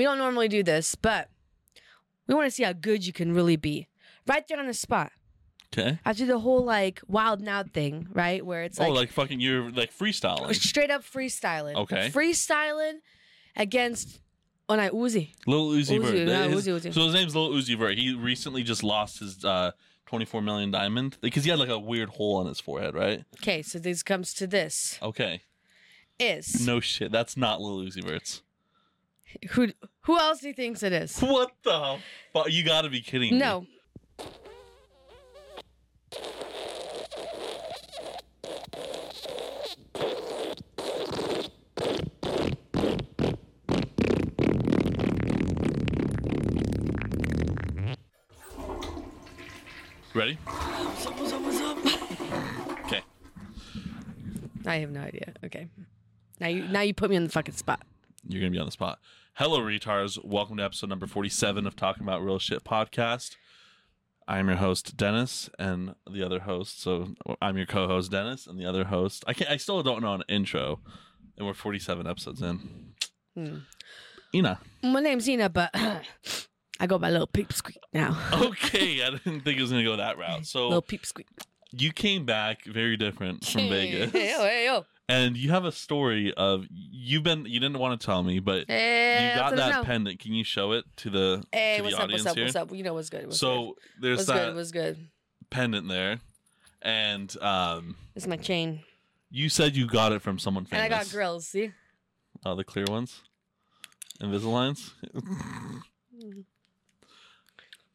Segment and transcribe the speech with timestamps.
[0.00, 1.28] We don't normally do this, but
[2.26, 3.86] we want to see how good you can really be.
[4.26, 5.12] Right there on the spot.
[5.74, 5.98] Okay.
[6.06, 8.42] After the whole like wild now thing, right?
[8.42, 10.54] Where it's like, oh, like, fucking you're like freestyling.
[10.54, 11.74] straight up freestyling.
[11.74, 12.08] Okay.
[12.08, 13.00] Freestyling
[13.54, 14.22] against
[14.70, 15.32] Onai Uzi.
[15.46, 16.50] Lil Uzi, Uzi, Vert.
[16.50, 16.94] His- Uzi, Uzi.
[16.94, 17.98] So his name's Lil Uzi Vert.
[17.98, 19.72] He recently just lost his uh,
[20.06, 23.22] 24 million diamond because he had like a weird hole on his forehead, right?
[23.42, 24.98] Okay, so this comes to this.
[25.02, 25.42] Okay.
[26.18, 27.12] Is No shit.
[27.12, 28.40] That's not Lil Uzi Vert's.
[29.50, 29.68] Who
[30.02, 31.18] who else do you thinks it is?
[31.20, 31.98] What the
[32.32, 32.50] fuck?
[32.50, 33.38] You gotta be kidding me.
[33.38, 33.66] No.
[50.12, 50.34] Ready?
[50.44, 52.80] What's up, what's up, what's up?
[52.84, 53.00] Okay.
[54.66, 55.32] I have no idea.
[55.44, 55.68] Okay.
[56.40, 57.82] Now you now you put me on the fucking spot.
[58.26, 58.98] You're gonna be on the spot.
[59.34, 60.22] Hello, retards.
[60.24, 63.36] Welcome to episode number 47 of Talking About Real Shit podcast.
[64.28, 66.82] I'm your host Dennis, and the other host.
[66.82, 69.24] So I'm your co-host Dennis, and the other host.
[69.26, 69.50] I can't.
[69.50, 70.80] I still don't know an intro,
[71.36, 72.92] and we're 47 episodes in.
[73.34, 73.56] Hmm.
[74.34, 74.60] Ina.
[74.82, 75.70] My name's Ina, but
[76.80, 78.16] I go by little peep squeak now.
[78.32, 80.46] Okay, I didn't think it was gonna go that route.
[80.46, 81.26] So Little peep squeak.
[81.72, 84.84] you came back very different from Vegas, Hey yo, hey yo.
[85.10, 87.44] And you have a story of you've been.
[87.46, 90.18] You didn't want to tell me, but Hey, you got that pendant.
[90.20, 92.04] Can you show it to the Hey, to what's the up?
[92.04, 92.36] audience What's up?
[92.36, 92.44] here?
[92.46, 92.72] What's up?
[92.74, 93.26] You know what's good.
[93.26, 93.74] What's so good.
[94.02, 94.56] there's what's that good?
[94.56, 95.08] What's good?
[95.50, 96.20] pendant there,
[96.82, 98.80] and um, It's my chain,
[99.30, 100.84] you said you got it from someone famous.
[100.84, 101.46] and I got grills.
[101.48, 101.72] See,
[102.46, 103.20] Oh, the clear ones,
[104.22, 104.92] Invisaligns.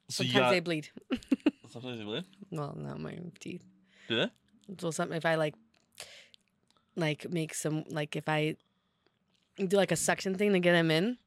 [0.10, 0.90] so sometimes got they bleed.
[1.72, 2.26] sometimes they bleed.
[2.52, 3.64] well, not my teeth.
[4.10, 4.32] Did it?
[4.80, 5.56] So something if I like,
[6.96, 8.56] like make some like if I
[9.58, 11.18] do like a suction thing to get them in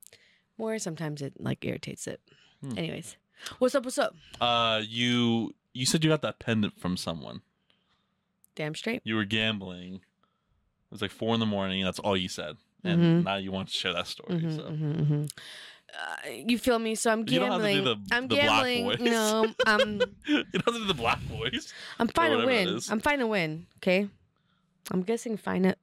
[0.59, 2.21] more, sometimes it like irritates it.
[2.63, 2.77] Hmm.
[2.79, 3.17] Anyways,
[3.59, 3.85] what's up?
[3.85, 4.15] What's up?
[4.41, 7.43] Uh, you you said you got that pendant from someone.
[8.55, 9.03] Damn straight.
[9.05, 9.95] You were gambling.
[9.97, 11.85] It was like four in the morning.
[11.85, 13.23] That's all you said, and Mm-hmm.
[13.25, 14.41] now you want to share that story.
[14.51, 14.73] so
[16.31, 16.95] You feel me?
[16.95, 17.85] So I'm You don't have to gambling.
[18.09, 19.05] the- I'm the gambling.
[19.05, 21.73] No, I'm it doesn't do the black voice.
[21.99, 22.81] I'm fine to win.
[22.91, 23.67] I'm fine to win.
[23.79, 24.09] Okay.
[24.91, 25.75] I'm guessing fine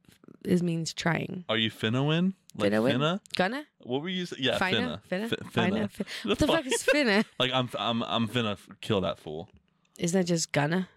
[0.43, 1.45] is means trying.
[1.49, 2.33] Are you finna win?
[2.57, 2.99] Like Finna win?
[2.99, 3.19] finna?
[3.35, 3.65] Gonna?
[3.83, 4.25] What were you?
[4.25, 4.41] Saying?
[4.43, 5.01] Yeah, Finna?
[5.11, 5.27] finna.
[5.27, 5.29] Finna?
[5.29, 5.89] Fi- Finna?
[5.91, 7.25] Fin- What the fuck is finna?
[7.39, 9.49] Like I'm, I'm, I'm finna kill that fool.
[9.97, 10.87] Isn't that just gonna?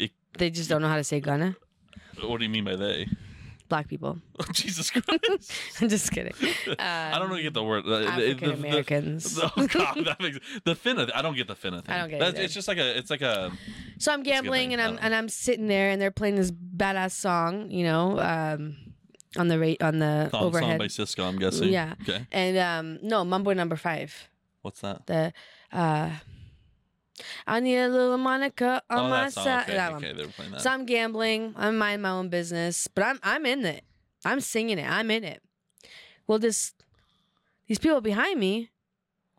[0.00, 1.56] It- They just don't know how to say gonna.
[2.22, 3.06] what do you mean by they?
[3.68, 4.18] Black people.
[4.40, 5.52] Oh, Jesus Christ!
[5.80, 6.32] I'm just kidding.
[6.78, 7.84] I don't know get the word.
[7.86, 9.34] uh, the- the- African Americans.
[9.36, 11.10] the- oh God, that makes the finna.
[11.14, 11.94] I don't get the finna thing.
[11.94, 12.98] I don't get it It's just like a.
[12.98, 13.52] It's like a.
[13.98, 17.70] So I'm gambling and I'm and I'm sitting there and they're playing this badass song,
[17.70, 18.76] you know, um,
[19.36, 20.78] on the rate on the Song, song overhead.
[20.78, 21.28] by Sisqó.
[21.28, 21.68] I'm guessing.
[21.68, 21.94] yeah.
[22.02, 22.26] Okay.
[22.32, 24.28] And um, no, Mambo number five.
[24.62, 25.06] What's that?
[25.06, 25.32] The
[25.72, 26.10] uh,
[27.46, 29.44] I need a little Monica on oh, my song.
[29.44, 29.62] side.
[29.64, 30.16] Okay, that okay, one.
[30.16, 30.60] they were playing that.
[30.60, 31.54] So I'm gambling.
[31.56, 33.84] I'm minding my own business, but I'm I'm in it.
[34.24, 34.88] I'm singing it.
[34.88, 35.42] I'm in it.
[36.26, 36.72] Well, this
[37.66, 38.70] these people behind me,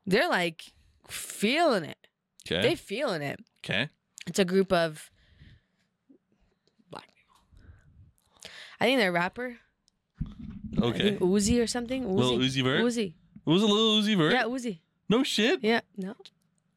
[0.06, 0.74] they're like
[1.08, 1.98] feeling it.
[2.46, 2.62] Okay.
[2.62, 3.40] They feeling it.
[3.64, 3.90] Okay.
[4.28, 5.10] It's a group of
[6.90, 7.36] black people.
[8.80, 9.58] I think they're a rapper.
[10.82, 11.18] Okay.
[11.18, 12.04] Uzi or something.
[12.06, 12.16] Uzi.
[12.18, 12.82] Lil Uzi Vert?
[12.82, 13.14] Uzi.
[13.46, 14.34] It was a little Uzi Vert.
[14.34, 14.80] Yeah, Uzi.
[15.10, 15.60] No shit.
[15.64, 15.82] Yeah.
[15.98, 16.16] No.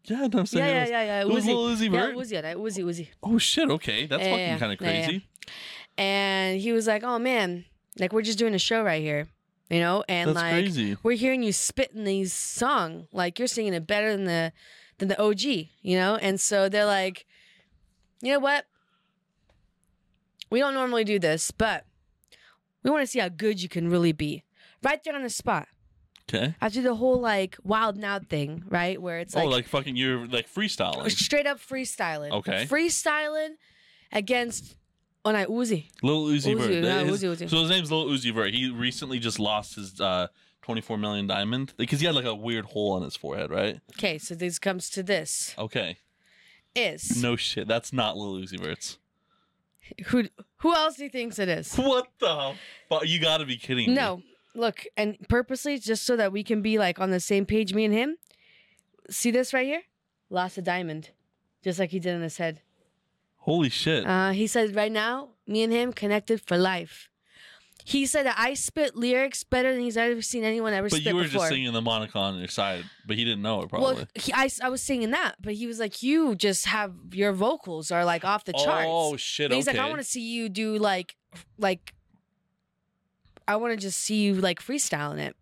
[0.04, 1.20] Yeah, no, I'm saying Yeah, yeah, yeah, yeah.
[1.22, 1.48] It was Uzi.
[1.48, 2.16] Lil Uzi Yeah, Vert.
[2.16, 2.32] Uzi.
[2.32, 2.84] Yeah, Uzi.
[2.84, 3.08] Uzi.
[3.22, 3.70] Oh shit.
[3.70, 5.04] Okay, that's Yeah, fucking yeah, kind of yeah, yeah.
[5.06, 5.26] crazy.
[5.98, 7.64] And he was like, "Oh man,
[7.98, 9.28] like we're just doing a show right here."
[9.70, 10.96] You know, and That's like crazy.
[11.02, 14.52] we're hearing you spitting these song, like you're singing it better than the
[14.98, 15.40] than the OG,
[15.82, 16.16] you know?
[16.16, 17.26] And so they're like,
[18.22, 18.66] you know what?
[20.50, 21.84] We don't normally do this, but
[22.82, 24.44] we want to see how good you can really be.
[24.82, 25.66] Right there on the spot.
[26.28, 26.54] Okay.
[26.60, 29.00] After the whole like wild now thing, right?
[29.00, 31.10] Where it's like, oh, like, fucking you're like freestyling.
[31.10, 32.30] straight up freestyling.
[32.30, 32.66] Okay.
[32.68, 33.54] Freestyling
[34.12, 34.76] against
[35.24, 35.86] Onai Uzi.
[36.02, 36.84] Lil Uzi, Uzi, Vert.
[36.84, 37.50] yeah, His- Uzi, Uzi.
[37.50, 38.52] So his name's Lil Uzi Vert.
[38.54, 40.26] He recently just lost his uh,
[40.62, 43.80] 24 million diamond because he had like a weird hole on his forehead, right?
[43.96, 45.54] Okay, so this comes to this.
[45.56, 45.98] Okay.
[46.76, 47.66] Is No shit.
[47.66, 48.98] That's not Lil Uzi Vert's.
[50.06, 50.24] who
[50.58, 51.74] who else do you thinks it is?
[51.74, 52.54] What the
[52.88, 53.06] fuck?
[53.06, 53.94] You gotta be kidding me.
[53.94, 54.22] No,
[54.54, 57.84] look, and purposely just so that we can be like on the same page, me
[57.84, 58.16] and him.
[59.08, 59.82] See this right here?
[60.28, 61.10] Lost a diamond,
[61.62, 62.60] just like he did in his head.
[63.38, 64.04] Holy shit.
[64.04, 67.08] Uh, he said, right now, me and him connected for life.
[67.88, 71.06] He said that I spit lyrics better than he's ever seen anyone ever but spit
[71.06, 71.42] you were before.
[71.42, 73.94] just singing the Monica on your side, but he didn't know it probably.
[73.94, 77.32] well, he, I, I was singing that, but he was like, "You just have your
[77.32, 79.52] vocals are like off the oh, charts." oh shit.
[79.52, 79.78] He's okay.
[79.78, 81.14] like, "I want to see you do like,
[81.58, 81.94] like,
[83.46, 85.36] I want to just see you like freestyling it."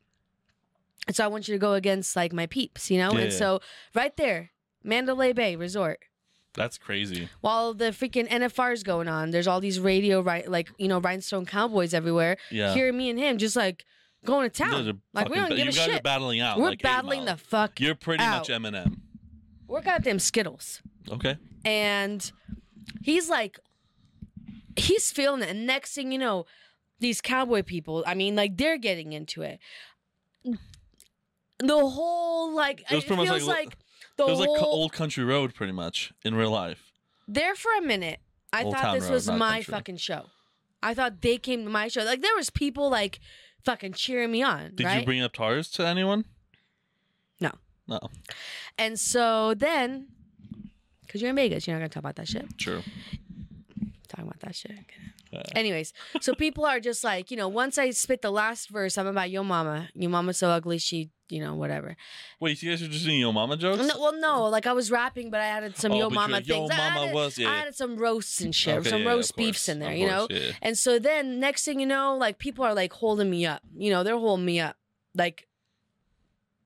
[1.06, 3.12] And so I want you to go against like my peeps, you know?
[3.12, 3.38] Yeah, and yeah.
[3.38, 3.61] so
[3.94, 4.50] right there,
[4.82, 6.00] Mandalay Bay Resort.
[6.55, 7.29] That's crazy.
[7.41, 11.01] While the freaking NFR is going on, there's all these radio right like, you know,
[11.01, 12.37] rhinestone cowboys everywhere.
[12.51, 12.73] Yeah.
[12.75, 13.85] Here me and him just like
[14.25, 15.01] going to town.
[15.12, 16.59] Like, we don't ba- give you a guys are battling out.
[16.59, 17.81] We're like battling the fuck.
[17.81, 18.49] You're pretty much.
[18.49, 18.99] Eminem.
[19.67, 20.81] We're goddamn Skittles.
[21.11, 21.37] Okay.
[21.65, 22.31] and
[23.03, 23.59] he's like
[24.77, 26.45] he's feeling it and next thing you know
[27.01, 29.59] these cowboy people i mean like they're getting into it
[31.59, 33.77] the whole like It was it, feels like- like,
[34.17, 36.93] the It was whole like old country road, pretty much in real life.
[37.29, 38.21] there for a minute
[38.53, 39.73] i Old thought this Road, was my country.
[39.73, 40.27] fucking show
[40.83, 43.19] i thought they came to my show like there was people like
[43.65, 46.25] fucking cheering me on Did right you bring up Tars to anyone?
[47.41, 47.51] No.
[47.89, 47.99] No.
[48.79, 50.09] and so then
[51.03, 52.83] because you're in vegas you're not gonna talk about that shit True.
[54.09, 54.73] talking about that shit.
[55.55, 59.07] Anyways, so people are just like, you know, once I spit the last verse, I'm
[59.07, 59.89] about yo mama.
[59.95, 61.97] Your mama's so ugly, she, you know, whatever.
[62.41, 63.79] Wait, you guys are just doing Yo Mama jokes?
[63.87, 66.29] No, well, no, like I was rapping, but I added some Oh, yo but mama
[66.29, 66.71] you're like, Yo things.
[66.73, 67.61] I Mama added, was- yeah, I yeah.
[67.63, 69.97] added some roasts and shit, Okay, some yeah, roast of beefs course, in there, of
[69.99, 70.27] you know.
[70.29, 70.53] course, yeah.
[70.63, 73.63] And so then next thing you know, like people are like holding me up.
[73.77, 74.77] You know, they're holding me up.
[75.17, 75.47] Like,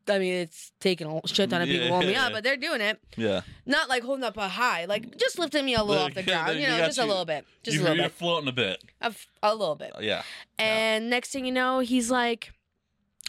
[0.08, 2.26] I mean, it's taking a shit ton of people Yeah, holding me yeah.
[2.26, 2.98] up, but they're doing it.
[3.16, 3.42] Yeah.
[3.66, 6.58] Not like holding up a high, like just lifting me a little off the ground.
[6.58, 8.82] You know, just a little bit, just you, a little you're bit, floating a bit.
[9.02, 9.92] a, f- a little bit.
[9.96, 10.22] Uh, Yeah.
[10.58, 12.52] And next thing you know, he's like,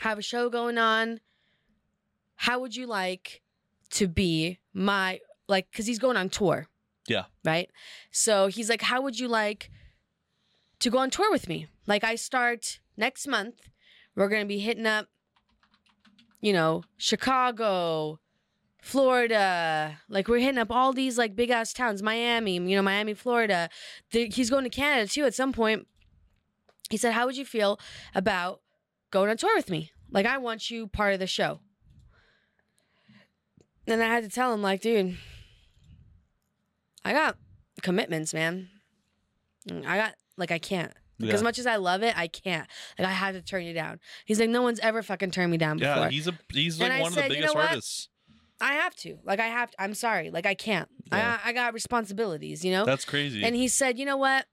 [0.01, 1.19] have a show going on.
[2.35, 3.41] How would you like
[3.91, 6.67] to be my, like, because he's going on tour.
[7.07, 7.25] Yeah.
[7.43, 7.69] Right?
[8.11, 9.69] So he's like, how would you like
[10.79, 11.67] to go on tour with me?
[11.87, 13.55] Like, I start next month.
[14.15, 15.07] We're going to be hitting up,
[16.41, 18.19] you know, Chicago,
[18.81, 19.97] Florida.
[20.07, 23.69] Like, we're hitting up all these, like, big ass towns, Miami, you know, Miami, Florida.
[24.11, 25.87] The- he's going to Canada too at some point.
[26.89, 27.79] He said, How would you feel
[28.15, 28.61] about
[29.11, 29.91] going on tour with me?
[30.11, 31.59] Like, I want you part of the show.
[33.85, 35.17] And I had to tell him, like, dude,
[37.03, 37.37] I got
[37.81, 38.69] commitments, man.
[39.85, 40.93] I got, like, I can't.
[41.19, 41.33] Like, Yeah.
[41.35, 42.67] as much as I love it, I can't.
[42.97, 43.99] Like, I had to turn you down.
[44.25, 45.95] He's like, No one's ever fucking turned me down before.
[45.95, 48.09] Yeah, he's a he's like And I one of said, the "You biggest know artists.
[48.61, 49.17] I have to.
[49.23, 49.81] Like, I have to.
[49.81, 50.29] I'm sorry.
[50.31, 50.89] Like, I can't.
[51.11, 51.39] Yeah.
[51.43, 52.85] I, I got responsibilities, you know?
[52.85, 53.43] That's crazy.
[53.43, 54.45] And he said, "You know what?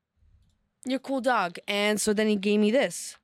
[0.85, 3.17] You're a cool dog." And so then he gave me this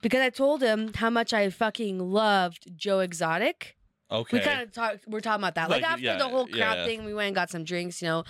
[0.00, 3.76] because I told him how much I fucking loved Joe Exotic.
[4.10, 4.38] okay.
[4.38, 5.06] We kind of talked.
[5.06, 5.68] We're talking about that.
[5.68, 6.84] Like, Like, after yeah, the whole yeah, crowd yeah.
[6.86, 8.24] thing, we went and got some drinks, you know.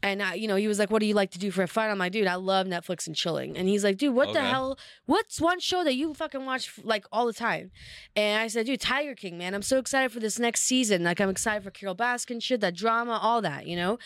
[0.00, 1.90] And I, you know, he was like, "What do you like to do for fun?"
[1.90, 4.48] I'm like, "Dude, I love Netflix and chilling." And he's like, "Dude, what the Okay.
[4.48, 4.78] hell?
[5.06, 7.72] What's one show that you fucking watch like all the time?"
[8.14, 9.54] And I said, "Dude, Tiger King, man.
[9.54, 11.02] I'm so excited for this next season.
[11.02, 13.98] Like, I'm excited for Carole Baskin shit, that drama, all that, you know."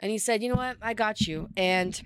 [0.00, 0.76] And he said, "You know what?
[0.82, 1.98] I got you." And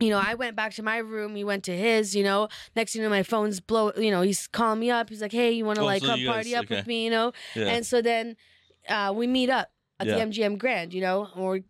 [0.00, 1.36] you know, I went back to my room.
[1.36, 2.14] He went to his.
[2.14, 3.92] You know, next thing you know, my phone's blow.
[3.96, 5.08] You know, he's calling me up.
[5.08, 6.76] He's like, "Hey, you want to Oh, like so come you guys- party up okay.
[6.76, 7.32] with me?" You know.
[7.54, 7.68] yeah.
[7.68, 8.36] And so then
[8.90, 9.70] uh, we meet up
[10.00, 10.16] at Yeah.
[10.16, 11.60] the MGM Grand, you know, or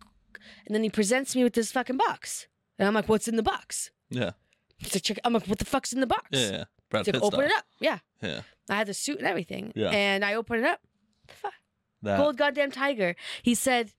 [0.67, 2.47] and then he presents me with this fucking box,
[2.79, 4.33] and I'm like, "What's in the box?" yeah.
[4.79, 6.51] He's like, "Check." I'm like, "What the fuck's in the box?" Yeah.
[6.51, 6.65] Yeah.
[6.91, 7.51] Brad He's Pitt like, "Open stuff.
[7.51, 8.41] it up." Yeah, Yeah.
[8.69, 9.91] I had the suit and everything, Yeah.
[9.91, 10.81] and I open it up.
[11.29, 11.55] The fuck,
[12.03, 12.19] That.
[12.19, 13.15] gold goddamn tiger.
[13.43, 13.93] He said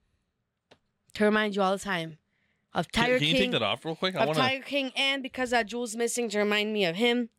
[1.14, 2.18] to remind you all the time
[2.74, 3.42] of Tiger can you King.
[3.44, 4.14] take that off real quick?
[4.16, 4.42] I of want to.
[4.42, 7.30] Tiger King, and because that jewel's missing to remind me of him,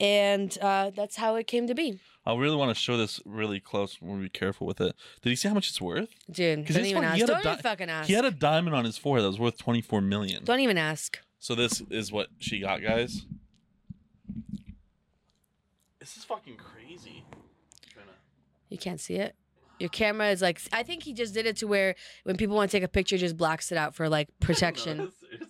[0.00, 3.58] and uh, that's how it came to be, I really want to show this really
[3.58, 3.96] close.
[4.02, 4.94] We'll be careful with it.
[5.22, 6.10] Did he see how much it's worth?
[6.30, 6.66] dude.
[6.66, 7.30] 'Cause Don't even one, he ask.
[7.32, 8.06] had a Don't even fucking ask.
[8.06, 10.44] He had a diamond on his forehead that was worth twenty four million.
[10.44, 11.18] Don't even ask.
[11.38, 13.24] So this is what she got, guys.
[16.00, 17.24] This is fucking crazy.
[18.68, 19.34] You can't see it.
[19.78, 20.60] Your camera is like.
[20.72, 23.16] I think he just did it to where when people want to take a picture,
[23.16, 24.98] just blocks it out for like protection.
[24.98, 25.42] No, it's, it's,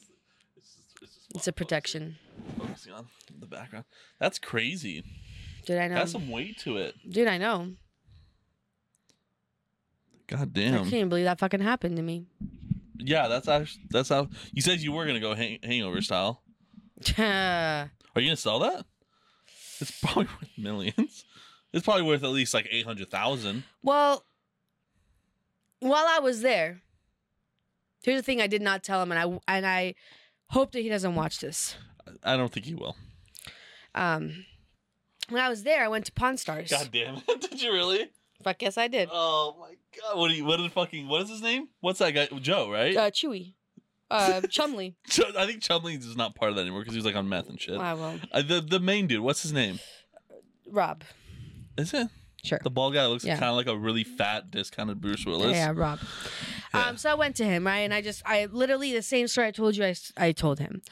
[0.57, 2.17] it's just, it's, just It's a protection.
[2.57, 3.09] Focusing on
[3.41, 3.85] the background.
[4.21, 5.03] That's crazy.
[5.69, 5.97] Dude, I know.
[5.97, 6.95] Has some weight to it.
[7.07, 7.73] Dude, I know.
[10.29, 10.83] God damn.
[10.87, 12.25] I can't believe that fucking happened to me.
[12.97, 16.41] Yeah, that's actually that's how you said you were gonna go hang, hangover style.
[17.19, 18.87] Are you gonna sell that?
[19.79, 21.27] It's probably worth millions.
[21.75, 23.65] It's probably worth at least like eight hundred thousand.
[23.83, 24.25] Well,
[25.81, 26.81] while I was there,
[28.03, 29.97] here's the thing I did not tell him, and I and I
[30.47, 31.77] hope that he doesn't watch this.
[32.25, 32.97] I don't think he will.
[33.95, 34.47] Um,
[35.29, 36.71] when I was there, I went to Pawn Stars.
[36.71, 37.41] God damn it!
[37.51, 38.11] Did you really?
[38.43, 39.09] Fuck yes, I did.
[39.13, 40.19] Oh my god!
[40.19, 40.45] What do you?
[40.45, 41.09] What did fucking?
[41.09, 41.69] What is his name?
[41.81, 42.27] What's that guy?
[42.39, 42.97] Joe, right?
[42.97, 43.55] Uh, Chewy,
[44.13, 44.95] uh, Chumlee.
[45.37, 47.49] I think Chumlee is not part of that anymore because he was like on meth
[47.49, 47.79] and shit.
[47.79, 48.15] I will.
[48.31, 49.21] Uh, the the main dude.
[49.23, 49.81] What's his name?
[50.71, 51.03] Rob.
[51.77, 52.09] Is it
[52.45, 52.61] Sure.
[52.63, 53.05] the bald guy?
[53.07, 53.35] Looks Yeah.
[53.37, 55.53] kind of like a really fat, discounted Bruce Willis.
[55.57, 55.99] Yeah, Rob.
[56.73, 56.87] Yeah.
[56.89, 57.79] Um, so I went to him, right?
[57.81, 60.83] And I just, I literally, the same story I told you, I, I told him.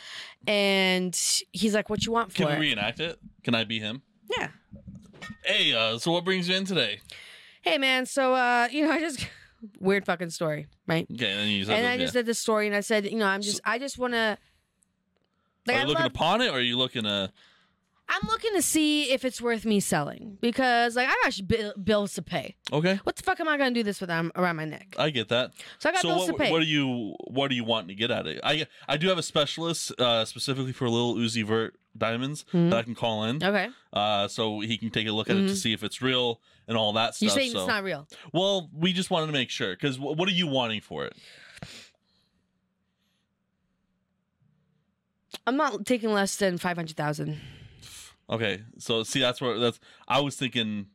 [0.49, 1.15] And
[1.53, 3.19] he's like, what you want for Can we reenact it?
[3.45, 4.03] Can I be him?
[4.39, 4.49] Yeah.
[5.45, 7.01] Hey, uh, so what brings you in today?
[7.63, 9.27] Hey man, so uh, you know, I just
[9.81, 11.07] weird fucking story, right?
[11.13, 11.99] Okay, and then you said and I yeah.
[11.99, 14.39] just did this story, and I said, you know, I'm just, I just want to.
[15.67, 17.33] Like, are I you looking love, upon it, or are you looking to?
[18.09, 22.15] I'm looking to see if it's worth me selling because, like, I got bill- bills
[22.15, 22.55] to pay.
[22.73, 24.95] Okay, What the fuck am I gonna do this with um, around my neck?
[24.97, 25.51] I get that.
[25.81, 26.53] So I got so bills what, to pay.
[26.53, 28.41] what are you what are you wanting to get at it?
[28.45, 32.71] I I do have a specialist uh, specifically for little Uzi Vert diamonds Mhm.
[32.71, 35.47] that I can call in, okay, uh, so he can take a look at it
[35.49, 35.57] to Mhm.
[35.57, 37.27] see if it's real and all that stuff.
[37.27, 37.61] you're saying so.
[37.61, 38.07] it's not real.
[38.33, 41.15] Well, we just wanted to make sure because w- what are you wanting for it?
[45.47, 47.41] I'm not taking less than five hundred thousand.
[48.29, 49.79] Okay, so see that's where that's
[50.09, 50.87] I was thinking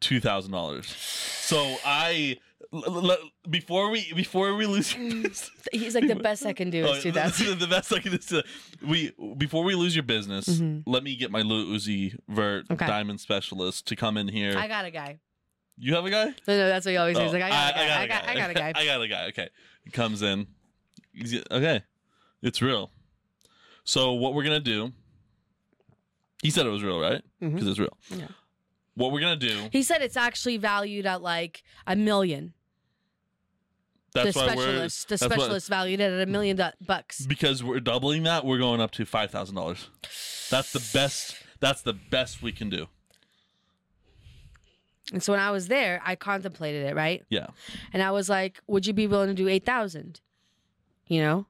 [0.00, 0.86] two thousand dollars.
[0.88, 2.38] So I
[2.72, 3.18] l- l- l-
[3.50, 6.92] before we before we lose your business, He's like the best I can do Oh,
[6.94, 7.46] is two thousand.
[7.48, 8.42] the, the best I can is to,
[8.86, 10.84] we before we lose your business, Mhm.
[10.86, 12.86] let me get my Lil Uzi Vert Okay.
[12.86, 14.56] diamond specialist to come in here.
[14.56, 15.18] I got a guy.
[15.76, 16.26] you have a guy?
[16.48, 17.30] No, no, that's what he always says.
[17.30, 17.82] Oh, Like I got, a guy.
[18.02, 18.30] I, got, guy.
[18.30, 18.72] I got a guy.
[18.76, 19.26] I got a guy.
[19.28, 19.48] Okay,
[19.84, 20.46] he comes in.
[21.12, 21.82] He's- Okay,
[22.42, 22.90] it's real.
[23.84, 24.92] So what we're gonna do?
[26.42, 27.22] He said it was real, right?
[27.42, 27.54] Mm-hmm.
[27.54, 27.96] Because it's real.
[28.10, 28.28] Yeah.
[28.94, 29.68] What we're gonna do?
[29.72, 32.54] He said it's actually valued at like a million.
[34.12, 37.24] That's the why we're specialist, the specialist valued it at a million du- bucks.
[37.26, 38.44] because we're doubling that.
[38.44, 39.88] We're going up to five thousand dollars.
[40.50, 41.36] That's the best.
[41.60, 42.88] That's the best we can do.
[45.12, 47.24] And so when I was there, I contemplated it, right?
[47.28, 47.48] Yeah.
[47.92, 50.20] And I was like, "Would you be willing to do eight thousand?
[51.06, 51.46] You know?"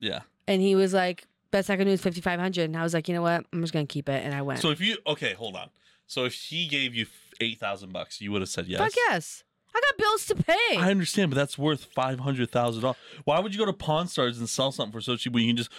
[0.00, 0.20] Yeah.
[0.46, 2.64] And he was like, "Best I can do is fifty five hundred.
[2.64, 3.44] And I was like, "You know what?
[3.52, 4.60] I'm just gonna keep it." And I went.
[4.60, 5.70] So if you okay, hold on.
[6.06, 7.06] So if he gave you
[7.40, 8.80] eight thousand bucks, you would have said yes.
[8.80, 9.44] Fuck yes.
[9.74, 10.76] I got bills to pay.
[10.78, 12.96] I understand, but that's worth five hundred thousand dollars.
[13.24, 15.50] Why would you go to Pawn Stars and sell something for so cheap when you
[15.50, 15.70] can just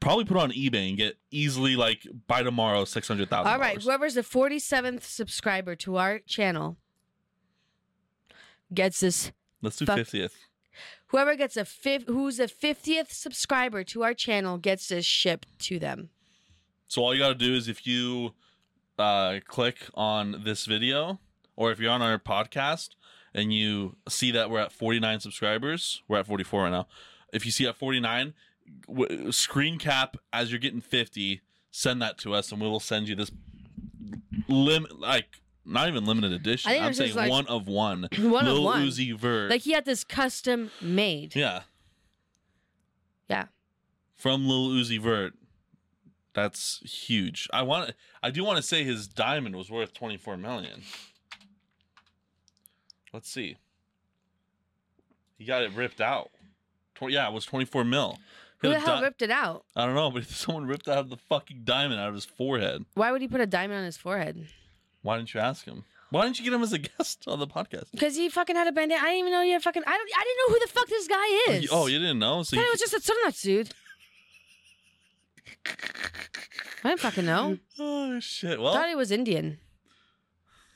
[0.00, 3.52] probably put it on eBay and get easily like by tomorrow six hundred thousand?
[3.52, 6.76] All right, whoever's the 47th subscriber to our channel
[8.74, 9.30] gets this.
[9.62, 10.34] let's do fiftieth.
[11.08, 15.78] Whoever gets a fifth, who's the 50th subscriber to our channel gets this shipped to
[15.78, 16.10] them.
[16.88, 18.32] So all you got to do is if you
[18.98, 21.20] uh, click on this video,
[21.56, 22.90] or if you're on our podcast
[23.34, 26.86] and you see that we're at 49 subscribers, we're at 44 right now.
[27.32, 28.34] If you see at 49,
[28.86, 33.08] w- screen cap as you're getting 50, send that to us, and we will send
[33.08, 33.30] you this
[34.48, 36.70] limit, like not even limited edition.
[36.72, 38.08] I'm saying like- one of one.
[38.18, 38.86] One of Lil one.
[38.86, 39.50] Uzi Vert.
[39.50, 41.34] Like he had this custom made.
[41.36, 41.62] yeah.
[43.28, 43.46] Yeah.
[44.16, 45.34] From Lil Uzi Vert.
[46.34, 47.48] That's huge.
[47.52, 47.92] I want.
[48.22, 50.82] I do want to say his diamond was worth twenty four million.
[53.12, 53.56] Let's see.
[55.38, 56.30] He got it ripped out.
[56.94, 58.18] Tw- yeah, it was twenty four mil.
[58.58, 59.64] Who the hell di- ripped it out?
[59.74, 62.84] I don't know, but someone ripped out the fucking diamond out of his forehead.
[62.94, 64.46] Why would he put a diamond on his forehead?
[65.06, 65.84] Why didn't you ask him?
[66.10, 67.92] Why didn't you get him as a guest on the podcast?
[67.92, 69.00] Because he fucking had a bandana.
[69.00, 69.82] I didn't even know he had fucking.
[69.86, 70.10] I don't.
[70.16, 71.62] I didn't know who the fuck this guy Oh, is.
[71.62, 72.42] you, oh, you didn't know?
[72.42, 73.70] So I you, it was just a Sunnuts dude.
[76.84, 77.58] I didn't fucking know.
[77.78, 78.58] oh shit!
[78.58, 79.58] I Well, thought he was Indian.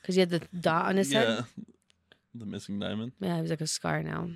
[0.01, 1.29] Because he had the dot on his head.
[1.29, 1.43] yeah,
[2.35, 3.13] the missing diamond.
[3.21, 4.31] Yeah, he was like a scar now.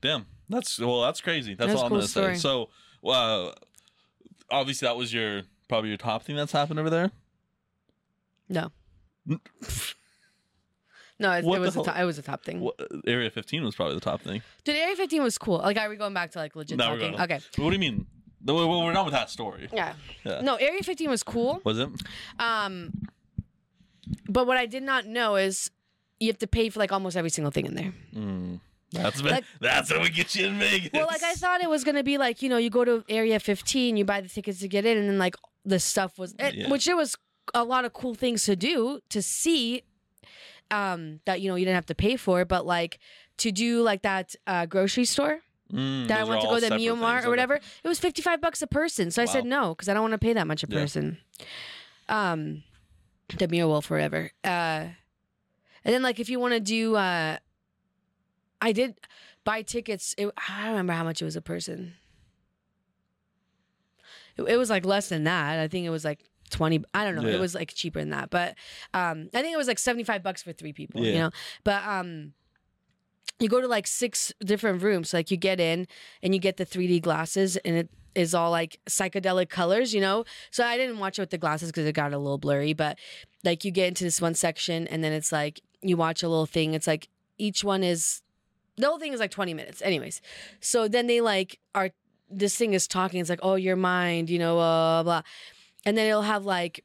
[0.00, 1.54] Damn, that's well, that's crazy.
[1.54, 2.34] That's, That's all I'm cool gonna story.
[2.34, 2.40] say.
[2.40, 2.68] So,
[3.08, 3.52] uh,
[4.50, 7.10] obviously, that was your probably your top thing that's happened over there.
[8.48, 8.70] No.
[11.18, 12.58] No, it, it was a top, it was a top thing.
[12.60, 12.74] What,
[13.06, 14.42] Area 15 was probably the top thing.
[14.64, 15.58] Dude, Area 15 was cool.
[15.58, 17.14] Like, are we going back to like legit No, talking?
[17.20, 17.38] Okay.
[17.56, 18.06] But what do you mean?
[18.44, 19.68] Well, we're done with that story.
[19.72, 19.92] Yeah.
[20.24, 20.40] Yeah.
[20.40, 21.60] No, Area 15 was cool.
[21.64, 21.88] Was it?
[22.40, 23.06] Um,
[24.28, 25.70] but what I did not know is
[26.18, 27.92] you have to pay for like almost every single thing in there.
[28.14, 28.60] Mm.
[28.90, 30.90] That's Like- that's how we get you in Vegas.
[30.92, 33.38] Well, like I thought it was gonna be like you know you go to Area
[33.38, 36.54] 15, you buy the tickets to get in, and then like the stuff was, it,
[36.54, 36.68] Yeah.
[36.68, 37.16] which it was
[37.54, 39.82] a lot of cool things to do to see.
[40.70, 42.98] Um, that you know you didn't have to pay for, but like
[43.38, 45.40] to do like that uh, grocery store
[45.72, 48.66] Mm, that I went to go to Mart or whatever, it was 55 bucks a
[48.66, 49.10] person.
[49.10, 50.80] So I said no because I don't want to pay that much a Yeah.
[50.80, 51.18] person.
[52.08, 52.62] Um,
[53.38, 54.30] the Meow Wolf forever.
[54.44, 54.92] Uh,
[55.84, 57.38] and then like if you want to do, uh,
[58.60, 58.94] I did
[59.44, 60.14] buy tickets.
[60.18, 61.94] It, I don't remember how much it was a person.
[64.36, 65.58] It, it was like less than that.
[65.58, 66.20] I think it was like
[66.52, 67.22] 20 I don't know.
[67.22, 67.34] Yeah.
[67.34, 68.30] It was like cheaper than that.
[68.30, 68.54] But
[68.94, 71.30] um I think it was like 75 bucks for three people, you know.
[71.64, 72.34] But um
[73.40, 75.12] you go to like six different rooms.
[75.12, 75.88] Like you get in
[76.22, 80.24] and you get the 3D glasses and it is all like psychedelic colors, you know?
[80.50, 82.98] So I didn't watch it with the glasses because it got a little blurry, but
[83.42, 86.46] like you get into this one section and then it's like you watch a little
[86.46, 86.74] thing.
[86.74, 88.22] It's like each one is
[88.76, 89.82] the whole thing is like 20 minutes.
[89.82, 90.20] Anyways.
[90.60, 91.90] So then they like are
[92.34, 93.20] this thing is talking.
[93.20, 95.22] It's like, oh, your mind, you know, blah, blah, blah.
[95.84, 96.84] And then it'll have like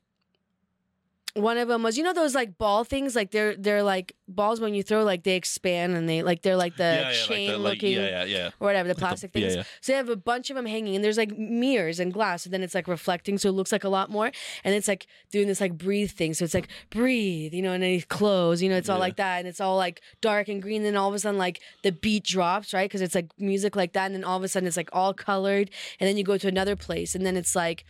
[1.37, 4.59] one of them was you know those like ball things like they're they're like balls
[4.59, 7.47] when you throw like they expand and they like they're like the yeah, yeah, chain
[7.47, 8.47] like the, like, looking yeah, yeah, yeah.
[8.59, 9.55] or whatever the the- plastic yeah, things.
[9.57, 9.63] yeah.
[9.81, 12.53] So they have a bunch of them hanging, and there's like mirrors and glass, and
[12.53, 14.31] then it's like reflecting, so it looks like a lot more.
[14.63, 17.83] And it's like doing this like breathe thing, so it's like breathe, you know, and
[17.83, 20.61] then you close, you know, it's all like that, and it's all like dark and
[20.61, 20.77] green.
[20.77, 22.89] And then all of a sudden, like the beat drops, right?
[22.89, 25.13] Because it's like music like that, and then all of a sudden it's like all
[25.13, 27.85] colored, and then you go to another place, and then it's like.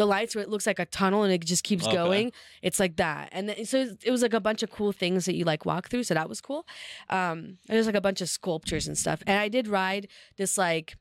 [0.00, 1.94] The lights where it looks like a tunnel and it just keeps Okay.
[1.94, 2.32] going.
[2.62, 5.34] It's like that, and then, so it was like a bunch of cool things that
[5.34, 6.04] you like walk through.
[6.04, 6.66] So that was cool.
[7.10, 10.96] Um, there's like a bunch of sculptures and stuff, and I did ride this like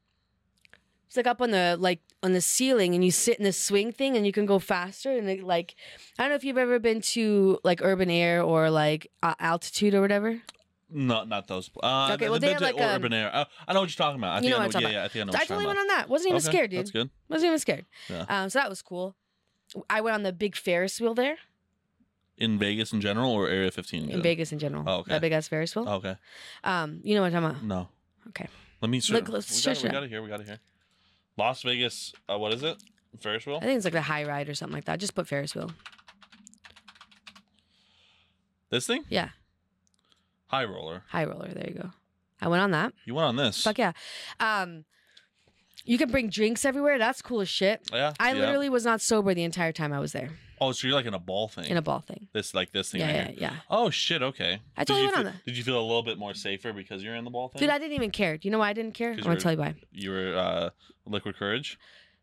[1.08, 3.94] it's like up on the like on the ceiling and you sit in this swing
[3.94, 5.76] thing and you can go faster and it, like
[6.18, 9.94] I don't know if you've ever been to like urban air or like uh, altitude
[9.96, 10.42] or whatever.
[10.92, 11.70] No, not those.
[11.84, 13.30] Uh, Okay, the well, they bit have to- like or a- urban air.
[13.34, 14.32] Uh, I know what you're talking about.
[14.32, 15.66] I You think know I what I'm yeah, yeah, I think I know I totally
[15.68, 16.10] went on that.
[16.10, 16.80] Wasn't even Okay, scared, dude.
[16.80, 17.10] That's good.
[17.30, 17.86] Wasn't even scared.
[18.10, 18.26] Yeah.
[18.28, 19.16] Um, so that was cool.
[19.90, 21.38] I went on the big Ferris wheel there
[22.38, 24.10] In Vegas in general or Area 15?
[24.10, 24.84] in Vegas in general.
[24.88, 25.12] Oh, okay.
[25.12, 25.86] That big ass Ferris wheel.
[25.88, 26.16] Oh, okay.
[26.64, 27.64] Um, you know what I'm talking about?
[27.64, 27.90] No.
[28.30, 28.48] Okay.
[28.82, 29.00] Let me.
[29.10, 30.22] Look, Look, let's we, got, it, we got it here.
[30.24, 30.60] We got it here.
[31.38, 32.14] Las Vegas.
[32.28, 32.78] Uh, what is it?
[33.20, 33.58] Ferris wheel.
[33.58, 35.00] I think it's like the high ride or something like that.
[35.00, 35.72] Just put Ferris wheel.
[38.70, 39.04] This thing?
[39.10, 39.30] Yeah,
[40.50, 41.04] High roller.
[41.08, 41.48] high roller.
[41.48, 41.90] There you go.
[42.42, 42.94] I went on that.
[43.06, 43.64] You went on this.
[43.64, 43.92] Fuck yeah.
[44.40, 44.86] Um,
[45.86, 46.98] you can bring drinks everywhere.
[46.98, 47.82] That's cool as shit.
[47.92, 48.14] Yeah.
[48.20, 48.40] I yeah.
[48.40, 51.14] literally was not sober the entire time I was there Oh, so you're like in
[51.14, 51.66] a ball thing.
[51.66, 52.28] in a ball thing.
[52.34, 53.02] this like this thing.
[53.02, 53.56] Yeah, right yeah, yeah.
[53.70, 54.22] Oh shit.
[54.22, 54.60] Okay.
[54.76, 55.46] I totally went on that.
[55.46, 57.60] Did you feel a little bit more safer because you're in the ball thing?
[57.60, 58.38] Dude, I didn't even care.
[58.38, 59.12] Do you know why I didn't care?
[59.14, 59.76] I'm gonna tell you why.
[59.92, 60.70] you were uh,
[61.06, 61.80] liquid courage.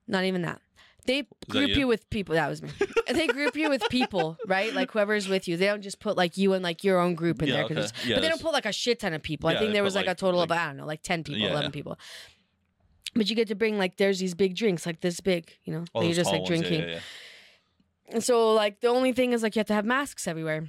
[0.07, 0.61] Not even that.
[1.07, 1.77] They group you?
[1.81, 1.87] you?
[1.87, 2.35] with people.
[2.35, 2.71] That was me.
[3.13, 4.73] they group you with people, right?
[4.75, 5.57] Like whoever's with you.
[5.57, 7.65] They don't just put like you and like your own group in Yeah, there.
[7.65, 7.75] okay.
[8.13, 9.51] but they don't put like a shit ton of people.
[9.51, 11.03] Yeah, I think there was like, like- a total like- of I don't know, like
[11.03, 11.75] ten people, Yeah, eleven yeah.
[11.75, 11.99] people.
[13.15, 15.85] But you get to bring like there's these big drinks, like this big, you know,
[15.95, 16.49] All that you're just like ones.
[16.49, 16.99] Drinking.
[18.09, 20.69] And so like the only thing is like you have to have masks everywhere.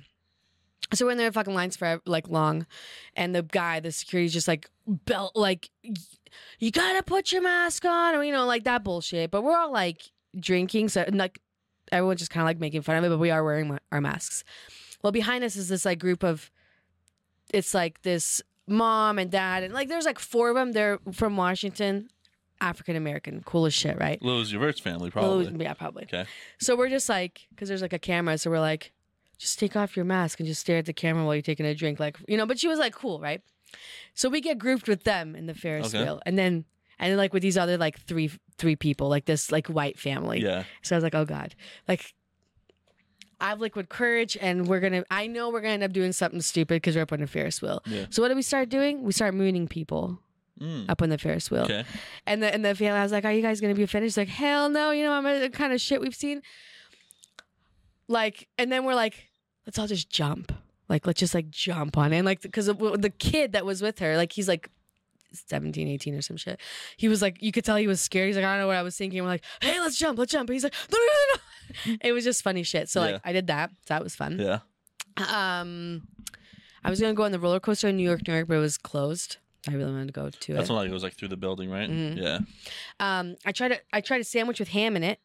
[0.94, 2.66] So we're in there fucking lines for like long,
[3.16, 5.70] and the guy, the security's just like belt like
[6.60, 9.30] you gotta put your mask on, or you know like that bullshit.
[9.30, 10.04] But we're all like
[10.40, 11.40] drinking, so and, like
[11.92, 14.02] everyone's just kind of like making fun of it, but we are wearing ma- our
[14.02, 14.44] masks.
[15.04, 16.52] Well, behind us is this like group of,
[17.54, 20.72] it's like this mom and dad, and like there's like four of them.
[20.74, 22.10] They're from Washington,
[22.60, 24.22] African American, cool as shit, right?
[24.22, 25.56] Louis Vert's family, probably.
[25.64, 26.04] yeah, probably.
[26.04, 26.26] Okay.
[26.60, 28.92] So we're just like, because there's like a camera, so we're like,
[29.38, 31.76] just take off your mask and just stare at the camera while you're taking a
[31.76, 32.46] drink, like you know.
[32.46, 33.42] But she was like, cool, right?
[34.14, 36.04] So we get grouped with them in the Ferris Okay.
[36.04, 36.66] wheel, and then
[37.00, 40.42] and then like with these other like three three people, like this like white family.
[40.42, 40.64] yeah.
[40.82, 41.56] So I was like, oh god,
[41.88, 42.14] like.
[43.40, 45.04] I have liquid courage, and we're gonna.
[45.12, 47.62] I know we're gonna end up doing something stupid because we're up on the Ferris
[47.62, 47.84] wheel.
[47.86, 48.08] Yeah.
[48.10, 49.04] So what do we start doing?
[49.04, 50.20] We start mooning people
[50.60, 50.90] Mm.
[50.90, 51.66] up on the Ferris wheel.
[51.66, 51.84] Okay.
[52.26, 54.18] And the and the family, I was like, "Are you guys gonna be offended?" She's
[54.18, 56.42] like, "Hell no!" You know, I'm the kind of shit we've seen.
[58.08, 59.28] Like, and then we're like,
[59.68, 60.52] "Let's all just jump."
[60.90, 62.18] Like, let's just like jump on it.
[62.18, 64.70] And like, because the kid that was with her, like, he's like
[65.34, 66.60] 17, 18 or some shit.
[66.98, 68.28] He was like, you could tell he was scared.
[68.28, 69.22] He's like, I don't know what I was thinking.
[69.22, 70.50] We're like, hey, let's jump, let's jump.
[70.50, 71.98] And he's like, no, no, no, no.
[72.02, 72.90] It was just funny shit.
[72.90, 73.12] So Yeah.
[73.14, 73.72] like, I did that.
[73.72, 74.40] So that was fun.
[74.40, 74.60] Yeah.
[75.18, 76.08] Um,
[76.84, 78.60] I was gonna go on the roller coaster in New York, New York, but it
[78.60, 79.38] was closed.
[79.68, 80.74] I really wanted to go to That's it.
[80.74, 81.90] like it was like through the building, right?
[81.90, 82.18] Mhm.
[82.18, 82.40] Yeah.
[83.02, 85.20] Um, I tried to I tried a sandwich with ham in it.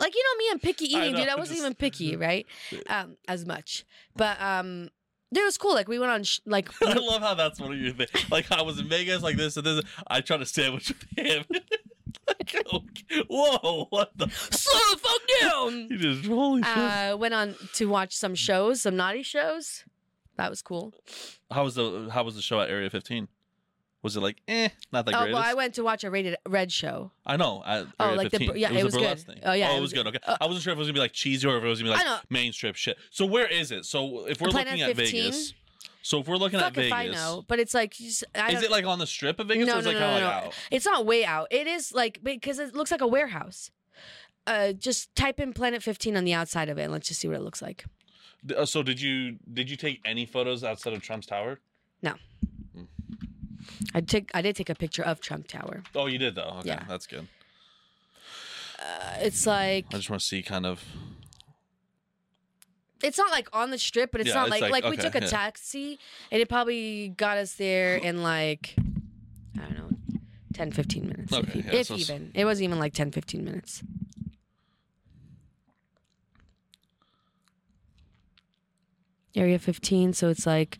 [0.00, 1.28] Like you know me, I'm picky I eating, know, dude.
[1.28, 2.46] I wasn't just- even picky, right?
[2.88, 3.84] Um, as much,
[4.16, 4.90] but um,
[5.36, 5.74] it was cool.
[5.74, 8.10] Like we went on sh- like I love how that's one of your things.
[8.30, 9.84] Like I was in Vegas, like this and this.
[10.06, 11.44] I tried to sandwich with him.
[12.28, 13.24] like, okay.
[13.28, 13.86] Whoa!
[13.90, 14.28] What the?
[14.30, 15.88] slow the fuck down.
[15.90, 16.76] You just holy shit.
[16.76, 19.84] Uh, went on to watch some shows, some naughty shows.
[20.36, 20.92] That was cool.
[21.50, 23.28] How was the How was the show at Area 15?
[24.04, 24.68] Was it like eh?
[24.92, 27.10] Not the oh well, I went to watch a rated red show.
[27.26, 27.62] I know.
[27.66, 28.48] At Oh, like the 15.
[28.50, 29.40] bur- yeah, it was, it was good.
[29.42, 30.06] Oh, yeah, Oh, it it was good.
[30.06, 30.18] Okay.
[30.26, 31.82] uh, I wasn't sure if it was gonna be like cheesy or if it was
[31.82, 32.12] gonna be I know.
[32.12, 32.96] like mainstream shit.
[33.10, 33.86] So where is it?
[33.86, 35.22] So if we're looking at 15?
[35.22, 35.54] Vegas,
[36.02, 38.62] so if we're looking Fuck at Vegas, I know, but it's like just- I is
[38.62, 40.26] it like on the strip of Vegas No, or is no, it no, of no,
[40.26, 40.54] like out?
[40.70, 41.48] It's not way out.
[41.50, 43.70] It is like because it looks like a warehouse.
[44.46, 47.26] Uh, just type in Planet 15 on the outside of it, and let's just see
[47.28, 47.86] what it looks like.
[48.54, 51.60] Uh, So did you did you take any photos outside of Trump's tower?
[53.94, 55.82] I took, I did take a picture of Trump Tower.
[55.94, 56.56] Oh, you did though.
[56.60, 56.84] Okay, Yeah.
[56.88, 57.26] that's good.
[58.78, 60.82] Uh, it's like I just want to see kind of.
[63.02, 64.96] it's not like on the strip, but it's Yeah, not it's like like- like, we
[64.96, 65.26] took a yeah.
[65.26, 65.98] taxi,
[66.30, 68.74] and it probably got us there in like
[69.56, 69.90] I don't know,
[70.54, 72.30] 10, 15 minutes, if, Okay, e- yeah, if so even.
[72.34, 73.82] It wasn't even like 10, 15 minutes.
[79.34, 80.78] Area 15, so it's like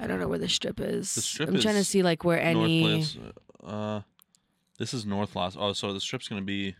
[0.00, 1.14] I don't know where the strip is.
[1.14, 3.18] The strip I'm trying to see like where any North Place.
[3.62, 4.00] Uh,
[4.78, 5.56] this is North Las.
[5.58, 6.74] Oh, so the strip's gonna be.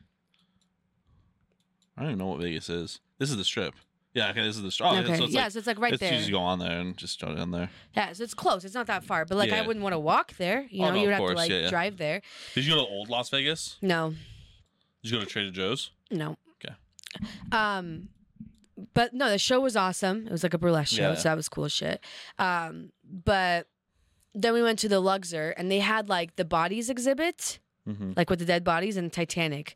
[1.96, 3.00] I don't even know what Vegas is.
[3.18, 3.74] This is the strip.
[4.14, 4.90] Yeah, okay, this is the strip.
[4.90, 5.16] Oh, okay.
[5.16, 6.14] so it's yeah, like, so it's like right it's there.
[6.14, 7.70] easy to go on there and just jump in there.
[7.94, 8.64] Yeah, so it's close.
[8.64, 10.66] It's not that far, but like I wouldn't want to walk there.
[10.70, 11.68] You Oh, know, no, you would have to like yeah, yeah.
[11.70, 12.22] drive there.
[12.54, 13.76] Did you go to old Las Vegas?
[13.82, 14.14] No,
[15.02, 15.90] Did you go to Trader Joe's?
[16.10, 16.36] no.
[16.64, 16.74] Okay.
[17.52, 18.08] Um,
[18.94, 20.26] but no, the show was awesome.
[20.26, 21.14] It was like a burlesque show, Yeah.
[21.14, 22.02] so that was cool shit.
[22.38, 23.66] Um, but
[24.34, 28.12] then we went to the Luxor, and they had like the bodies exhibit, Mm-hmm.
[28.14, 29.74] like with the dead bodies and Titanic.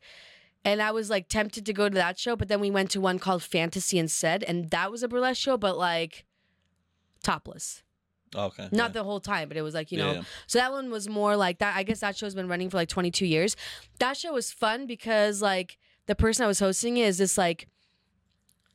[0.64, 3.00] And I was like tempted to go to that show, but then we went to
[3.00, 6.24] one called Fantasy Instead, and that was a burlesque show, but like
[7.22, 7.82] topless.
[8.36, 8.68] Okay.
[8.72, 8.92] Not yeah.
[8.94, 10.22] the whole time, but it was like, you know, Yeah, yeah.
[10.46, 11.76] so that one was more like that.
[11.76, 13.56] I guess that show's been running for like 22 years.
[14.00, 17.68] That show was fun because like the person I was hosting is this like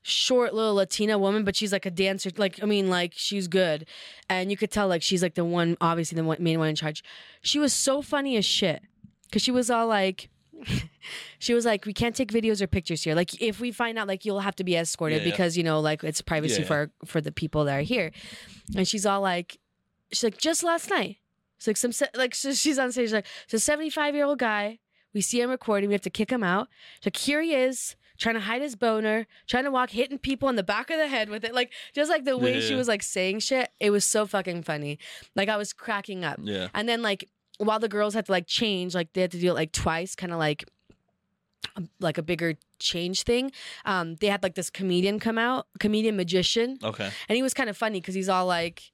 [0.09, 2.29] short little Latina woman, but she's like a dancer.
[2.37, 3.85] Like I mean, like she's good,
[4.29, 6.75] and you could tell like she's like the one, obviously the one, main one in
[6.75, 7.03] charge.
[7.41, 8.81] She was so funny as shit
[9.25, 10.29] because she was all like.
[11.39, 13.15] she was like, "We can't take videos or pictures here.
[13.15, 15.31] Like, if we find out, like, you'll have to be escorted Yeah, yeah.
[15.31, 18.11] because you know, like, it's privacy Yeah, for for the people that are here."
[18.75, 19.57] And she's all like,
[20.11, 21.15] "She's like, just last night,
[21.55, 24.79] it's like some like so she's on stage like a 75 year old guy.
[25.13, 25.87] We see him recording.
[25.87, 26.67] We have to kick him out.
[26.99, 30.47] She's like here he is trying to hide his boner, trying to walk, hitting people
[30.49, 31.53] in the back of the head with it.
[31.55, 32.77] Like just like the way she Yeah.
[32.77, 33.71] was like saying shit.
[33.79, 34.99] It was so fucking funny.
[35.35, 36.37] Like I was cracking up.
[36.43, 36.67] Yeah.
[36.75, 37.27] And then like
[37.57, 40.15] while the girls had to like change, like they had to do it like twice,
[40.15, 40.65] kind of like
[41.75, 43.51] um, like a bigger change thing.
[43.85, 47.09] Um, they had like this comedian come out, comedian magician, Okay.
[47.27, 48.91] and he was kind of funny because he's all like,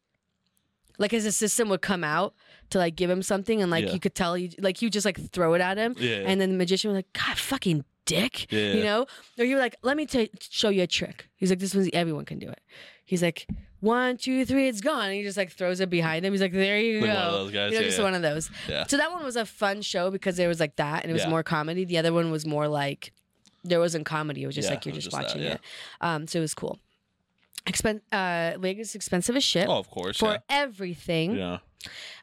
[0.97, 2.33] like his assistant would come out
[2.71, 3.91] to like give him something, and like Yeah.
[3.93, 6.23] you could tell he like he would just like throw it at him, Yeah.
[6.25, 8.73] and then the magician was like, God, fucking dick, Yeah.
[8.73, 9.05] you know?
[9.37, 11.29] Or you're like, let me ta show you a trick.
[11.35, 12.61] He's like, this one's everyone can do it.
[13.05, 13.47] He's like,
[13.81, 15.05] one, two, three, it's gone.
[15.05, 16.33] And he just like throws it behind him.
[16.33, 17.15] He's like, there you Like go.
[17.15, 17.71] one of those guys.
[17.71, 18.03] You know, yeah, just yeah.
[18.03, 18.49] one of those.
[18.67, 18.87] yeah.
[18.87, 21.23] So that one was a fun show because there was like that, and it was
[21.23, 21.29] Yeah.
[21.29, 21.85] more comedy.
[21.85, 23.13] The other one was more like
[23.63, 24.43] there wasn't comedy.
[24.43, 25.53] It was just like you're just, just that, watching yeah.
[25.53, 25.61] it.
[26.01, 26.79] Um, so it was cool.
[27.67, 30.17] Expen- uh, Vegas is expensive as shit Oh, of course.
[30.17, 31.35] for everything.
[31.35, 31.57] Yeah.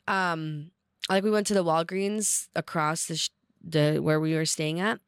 [0.07, 0.71] Um,
[1.11, 3.31] like we went to the Walgreens across the sh-
[3.65, 5.01] the where we were staying at,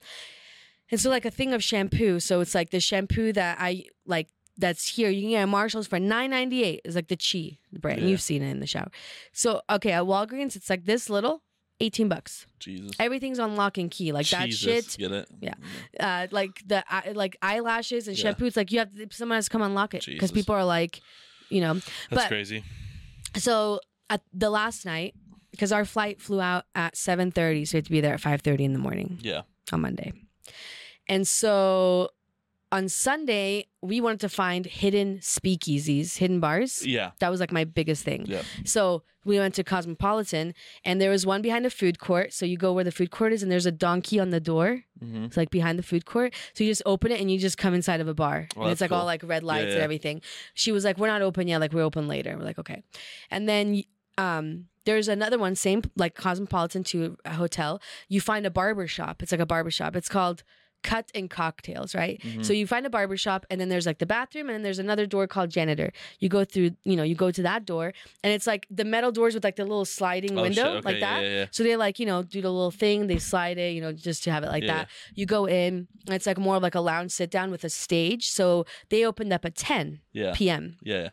[0.94, 2.20] and so like a thing of shampoo.
[2.20, 5.10] So it's like the shampoo that I like that's here.
[5.10, 6.80] You can get at Marshalls for nine ninety eight.
[6.84, 8.00] It's like the Chi brand.
[8.02, 8.06] Yeah.
[8.08, 8.90] You've seen it in the shower.
[9.32, 11.42] So okay, at Walgreens, it's like this little,
[11.80, 12.46] eighteen bucks.
[12.60, 12.92] Jesus.
[13.00, 14.12] Everything's on lock and key.
[14.12, 14.96] Like that shit.
[14.98, 15.28] Get it?
[15.40, 15.54] Yeah.
[15.98, 18.34] Uh, like the eye- like eyelashes and Yeah.
[18.38, 21.00] It's like you have to, someone has to come unlock it because people are like,
[21.50, 21.74] you know.
[21.74, 22.62] That's but crazy.
[23.36, 25.14] so at the last night,
[25.50, 28.20] because our flight flew out at seven thirty, so we had to be there at
[28.20, 29.42] five thirty in the morning Yeah.
[29.72, 30.12] on Monday,
[31.08, 32.10] and so
[32.72, 36.84] on Sunday we wanted to find hidden speakeasies, hidden bars.
[36.86, 37.12] Yeah.
[37.20, 38.26] That was like my biggest thing.
[38.26, 38.42] Yeah.
[38.64, 42.32] So we went to Cosmopolitan, and there was one behind the food court.
[42.32, 44.82] So you go where the food court is, and there's a donkey on the door.
[45.02, 45.24] Mm-hmm.
[45.24, 46.34] It's like behind the food court.
[46.52, 48.48] So you just open it and you just come inside of a bar.
[48.56, 49.84] Oh, and it's like all like red lights and yeah.
[49.84, 50.20] everything.
[50.54, 52.36] She was like, We're not open yet, like we're open later.
[52.36, 52.82] We're like, okay.
[53.30, 53.82] And then
[54.18, 57.80] um there's another one, same like Cosmopolitan to a hotel.
[58.08, 59.22] You find a barber shop.
[59.22, 59.96] It's like a barber shop.
[59.96, 60.42] It's called
[60.84, 62.20] Cut and Cocktails, right?
[62.22, 62.44] Mhm.
[62.44, 64.78] So you find a barber shop and then there's like the bathroom and then there's
[64.78, 65.90] another door called janitor.
[66.20, 67.92] You go through, you know, you go to that door
[68.22, 70.68] and it's like the metal doors with like the little sliding Oh, window.
[70.76, 71.22] Okay, like that.
[71.22, 73.80] Yeah, yeah, So they like, you know, do the little thing, they slide it, you
[73.80, 74.74] know, just to have it like Yeah.
[74.84, 74.88] that.
[75.14, 77.70] You go in, and it's like more of like a lounge sit down with a
[77.70, 78.28] stage.
[78.30, 80.32] So they opened up at 10 yeah.
[80.36, 80.76] p.m.
[80.82, 81.08] Yeah.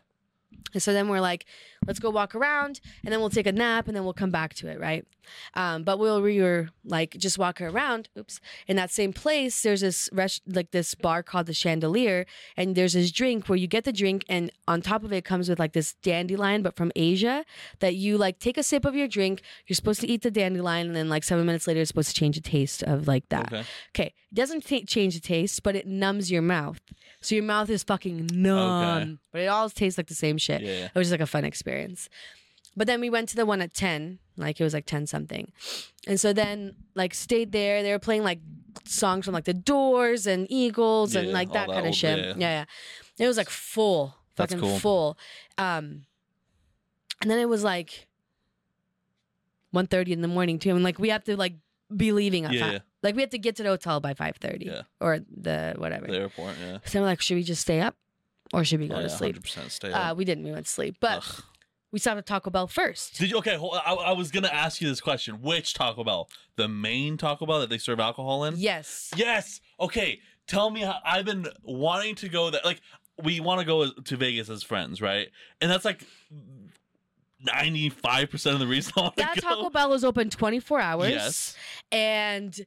[0.72, 1.46] And so then we're like,
[1.86, 4.54] let's go walk around and then we'll take a nap and then we'll come back
[4.54, 5.06] to it, right?
[5.54, 9.80] Um, but while we were like just walking around, oops, in that same place, there's
[9.80, 13.84] this rest- like this bar called the Chandelier, and there's this drink where you get
[13.84, 17.44] the drink, and on top of it comes with like this dandelion, but from Asia,
[17.80, 19.42] that you like take a sip of your drink.
[19.66, 22.14] You're supposed to eat the dandelion, and then like seven minutes later, it's supposed to
[22.14, 23.52] change the taste of like that.
[23.52, 23.64] Okay.
[23.94, 26.80] Okay, it doesn't ta change the taste, but it numbs your mouth.
[27.20, 29.18] So your mouth is fucking numb, okay.
[29.30, 30.51] but it all tastes like the same shit.
[30.60, 30.72] Yeah.
[30.72, 30.84] yeah.
[30.86, 32.08] It was just like a fun experience.
[32.76, 35.52] But then we went to the one at 10, like it was like 10 something.
[36.06, 37.82] And so then like stayed there.
[37.82, 38.40] They were playing like
[38.84, 42.18] songs from like the Doors and Eagles and Yeah, like that that kind of shit.
[42.18, 42.26] yeah.
[42.36, 42.64] Yeah.
[43.18, 43.24] yeah.
[43.24, 44.78] It was like full, fucking cool.
[44.78, 45.18] full.
[45.58, 46.04] Um
[47.20, 48.08] and then it was like
[49.74, 50.70] 1.30 in the morning too.
[50.74, 51.54] And like we have to like
[51.94, 52.80] be leaving at Yeah, five.
[53.02, 54.82] Like we have to get to the hotel by 5.30 Yeah.
[55.00, 56.06] or the whatever.
[56.06, 56.54] The airport.
[56.60, 56.78] Yeah.
[56.84, 57.96] So I'm like, should we just stay up
[58.52, 59.42] or should we go oh, to yeah, sleep?
[59.42, 60.44] 100% stay Uh, we didn't.
[60.44, 61.42] We went to sleep, but Ugh.
[61.90, 63.18] we stopped at Taco Bell first.
[63.18, 63.56] Did you okay?
[63.56, 65.40] Hold, I, I was gonna ask you this question.
[65.42, 66.28] Which Taco Bell?
[66.56, 68.54] The main Taco Bell that they serve alcohol in?
[68.56, 69.10] yes.
[69.16, 69.60] Yes.
[69.80, 70.20] Okay.
[70.46, 72.60] Tell me how I've been wanting to go there.
[72.64, 72.80] Like
[73.22, 75.28] we want to go to Vegas as friends, right?
[75.60, 76.04] And that's like
[77.40, 79.38] ninety five percent of the reason I That.
[79.40, 81.10] Taco Bell is open 24 hours.
[81.10, 81.56] Yes.
[81.90, 82.58] And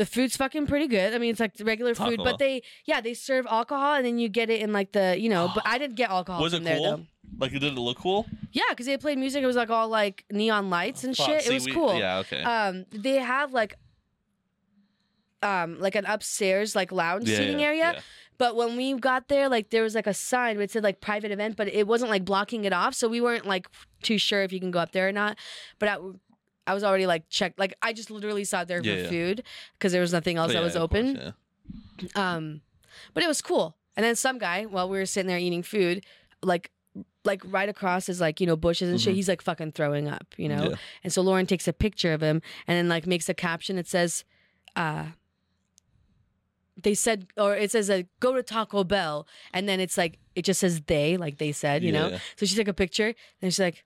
[0.00, 1.12] The food's fucking pretty good.
[1.12, 2.24] I mean, it's like regular Taco food, Bell.
[2.24, 5.28] but they yeah they serve alcohol and then you get it in like the you
[5.28, 5.50] know.
[5.54, 6.96] But I didn't get alcohol Was from it there cool?
[6.96, 7.06] though.
[7.38, 8.24] Like, did it look cool?
[8.50, 9.42] Yeah, because they played music.
[9.42, 11.42] It was like all like neon lights and Fuck, shit.
[11.42, 11.98] see, it was we- cool.
[11.98, 12.42] Yeah, okay.
[12.42, 13.74] Um, they have like
[15.42, 17.92] um like an upstairs like lounge yeah, seating yeah, area.
[17.94, 18.00] yeah.
[18.38, 21.30] But when we got there, like there was like a sign that said like private
[21.30, 22.94] event, but it wasn't like blocking it off.
[22.94, 23.68] So we weren't like
[24.02, 25.36] too sure if you can go up there or not.
[25.78, 25.98] But I,
[26.66, 27.58] I was already like checked.
[27.58, 29.08] Like I just literally sat there Yeah, for yeah.
[29.08, 29.42] food
[29.74, 31.34] because there was nothing else But that yeah, was of course, open.
[32.14, 32.34] yeah.
[32.34, 32.60] Um,
[33.14, 33.76] but it was cool.
[33.96, 36.04] And then some guy, while we were sitting there eating food,
[36.42, 36.70] like
[37.24, 39.12] like right across is like you know bushes and shit.
[39.12, 39.16] Mhm.
[39.16, 40.70] He's like fucking throwing up, you know.
[40.70, 40.76] Yeah.
[41.04, 43.86] And so Lauren takes a picture of him and then like makes a caption that
[43.86, 44.24] says,
[44.76, 45.06] uh,
[46.82, 49.26] they said, or it says, uh, go to Taco Bell.
[49.52, 52.16] And then it's like, it just says they, like they said, you know?
[52.36, 53.84] So she took a picture and she's like,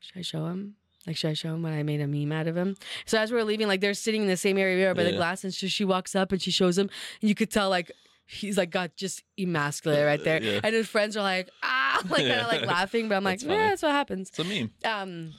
[0.00, 0.74] should I show him?
[1.06, 2.76] Like, should I show him when I made a meme out of him?
[3.04, 5.04] So as we are leaving, like they're sitting in the same area we are by
[5.04, 5.44] the glass.
[5.44, 6.90] And so she walks up and she shows him.
[7.20, 7.92] And you could tell, like,
[8.26, 10.42] he's like got just emasculated right there.
[10.42, 10.60] Yeah.
[10.64, 13.08] And his friends are like, ah, like kind of like laughing.
[13.08, 14.70] But I'm like, That's yeah, that's what happens It's a meme.
[14.84, 15.32] um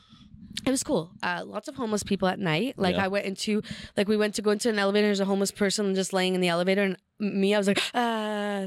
[0.65, 3.05] it was cool uh lots of homeless people at night like Yeah.
[3.05, 3.61] i went into
[3.95, 6.41] like we went to go into an elevator there's a homeless person just laying in
[6.41, 8.65] the elevator and me i was like uh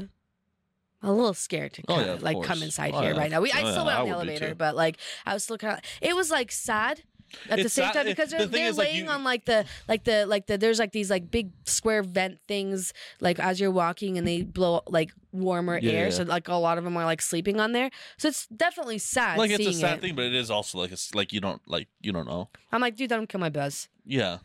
[1.03, 3.19] a little scared to Oh, kinda, yeah, of like come inside Oh, here yeah.
[3.19, 3.41] right now.
[3.41, 5.77] We, I Oh, still yeah, went on the elevator, but like I was still kind
[5.77, 5.83] of.
[6.01, 7.01] It was like sad
[7.49, 9.45] at the same sad- time because they're, thing they're is, like, laying you- on like
[9.45, 13.59] the like the like the there's like these like big square vent things like as
[13.59, 16.09] you're walking and they blow like warmer Yeah, air, yeah.
[16.11, 17.89] so like a lot of them are like sleeping on there.
[18.17, 19.37] So it's definitely sad.
[19.37, 20.01] Like, it's a sad it.
[20.01, 22.49] thing, but it is also like it's like you don't like you don't know.
[22.71, 23.87] I'm like, dude, don't kill my buzz.
[24.05, 24.39] Yeah.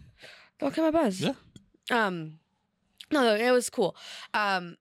[0.60, 1.20] Don't kill my buzz.
[1.20, 1.32] Yeah.
[1.90, 2.38] Um,
[3.12, 3.94] no, no, it was cool.
[4.32, 4.76] Um,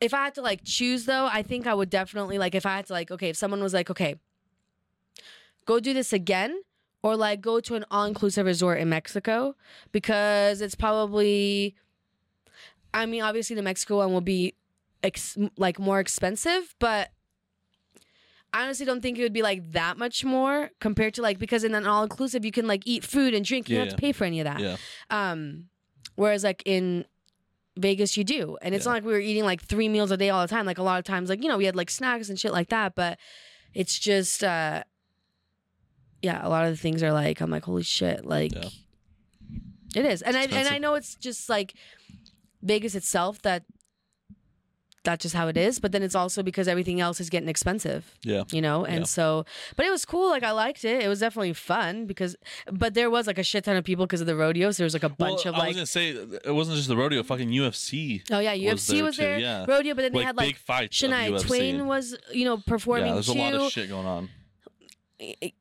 [0.00, 2.76] if I had to like choose though, I think I would definitely like if I
[2.76, 4.16] had to like okay, if someone was like, okay,
[5.66, 6.62] go do this again,
[7.02, 9.56] or like go to an all inclusive resort in Mexico
[9.92, 11.76] because it's probably.
[12.92, 14.54] I mean, obviously the Mexico one will be
[15.02, 17.10] ex- like more expensive, but
[18.52, 21.64] I honestly don't think it would be like that much more compared to like because
[21.64, 23.68] in an all inclusive you can like eat food and drink.
[23.68, 24.60] You don't Yeah, have to pay for any of that.
[24.60, 24.76] Yeah.
[25.10, 25.64] Um,
[26.14, 27.04] whereas like in
[27.76, 28.90] Vegas you do, and it's Yeah.
[28.92, 30.64] not like we were eating like three meals a day all the time.
[30.66, 32.68] Like a lot of times, like you know we had like snacks and shit like
[32.68, 33.18] that, but
[33.74, 34.84] it's just uh,
[36.22, 38.68] yeah, a lot of the things are like I'm like holy shit, like Yeah.
[39.96, 41.74] it is, and I and I know it's just like
[42.62, 43.64] Vegas itself that
[45.04, 45.78] that's just how it is.
[45.78, 48.44] But then it's also because everything else is getting expensive Yeah.
[48.50, 49.04] you know and Yeah.
[49.04, 49.44] so
[49.76, 52.36] but it was cool like i liked it it was definitely fun because
[52.72, 54.94] but there was like a shit ton of people because of the rodeos there was
[54.94, 55.64] like a bunch well, of like.
[55.64, 57.22] I was gonna say it wasn't just the rodeo.
[57.22, 58.22] Fucking UFC.
[58.30, 59.64] oh yeah ufc there was too, there, yeah.
[59.68, 61.02] rodeo but then they like had big like fights.
[61.02, 61.46] of Shania UFC.
[61.46, 64.28] Twain was, you know, performing Yeah, there's too, a lot of shit going on.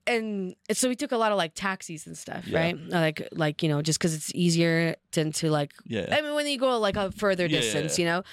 [0.08, 2.60] And so we took a lot of like taxis and stuff, Yeah.
[2.60, 2.78] right?
[2.78, 6.08] Like, like you know, just because it's easier than to like Yeah.
[6.12, 8.04] I mean, when you go like a further Yeah, distance, yeah.
[8.06, 8.24] you know.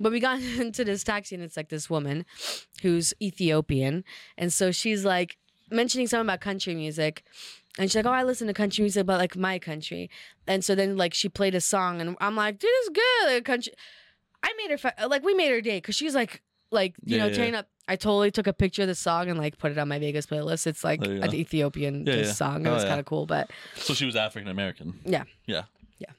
[0.00, 2.24] But we got into this taxi, and it's like this woman
[2.82, 4.04] who's Ethiopian,
[4.38, 5.36] and so she's like
[5.70, 7.24] mentioning something about country music,
[7.78, 10.10] and she's like, "Oh, I listen to country music but like my country,"
[10.46, 13.44] and so then like she played a song, and I'm like, "Dude, it's good, like,
[13.44, 13.72] country."
[14.42, 16.42] I made her like we made her day because she's like
[16.74, 17.36] like you Yeah, know yeah.
[17.36, 17.66] tearing up.
[17.86, 20.26] I totally took a picture of the song and like put it on my Vegas
[20.26, 20.66] playlist.
[20.66, 21.32] It's like oh, an go.
[21.36, 22.32] Ethiopian Yeah, just yeah.
[22.34, 22.66] song.
[22.66, 22.88] It Oh, was yeah.
[22.88, 25.00] kind of cool, but So she was African American.
[25.04, 25.24] Yeah.
[25.46, 25.64] Yeah.
[25.98, 26.10] Yeah.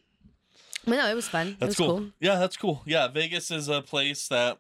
[0.86, 1.48] But no, it was fun.
[1.50, 1.98] it That's was cool.
[2.00, 2.08] cool.
[2.20, 2.84] Yeah, that's cool.
[2.86, 4.60] Yeah, Vegas is a place that,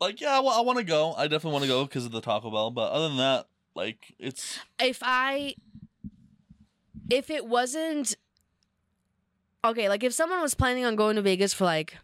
[0.00, 1.12] like, yeah, well, I want to go.
[1.12, 2.70] I definitely want to go because of the Taco Bell.
[2.70, 5.54] But other than that, like, it's if I
[7.10, 8.16] if it wasn't
[9.64, 11.98] okay, like if someone was planning on going to Vegas for like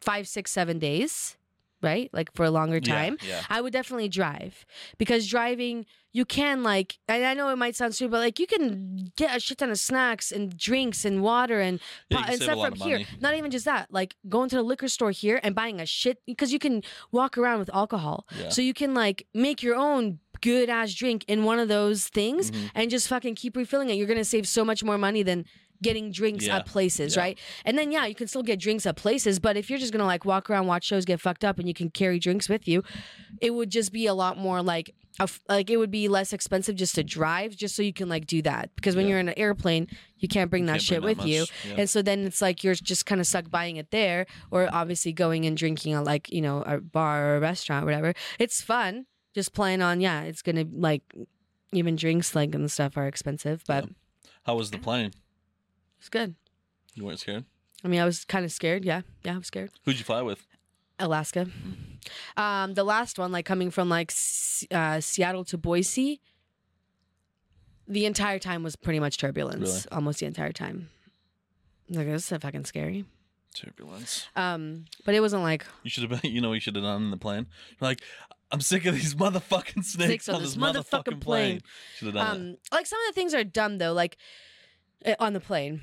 [0.00, 1.36] five, six, seven days,
[1.84, 2.10] right?
[2.12, 4.64] Like for a longer time, Yeah, I would definitely drive
[4.98, 8.46] because driving you can like and I know it might sound stupid, but like you
[8.46, 12.60] can get a shit ton of snacks and drinks and water and yeah, and stuff
[12.64, 13.04] from here.
[13.20, 16.18] Not even just that, like going to the liquor store here and buying a shit
[16.26, 18.48] because you can walk around with alcohol, Yeah.
[18.50, 22.50] so you can like make your own good ass drink in one of those things
[22.50, 22.70] Mhm.
[22.74, 23.94] and just fucking keep refilling it.
[23.94, 25.46] You're gonna save so much more money than
[25.84, 26.56] getting drinks Yeah.
[26.56, 27.22] at places, Yeah.
[27.22, 27.38] right?
[27.64, 30.06] And then yeah, you can still get drinks at places, but if you're just gonna
[30.14, 32.82] like walk around, watch shows, get fucked up, and you can carry drinks with you,
[33.40, 34.94] it would just be a lot more like.
[35.20, 38.08] a f- Like it would be less expensive just to drive, just so you can
[38.08, 38.74] like do that.
[38.74, 39.10] Because when Yeah.
[39.10, 39.86] you're in an airplane,
[40.18, 41.40] you can't bring that Can't shit bring with that you.
[41.42, 41.78] much.
[41.78, 45.12] And so then it's like you're just kind of stuck buying it there, or obviously
[45.12, 48.12] going and drinking at like you know a bar or a restaurant, or whatever.
[48.40, 50.00] It's fun, just playing on.
[50.00, 51.04] Yeah, it's gonna like
[51.72, 53.88] even drinks like and stuff are expensive, but
[54.46, 55.12] How was the plane?
[56.04, 56.34] It's good.
[56.92, 57.46] You weren't scared.
[57.82, 58.84] I mean, I was kind of scared.
[58.84, 59.70] Yeah, yeah, I was scared.
[59.86, 60.44] Who'd you fly with?
[60.98, 61.46] Alaska.
[62.36, 64.12] Um, the last one, like coming from like
[64.70, 66.20] uh, Seattle to Boise.
[67.88, 69.82] the entire time was pretty much turbulence, Really?
[69.92, 70.90] almost the entire time.
[71.88, 73.06] Like this is fucking scary.
[73.54, 74.26] Turbulence.
[74.36, 76.30] Um, but it wasn't like You should have been.
[76.34, 77.46] You know, you should have done in the plane.
[77.80, 78.02] Like,
[78.52, 81.60] I'm sick of these motherfucking snakes on this motherfucking motherfucking plane.
[81.96, 82.40] Should have done it.
[82.50, 83.92] um, like some of the things are dumb though.
[83.94, 84.18] Like
[85.04, 85.80] eh, on the plane.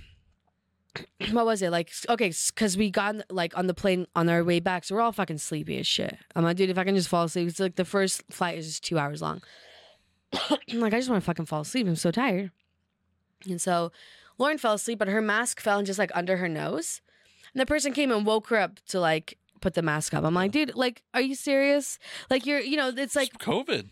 [1.31, 1.91] What was it like?
[2.09, 5.11] Okay, because we got like on the plane on our way back, so we're all
[5.11, 6.17] fucking sleepy as shit.
[6.35, 8.67] I'm like, dude, if I can just fall asleep, it's like the first flight is
[8.67, 9.41] just two hours long.
[10.49, 11.87] I'm like, I just want to fucking fall asleep.
[11.87, 12.51] I'm so tired.
[13.47, 13.91] And so
[14.37, 17.01] Lauren fell asleep, but her mask fell and just like under her nose.
[17.53, 20.23] And the person came and woke her up to like put the mask up.
[20.23, 21.99] I'm like, dude, like, are you serious?
[22.29, 23.89] Like, you're, you know, it's like, It's COVID.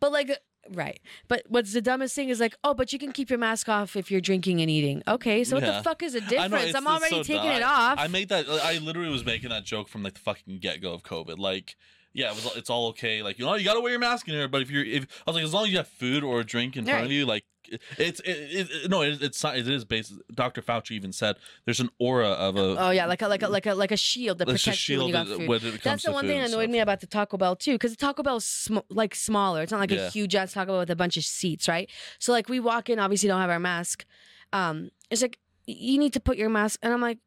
[0.00, 0.30] but like,
[0.72, 1.00] right.
[1.28, 3.96] But what's the dumbest thing is like, oh, but you can keep your mask off
[3.96, 5.02] if you're drinking and eating.
[5.08, 5.78] Okay, so what Yeah.
[5.78, 6.74] the fuck is the I difference?
[6.74, 7.98] I'm already so taking it off.
[7.98, 8.48] I made that.
[8.48, 11.38] I literally was making that joke from like the fucking get go of COVID.
[11.38, 11.76] Like,
[12.18, 12.56] yeah, it was.
[12.56, 13.22] It's all okay.
[13.22, 14.48] Like, you know, you gotta wear your mask in here.
[14.48, 16.44] But if you're, if I was like, as long as you have food or a
[16.44, 19.56] drink in front of you, like, it- it's, it, it, no, it, it's not.
[19.58, 20.14] It is based.
[20.34, 20.62] Dr.
[20.62, 22.76] Fauci even said there's an aura of a.
[22.78, 24.98] oh yeah, like a like a like a like a shield that a protects you
[24.98, 25.46] when you got food.
[25.48, 27.72] when it comes That's the one thing that annoyed me about the Taco Bell too,
[27.72, 29.62] because the Taco Bell's sm- like smaller.
[29.62, 30.06] It's not like Yeah.
[30.06, 31.90] a huge ass Taco Bell with a bunch of seats, right?
[32.18, 34.06] So like we walk in, obviously don't have our mask.
[34.54, 37.18] Um, it's like you need to put your mask, and I'm like,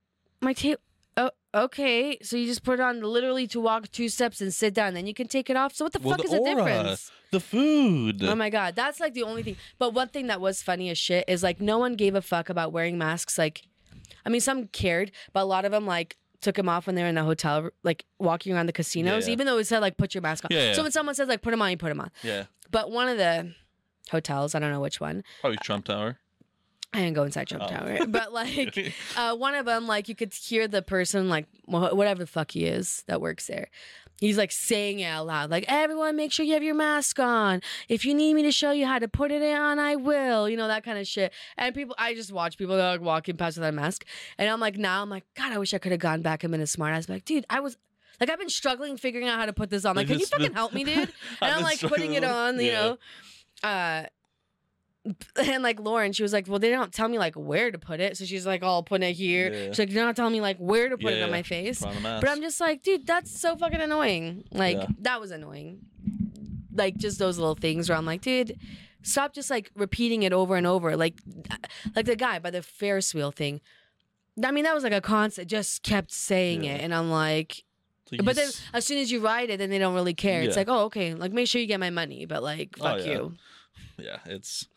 [0.41, 0.79] my tape.
[1.53, 2.17] Okay.
[2.21, 5.05] So you just put it on literally to walk two steps and sit down, then
[5.07, 5.73] you can take it off.
[5.75, 7.11] So what the Well, fuck the is the difference?
[7.31, 8.23] The food.
[8.23, 9.55] Oh my god, that's like the only thing.
[9.77, 12.49] But one thing that was funny as shit is like no one gave a fuck
[12.49, 13.37] about wearing masks.
[13.37, 13.63] Like,
[14.25, 17.03] I mean, some cared, but a lot of them like took them off when they
[17.03, 19.27] were in the hotel, like walking around the casinos.
[19.27, 19.33] yeah.
[19.33, 20.49] Even though it said like put your mask on.
[20.51, 20.73] Yeah, yeah.
[20.73, 22.11] So when someone says like put them on, you put them on.
[22.23, 23.53] yeah, But one of the
[24.09, 25.23] hotels, I don't know which one.
[25.41, 26.17] probably Trump Tower.
[26.93, 27.69] I didn't go inside Trump Oh.
[27.69, 32.19] Tower, but like uh, one of them, like you could hear the person, like whatever
[32.23, 33.69] the fuck he is that works there.
[34.19, 37.61] He's like saying it out loud, like everyone, make sure you have your mask on.
[37.89, 40.47] If you need me to show you how to put it on, I will.
[40.47, 41.33] You know that kind of shit.
[41.57, 44.05] And people, I just watch people like walking past without a mask,
[44.37, 46.51] and I'm like, now I'm like, God, I wish I could have gone back and
[46.51, 47.09] been a smart ass.
[47.09, 47.77] Like, dude, I was.
[48.19, 49.95] Like I've been struggling figuring out how to put this on.
[49.95, 51.11] Like, can you fucking help me, dude?
[51.41, 52.73] And I'm like putting it on, you Yeah.
[52.73, 52.97] know.
[53.67, 54.03] Uh
[55.35, 57.99] and like Lauren, she was like, Well, they don't tell me like where to put
[57.99, 58.17] it.
[58.17, 59.51] So she's like, Oh, put it here.
[59.51, 59.65] Yeah.
[59.67, 61.79] She's like, You're not telling me like where to put it on my face.
[61.79, 62.21] Put on a mask.
[62.21, 64.43] But I'm just like, dude, that's so fucking annoying.
[64.51, 64.85] Like, Yeah.
[64.99, 65.79] that was annoying.
[66.73, 68.57] Like just those little things where I'm like, dude,
[69.01, 70.95] stop just like repeating it over and over.
[70.95, 71.15] Like
[71.49, 71.55] uh,
[71.95, 73.59] like the guy by the Ferris wheel thing.
[74.43, 76.75] I mean, that was like a constant, just kept saying Yeah.
[76.75, 76.81] it.
[76.81, 77.63] And I'm like,
[78.23, 80.41] but then s- as soon as you write it, then they don't really care.
[80.41, 82.99] It's like, oh, okay, like make sure you get my money, but like, Oh, fuck
[83.05, 83.11] yeah.
[83.13, 83.33] you.
[83.97, 84.67] Yeah, it's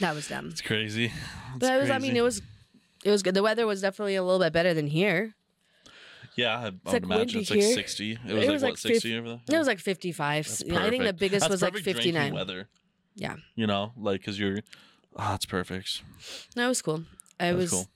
[0.00, 0.48] That was dumb.
[0.48, 1.06] it's crazy.
[1.06, 2.42] It's But it was, I mean, it was,
[3.04, 3.34] it was good.
[3.34, 5.34] The weather was definitely a little bit better than here.
[6.36, 7.74] Yeah, I, I would like imagine it's like here.
[7.74, 8.12] sixty.
[8.12, 9.40] It was It like was what like sixty over there.
[9.48, 10.46] It was like 55.
[10.46, 12.32] That's I think the biggest That's was like 59.
[12.32, 12.68] Weather.
[13.16, 13.36] Yeah.
[13.56, 14.60] You know, like because you're,
[15.16, 16.02] ah, it's perfect.
[16.56, 16.98] No, it was cool.
[16.98, 17.04] It
[17.38, 17.88] That was, cool.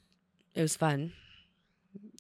[0.55, 1.13] it was fun.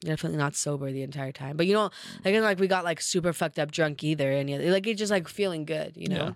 [0.00, 1.90] Definitely not sober the entire time, but you know,
[2.24, 5.28] like like we got like super fucked up drunk either, and like it's just like
[5.28, 6.16] feeling good, you know.
[6.16, 6.32] Yeah.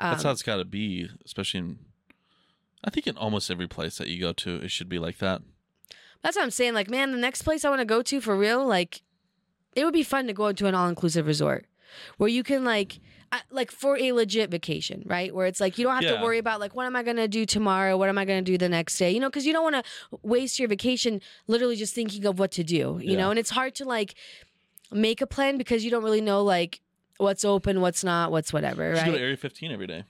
[0.00, 1.78] That's Um, how it's got to be, especially in.
[2.84, 5.42] I think in almost every place that you go to, it should be like that.
[6.22, 6.74] That's what I'm saying.
[6.74, 9.02] Like, man, the next place I want to go to for real, like,
[9.74, 11.66] it would be fun to go to an all inclusive resort
[12.18, 13.00] where you can like,
[13.50, 15.34] like for a legit vacation, right?
[15.34, 17.44] Where it's like you don't have to worry about like what am I gonna do
[17.44, 19.28] tomorrow, what am I gonna do the next day, you know?
[19.28, 19.82] Because you don't want to
[20.22, 23.16] waste your vacation literally just thinking of what to do, you Yeah.
[23.18, 23.30] know?
[23.30, 24.14] And it's hard to like
[24.90, 26.80] make a plan because you don't really know like
[27.18, 29.12] what's open, what's not, what's whatever, should right?
[29.12, 30.04] go to Area 15 every day.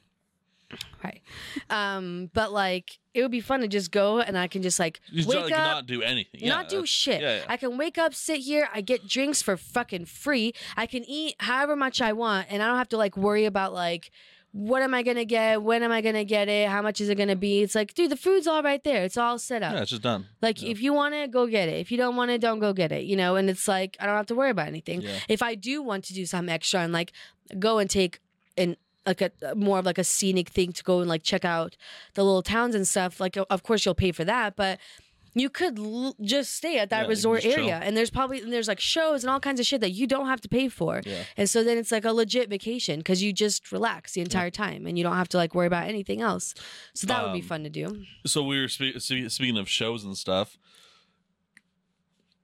[1.04, 1.22] right.
[1.70, 5.00] Um, but like it would be fun to just go and I can just like
[5.12, 5.58] just wake like, up.
[5.58, 6.40] not do anything.
[6.42, 7.20] Yeah, not do shit.
[7.20, 7.44] Yeah, yeah.
[7.48, 10.54] I can wake up, sit here, I get drinks for fucking free.
[10.76, 13.72] I can eat however much I want, and I don't have to like worry about
[13.72, 14.10] like
[14.56, 17.16] what am I gonna get, when am I gonna get it, how much is it
[17.16, 17.60] gonna be.
[17.60, 19.04] It's like, dude, the food's all right there.
[19.04, 19.74] It's all set up.
[19.74, 20.28] yeah, it's just done.
[20.40, 20.70] Like yeah.
[20.70, 21.78] if you want it, go get it.
[21.78, 23.04] If you don't want it, don't go get it.
[23.04, 25.02] You know, and it's like I don't have to worry about anything.
[25.02, 25.18] Yeah.
[25.28, 27.12] If I do want to do something extra and like
[27.58, 28.20] go and take
[28.56, 31.76] an like a more of like a scenic thing to go and like check out
[32.14, 34.78] the little towns and stuff, like of course you'll pay for that, but
[35.38, 37.64] you could l- just stay at that you resort just chill.
[37.66, 40.06] area and there's probably and there's like shows and all kinds of shit that you
[40.06, 41.02] don't have to pay for.
[41.04, 41.24] Yeah.
[41.36, 44.86] And so then it's like a legit vacation because you just relax the entire time
[44.86, 46.54] and you don't have to like worry about anything else.
[46.94, 48.04] So that would be Um, fun to do.
[48.24, 50.56] So we were spe- spe- speaking of shows and stuff.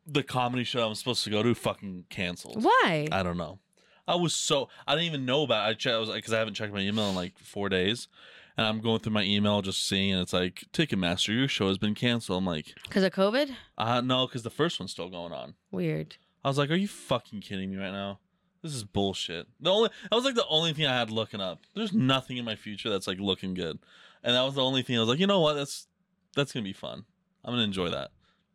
[0.07, 2.63] The comedy show I'm supposed to go to fucking canceled.
[2.63, 3.09] Why?
[3.13, 3.61] I don't know.
[4.09, 5.71] I was so I didn't even know about.
[5.71, 5.87] It.
[5.87, 5.93] I.
[5.95, 8.09] I was because I haven't checked my email in like four days,
[8.57, 11.79] and I'm going through my email just seeing, and it's like Ticketmaster, your show has
[11.79, 12.39] been canceled.
[12.39, 13.55] I'm like, Because of COVID?
[13.79, 15.55] uh no, because the first one's still going on.
[15.71, 16.17] Weird.
[16.45, 18.19] I was like, are you fucking kidding me right now?
[18.63, 19.49] this is bullshit.
[19.61, 21.61] The only that was like the only thing I had looking up.
[21.75, 23.79] There's nothing in my future that's like looking good,
[24.23, 25.89] and that was the only thing I was like, you know what, that's
[26.37, 27.05] that's gonna be fun.
[27.45, 28.11] I'm gonna enjoy that.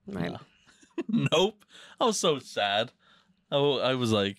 [0.08, 0.32] Right.
[0.32, 0.40] No.
[1.32, 1.66] nope.
[2.00, 2.94] I was so sad.
[3.52, 4.38] I, wa- I was like,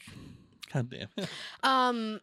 [0.72, 1.08] God damn.
[1.62, 2.20] Um,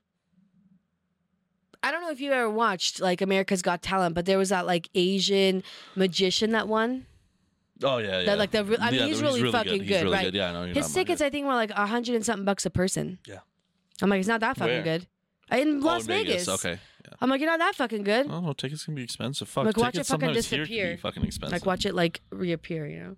[1.85, 4.65] I don't know if you ever watched like America's Got Talent, but there was that
[4.65, 5.61] like Asian
[5.95, 7.05] magician that won.
[7.83, 8.25] Oh yeah, yeah.
[8.25, 10.33] That, like, the re- I mean, Yeah, he's really fucking He's good, really right.
[10.33, 11.21] Yeah, I His tickets.
[11.21, 13.19] I think, were like a hundred and something bucks a person.
[13.27, 13.39] Yeah.
[14.01, 14.83] I'm like, it's not that fucking Where?
[14.83, 15.07] good.
[15.51, 16.49] In Oh, Las in Vegas.
[16.49, 16.71] Okay.
[16.71, 17.13] Yeah.
[17.21, 18.27] I'm like, you're not that fucking good.
[18.31, 19.47] Oh, no, tickets can be expensive.
[19.47, 19.65] Fuck.
[19.65, 20.97] Like, watch it fucking sometimes here can disappear.
[20.97, 21.53] fucking expensive.
[21.53, 22.87] Like, watch it like reappear.
[22.87, 23.15] You know.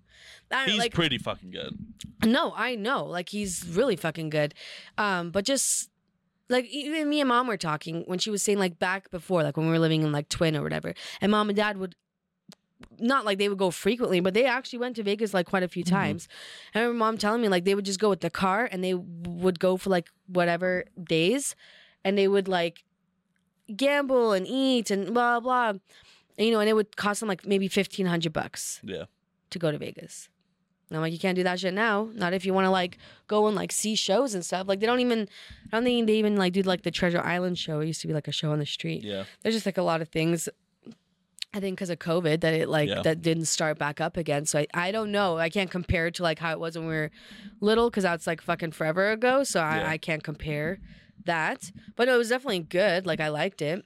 [0.50, 1.78] I don't know, He's like, pretty fucking good.
[2.26, 3.06] No, I know.
[3.06, 4.54] Like he's really fucking good.
[4.98, 5.88] Um, but just
[6.48, 9.56] like even me and mom were talking when she was saying like back before, like
[9.56, 11.94] when we were living in like Twin or whatever, and mom and dad would
[13.00, 15.68] not like they would go frequently, but they actually went to Vegas like quite a
[15.68, 15.88] few Mhm.
[15.90, 16.28] times.
[16.74, 18.94] I remember mom telling me like they would just go with the car and they
[18.94, 21.54] would go for like whatever days,
[22.04, 22.84] and they would like
[23.74, 25.80] gamble and eat and blah blah, and,
[26.46, 29.04] you know, and it would cost them like maybe fifteen hundred bucks Yeah.
[29.50, 30.28] to go to Vegas.
[30.88, 32.08] And I'm like, you can't do that shit now.
[32.14, 34.66] Not if you want to like go and like see shows and stuff.
[34.68, 35.28] Like they don't even,
[35.70, 37.80] I don't think they even like do like the Treasure Island show.
[37.80, 39.02] It used to be like a show on the street.
[39.04, 39.24] Yeah.
[39.42, 40.48] There's just like a lot of things.
[41.54, 43.02] I think because of COVID that it like Yeah.
[43.02, 44.44] that didn't start back up again.
[44.46, 45.38] So I, I don't know.
[45.38, 47.10] I can't compare it to like how it was when we were
[47.60, 49.44] little because that's like fucking forever ago.
[49.44, 49.90] So I, Yeah.
[49.90, 50.78] I can't compare
[51.24, 51.70] that.
[51.96, 53.06] But no, it was definitely good.
[53.06, 53.84] Like I liked it.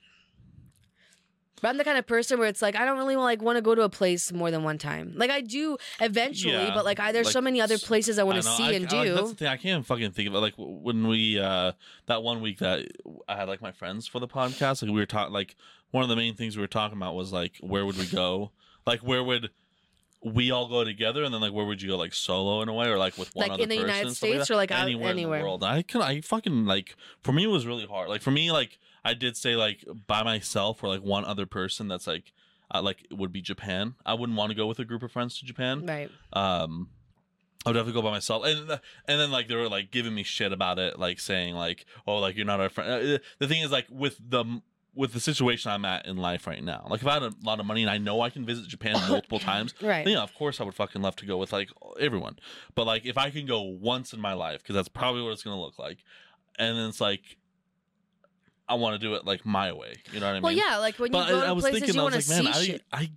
[1.62, 3.62] But I'm the kind of person where it's like I don't really like want to
[3.62, 5.14] go to a place more than one time.
[5.16, 8.42] Like I do eventually, Yeah, but like I, there's so many other places I want
[8.42, 9.14] to know, see I- and I- like, do.
[9.14, 9.48] that's the thing.
[9.48, 10.38] I can't fucking think of it.
[10.38, 11.72] Like w- when we uh
[12.06, 12.86] that one week that
[13.28, 14.82] I had like my friends for the podcast.
[14.82, 15.32] Like we were talking.
[15.32, 15.54] Like
[15.92, 18.50] one of the main things we were talking about was like where would we go?
[18.84, 19.50] Like where would
[20.24, 21.96] we all go together, and then like where would you go?
[21.96, 23.50] Like solo in a way, or like with one person?
[23.50, 24.54] Like other in the person, United stuff like States that?
[24.54, 25.38] or, like, out- anywhere, in anywhere?
[25.40, 25.64] the world.
[25.64, 26.00] I can.
[26.02, 26.94] I fucking like.
[27.22, 28.08] For me, it was really hard.
[28.08, 31.88] Like for me, like I did say like by myself or like one other person.
[31.88, 32.32] That's like.
[32.74, 33.96] Uh, like it would be Japan.
[34.06, 36.10] I wouldn't want to go with a group of friends to Japan right.
[36.32, 36.88] um
[37.66, 40.22] I would definitely go by myself, and and then like they were like giving me
[40.22, 42.90] shit about it, like saying like, oh, like you're not our friend.
[42.90, 44.62] Uh, The thing is like with the
[44.94, 47.60] with the situation I'm at in life right now, like if I had a lot
[47.60, 50.04] of money and I know I can visit Japan multiple times, Right.
[50.04, 51.68] then, yeah, of course I would fucking love to go with like
[52.00, 52.38] everyone.
[52.74, 55.42] But like if I can go once in my life, because that's probably what it's
[55.42, 55.98] gonna look like,
[56.58, 57.36] and then it's like
[58.72, 59.94] I want to do it like my way.
[60.12, 60.42] You know what I mean?
[60.42, 62.12] Well, yeah, like when you but go I, I to was places thinking, you want
[62.14, 63.00] to was like, man, see I.
[63.00, 63.10] I,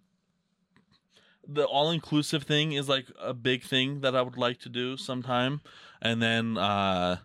[1.48, 4.98] the all inclusive thing is like a big thing that I would like to do
[4.98, 5.62] sometime,
[6.02, 7.18] and then uh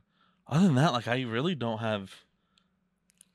[0.46, 2.12] other than that, like I really don't have,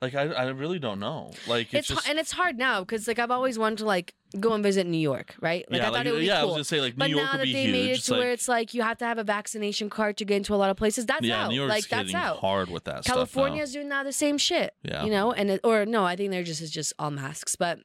[0.02, 1.32] like I, I really don't know.
[1.48, 4.14] Like it's, It's, just and it's hard now because like I've always wanted to like
[4.40, 5.66] go and visit New York, right?
[5.70, 6.42] Like yeah, I thought like, it would be yeah.
[6.42, 6.54] I was cool.
[6.56, 7.72] gonna say like But New York now would that be they huge.
[7.72, 10.26] made it to like, where it's like you have to have a vaccination card to
[10.26, 11.50] get into a lot of places, that's yeah, out.
[11.50, 12.38] New York's like that's out.
[12.38, 13.16] hard with that stuff.
[13.16, 14.74] California's doing now the same shit.
[14.84, 15.04] Yeah.
[15.06, 17.56] You know, and it, or no, I think they're just it's just all masks.
[17.56, 17.80] But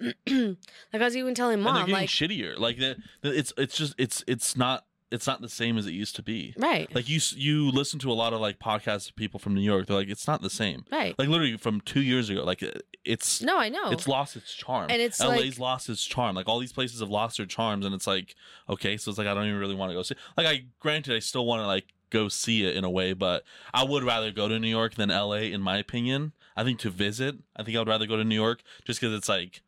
[0.00, 0.56] like
[0.94, 1.68] I was even telling now.
[1.68, 2.58] and they're mom, getting like shittier.
[2.58, 5.92] Like the, the, it's it's just it's it's not it's not the same as it
[5.92, 6.54] used to be.
[6.56, 9.60] right, Like you you listen to a lot of like podcasts of people from New
[9.60, 9.86] York.
[9.86, 10.84] They're like it's not the same.
[10.92, 11.18] right.
[11.18, 12.44] Like literally from two years ago.
[12.44, 12.70] Like uh,
[13.04, 13.90] it's No, I know.
[13.90, 14.86] it's lost its charm.
[14.90, 16.36] And it's LA's like- lost its charm.
[16.36, 18.34] Like all these places have lost their charms, and it's like
[18.68, 20.14] okay, so it's like I don't even really want to go see.
[20.36, 23.44] Like I granted, I still want to like go see it in a way, but
[23.72, 26.32] I would rather go to New York than LA, in my opinion.
[26.56, 29.14] I think to visit, I think I would rather go to New York just because
[29.16, 29.62] it's like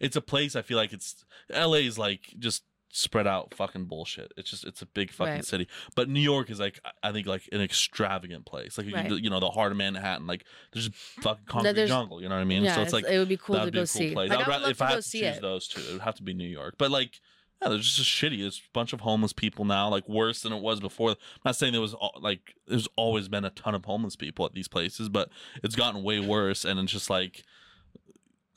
[0.00, 0.54] it's a place.
[0.54, 4.32] I feel like it's LA is like just spread out fucking bullshit.
[4.36, 5.44] It's just it's a big fucking Right.
[5.44, 5.68] city.
[5.94, 8.78] But New York is like I think like an extravagant place.
[8.78, 9.10] Like you- Right.
[9.10, 10.26] you know the heart of Manhattan.
[10.26, 12.22] Like there's just fucking concrete there's- jungle.
[12.22, 12.64] You know what I mean?
[12.64, 14.12] yeah, so it's like it would be cool to go a cool see.
[14.12, 14.30] place.
[14.30, 15.42] Like, I'd I would rather, love if I had to see choose it.
[15.42, 16.76] those two, it would have to be New York.
[16.78, 17.20] But like,
[17.60, 18.40] yeah, they're just shitty.
[18.40, 21.10] There's a bunch of homeless people now, like worse than it was before.
[21.10, 24.54] I'm not saying there was like there's always been a ton of homeless people at
[24.54, 25.28] these places, but
[25.62, 27.44] it's gotten way worse, and it's just like.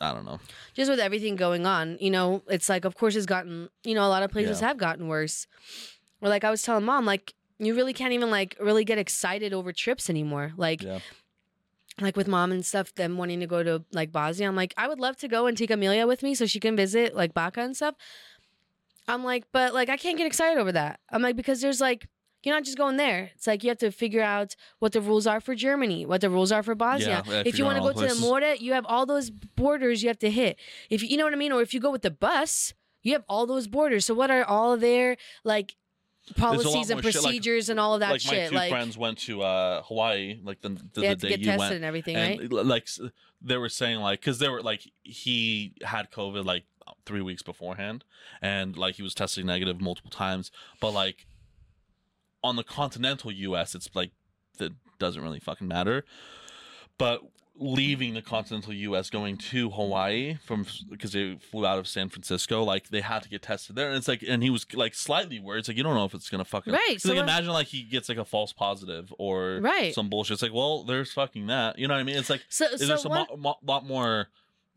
[0.02, 0.40] I don't know.
[0.74, 4.04] just with everything going on, you know, it's like, of course, it's gotten, you know,
[4.06, 4.68] a lot of places Yeah.
[4.70, 5.46] have gotten worse.
[6.22, 9.54] Or like I was telling mom, like, you really can't even like really get excited
[9.54, 10.54] over trips anymore.
[10.58, 11.00] Like, Yeah.
[12.00, 14.48] like with mom and stuff, them wanting to go to like Bosnia.
[14.48, 16.76] I'm like, I would love to go and take Amelia with me so she can
[16.76, 17.94] visit like Baca and stuff.
[19.08, 21.00] I'm like, but like, I can't get excited over that.
[21.12, 22.08] I'm like, because there's like,
[22.44, 23.32] you're not just going there.
[23.36, 26.30] It's like you have to figure out what the rules are for Germany, what the
[26.30, 27.24] rules are for Bosnia.
[27.26, 30.02] Yeah, if you want to go all to the Morda, you have all those borders
[30.02, 30.58] you have to hit.
[30.90, 32.74] If you, you know what I mean, or if you go with the bus,
[33.04, 34.06] you have all those borders.
[34.06, 35.76] So what are all of their like
[36.36, 38.32] policies and shit, like- procedures and all of that shit?
[38.32, 41.30] like my two like friends went to uh, Hawaii, like the, the, they the day
[41.30, 42.66] get you tested went, and everything, and right?
[42.66, 42.88] like
[43.42, 46.64] they were saying like because they were like he had covid like
[47.06, 48.04] three weeks beforehand
[48.42, 51.26] and like he was testing negative multiple times but like
[52.44, 54.12] on the continental us it's like
[54.60, 56.04] method doesn't really fucking matter.
[56.98, 57.22] But
[57.56, 59.10] leaving the continental U.S.
[59.10, 63.30] going to Hawaii from because they flew out of San Francisco, like they had to
[63.30, 65.60] get tested there, and it's like, and he was like slightly worried.
[65.60, 67.84] It's like you don't know if it's gonna fucking Right, So like, imagine like he
[67.84, 69.94] gets like a false positive or Right.
[69.94, 70.34] some bullshit.
[70.36, 71.78] It's like, well, there's fucking that.
[71.80, 72.18] You know what I mean?
[72.18, 74.28] It's like So, is so there some one- mo- mo- lot more?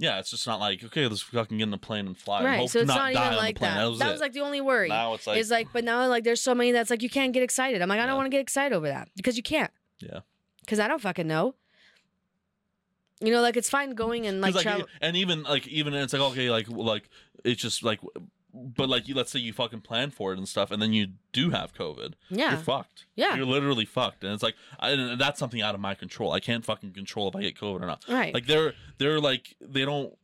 [0.05, 2.38] Yeah, it's just not like okay, let's fucking get in the plane and fly.
[2.38, 2.59] and right.
[2.59, 3.70] hope So it's not, not, die even on like the plane.
[3.72, 3.80] that.
[3.80, 4.88] That was, that was like the only worry.
[4.88, 7.32] now it's like is like, but now like there's so many that's like you can't
[7.32, 7.80] get excited.
[7.80, 9.70] I'm like, I don't want to get excited over that because you can't.
[10.00, 10.20] Yeah.
[10.61, 11.55] Because I don't fucking know.
[13.20, 14.86] You know, like it's fine going and like travel.
[15.00, 17.09] and even like even it's like okay like like
[17.44, 18.00] it's just like
[18.55, 21.09] but like you let's say you fucking plan for it and stuff and then you
[21.32, 23.34] do have covid yeah, you're fucked Yeah.
[23.34, 26.40] you're literally fucked and it's like I, and that's something out of my control i
[26.40, 28.32] can't fucking control if i get covid or not right.
[28.32, 30.16] like they're they're like they don't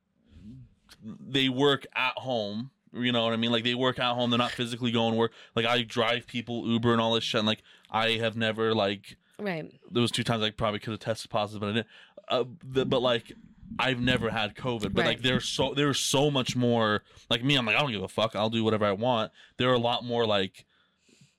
[1.02, 4.38] they work at home you know what i mean like they work at home they're
[4.38, 7.46] not physically going to work like i drive people uber and all this shit and
[7.46, 9.72] like i have never like right.
[9.90, 11.86] there was two times I probably could have tested positive, but I didn't.
[12.28, 13.32] Uh, the, but like,
[13.78, 14.92] I've never had COVID.
[14.92, 15.06] But Right.
[15.06, 17.02] like, there's so there's so much more.
[17.30, 18.36] Like me, I'm like I don't give a fuck.
[18.36, 19.32] I'll do whatever I want.
[19.56, 20.64] There are a lot more like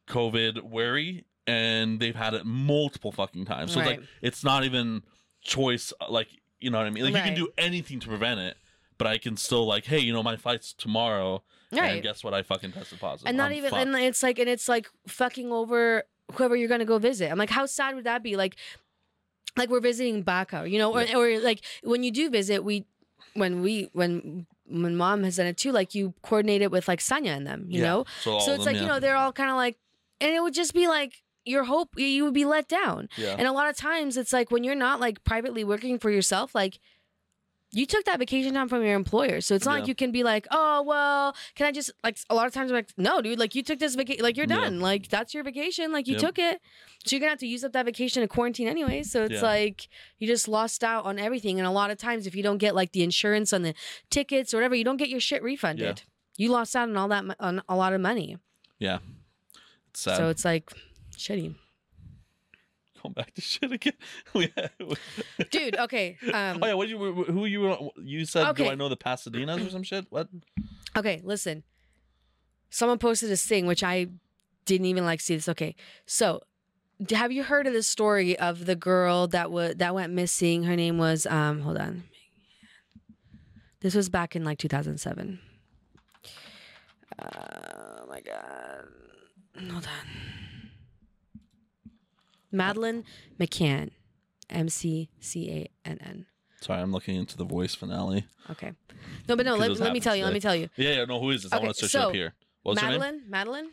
[0.08, 3.72] COVID wary, and they've had it multiple fucking times.
[3.74, 4.00] So Right.
[4.00, 5.04] like it's not even
[5.42, 5.94] choice.
[6.10, 6.28] Like
[6.60, 7.04] you know what I mean?
[7.04, 8.58] Like you can do anything to prevent it,
[8.98, 11.44] but I can still like, hey, you know, my flight's tomorrow.
[11.72, 12.04] And Right.
[12.04, 12.34] guess what?
[12.34, 13.28] I fucking tested positive.
[13.30, 13.88] and not I'm even fucked.
[13.88, 16.04] and it's like and it's like fucking over
[16.34, 17.32] whoever you're gonna go visit.
[17.32, 18.36] I'm like, how sad would that be?
[18.36, 18.56] Like,
[19.58, 22.86] like we're visiting Baca, you know, or, or like when you do visit, we
[23.34, 27.00] when we when when mom has done it too, like you coordinate it with like
[27.00, 27.88] Sanya and them, you Yeah.
[27.88, 28.06] know.
[28.22, 29.78] So, so it's them, like you know they're all kind of like,
[30.20, 33.10] and it would just be like your hope you would be let down.
[33.18, 33.36] yeah.
[33.38, 36.54] And a lot of times it's like when you're not like privately working for yourself,
[36.54, 36.80] like
[37.74, 39.40] you took that vacation time from your employer.
[39.40, 39.80] So it's not Yeah.
[39.80, 42.70] like you can be like, oh, well, can I just, like, a lot of times
[42.70, 44.56] I'm like, no, dude, like you took this vacation, like you're Yeah.
[44.56, 44.80] done.
[44.82, 45.92] Like that's your vacation.
[45.94, 46.22] Like you Yep.
[46.22, 46.62] took it.
[47.06, 49.04] So you're going to have to use up that vacation in quarantine anyway.
[49.04, 49.42] So it's Yeah.
[49.42, 49.88] like
[50.20, 51.60] you just lost out on everything.
[51.60, 53.74] And a lot of times if you don't get like the insurance on the
[54.10, 56.04] tickets or whatever, you don't get your shit refunded.
[56.38, 58.38] You lost out on all that, mo- on a lot of money.
[58.80, 59.00] yeah.
[59.92, 60.18] It's sad.
[60.18, 60.72] So it's like
[61.18, 61.56] shitty.
[63.02, 63.94] Going back to shit again.
[65.52, 66.18] Dude, okay.
[66.34, 68.48] Um, Oh yeah, what you who you you said?
[68.48, 68.66] Okay.
[68.66, 70.06] Do I know the Pasadenas or some shit?
[70.10, 70.28] What?
[70.96, 71.64] Okay, listen.
[72.70, 74.08] Someone posted this thing which I
[74.66, 75.50] didn't even like see this.
[75.50, 75.76] Okay.
[76.06, 76.42] So,
[77.12, 80.64] have you heard of the story of the girl that was that went missing?
[80.64, 82.04] Her name was um hold on.
[83.82, 85.40] This was back in like 2007.
[87.18, 88.86] Uh, oh my god.
[89.58, 90.41] Hold on.
[92.52, 93.04] Madeleine
[93.40, 93.92] McCann.
[94.50, 96.26] M C C A N N.
[96.60, 98.26] Sorry, I'm looking into the voice finale.
[98.50, 98.74] Okay.
[99.30, 100.26] No, but no, let, let me tell you.
[100.26, 100.70] Let me tell you.
[100.76, 101.06] Yeah, yeah.
[101.06, 101.54] No, who is this?
[101.54, 102.34] I want to search so, it up here.
[102.64, 102.82] What's?
[102.82, 103.70] Madeleine, Madeleine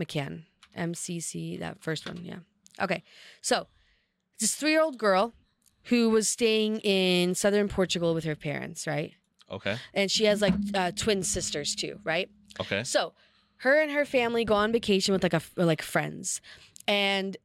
[0.00, 0.44] McCann,
[0.74, 1.56] M C C.
[1.56, 2.36] That first one, yeah.
[2.80, 3.02] Okay,
[3.42, 3.66] so
[4.38, 5.34] this three-year-old girl
[5.84, 9.14] who was staying in southern Portugal with her parents, right?
[9.50, 9.78] Okay.
[9.92, 12.30] And she has like uh, twin sisters too, right?
[12.60, 12.84] Okay.
[12.84, 13.14] So
[13.56, 16.40] her and her family go on vacation with like a like friends,
[16.88, 17.36] and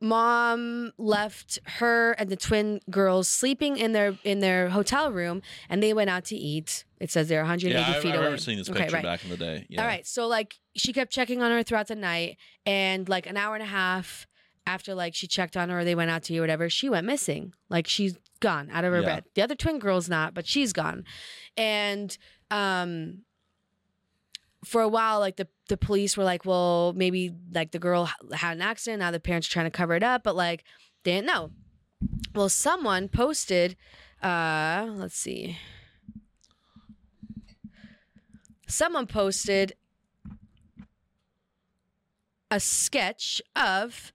[0.00, 5.82] mom left her and the twin girls sleeping in their in their hotel room, and
[5.82, 6.84] they went out to eat.
[7.00, 8.16] It says they're 180 Yeah, I, I feet away.
[8.18, 9.04] remember seeing this Okay, picture right.
[9.04, 9.66] back in the day.
[9.68, 9.82] Yeah.
[9.82, 10.06] All right.
[10.06, 12.36] So like she kept checking on her throughout the night
[12.66, 14.26] and like an hour and a half
[14.66, 16.88] after like she checked on her or they went out to eat or whatever, she
[16.88, 17.52] went missing.
[17.70, 19.06] Like she's gone out of her Yeah.
[19.16, 19.24] bed.
[19.34, 21.04] The other twin girl's not, but she's gone.
[21.56, 22.16] And
[22.50, 23.22] um
[24.64, 28.56] for a while like the the police were like, well, maybe like the girl had
[28.56, 30.64] an accident, now the parents are trying to cover it up, but like
[31.04, 31.50] they didn't know.
[32.34, 33.76] Well, someone posted
[34.22, 35.58] uh let's see.
[38.66, 39.74] Someone posted
[42.50, 44.12] a sketch of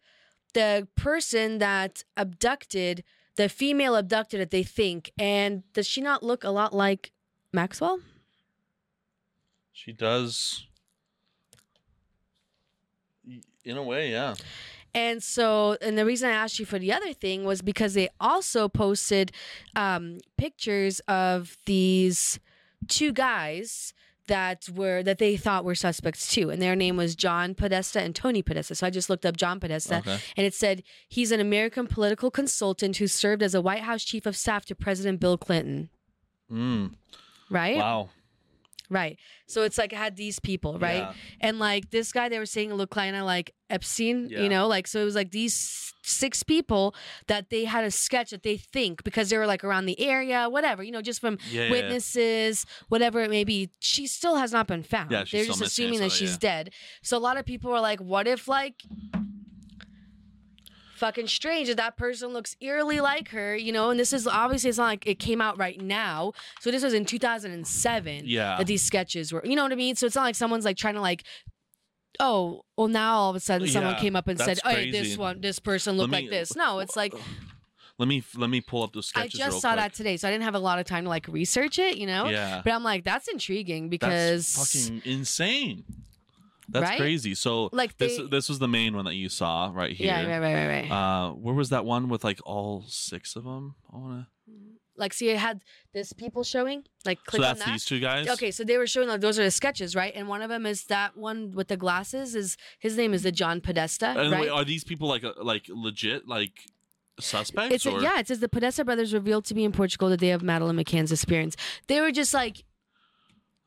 [0.53, 3.03] the person that abducted
[3.35, 7.11] the female abducted that they think and does she not look a lot like
[7.51, 7.99] maxwell
[9.73, 10.65] She does.
[13.65, 14.35] In a way, yeah.
[14.93, 18.09] and so and the reason i asked you for the other thing was because they
[18.19, 19.31] also posted
[19.77, 22.39] um, pictures of these
[22.89, 23.93] two guys
[24.27, 28.13] that were that they thought were suspects too and their name was john podesta and
[28.13, 30.17] tony podesta so i just looked up john podesta Okay.
[30.35, 34.25] and it said he's an American political consultant who served as a White House chief
[34.25, 35.89] of staff to President Bill Clinton.
[36.51, 36.95] Mm.
[37.49, 37.77] Right?
[37.77, 38.09] Wow.
[38.93, 39.17] Right.
[39.47, 40.97] So it's like it had these people, right?
[41.03, 41.13] Yeah.
[41.41, 44.41] And like this guy, they were saying looked kind of like Epstein, Yeah.
[44.43, 46.93] you know, like so it was like these six people
[47.27, 50.49] that they had a sketch that they think because they were like around the area,
[50.49, 51.69] whatever, you know, just from Yeah.
[51.71, 53.69] witnesses, whatever it may be.
[53.79, 55.11] She still has not been found.
[55.11, 56.71] Yeah, They're just assuming that she's dead.
[57.01, 58.83] So a lot of people are like, what if like
[60.95, 63.89] fucking strange that that person looks eerily like her, you know.
[63.89, 66.33] And this is obviously it's not like it came out right now.
[66.61, 68.57] So this was in 2007 Yeah.
[68.57, 69.95] that these sketches were, you know what I mean?
[69.95, 71.23] So it's not like someone's like trying to like.
[72.19, 74.91] Oh, well, now all of a sudden someone Yeah, came up and said, "Oh, hey,
[74.91, 77.11] this one, this person looked me- like this." No, it's like
[77.99, 79.39] Let me let me pull up those sketches.
[79.39, 79.79] I just saw quick.
[79.83, 82.05] that today, so I didn't have a lot of time to like research it, you
[82.07, 82.27] know.
[82.27, 82.61] Yeah.
[82.63, 85.83] But I'm like, that's intriguing because That's fucking insane.
[86.69, 86.99] That's Right?
[86.99, 87.35] crazy.
[87.35, 90.07] So Like this they- this was the main one that you saw right here.
[90.07, 90.91] yeah, right, right, right, right.
[90.91, 93.75] Uh, where was that one with like all six of them?
[93.93, 94.27] I wanna.
[94.95, 96.83] like, see, it had this people showing.
[97.03, 97.67] Like, So click on that.
[97.67, 98.27] these two guys.
[98.27, 100.13] Okay, so they were showing like those are the sketches, right?
[100.15, 102.35] And one of them is that one with the glasses.
[102.35, 104.41] Is his name is the John Podesta, And right?
[104.41, 106.51] wait, are these people like uh, like legit like
[107.19, 107.73] suspects?
[107.73, 110.31] it's a, yeah, it says the Podesta brothers revealed to be in Portugal the day
[110.31, 111.55] of Madeleine McCann's disappearance.
[111.87, 112.63] They were just like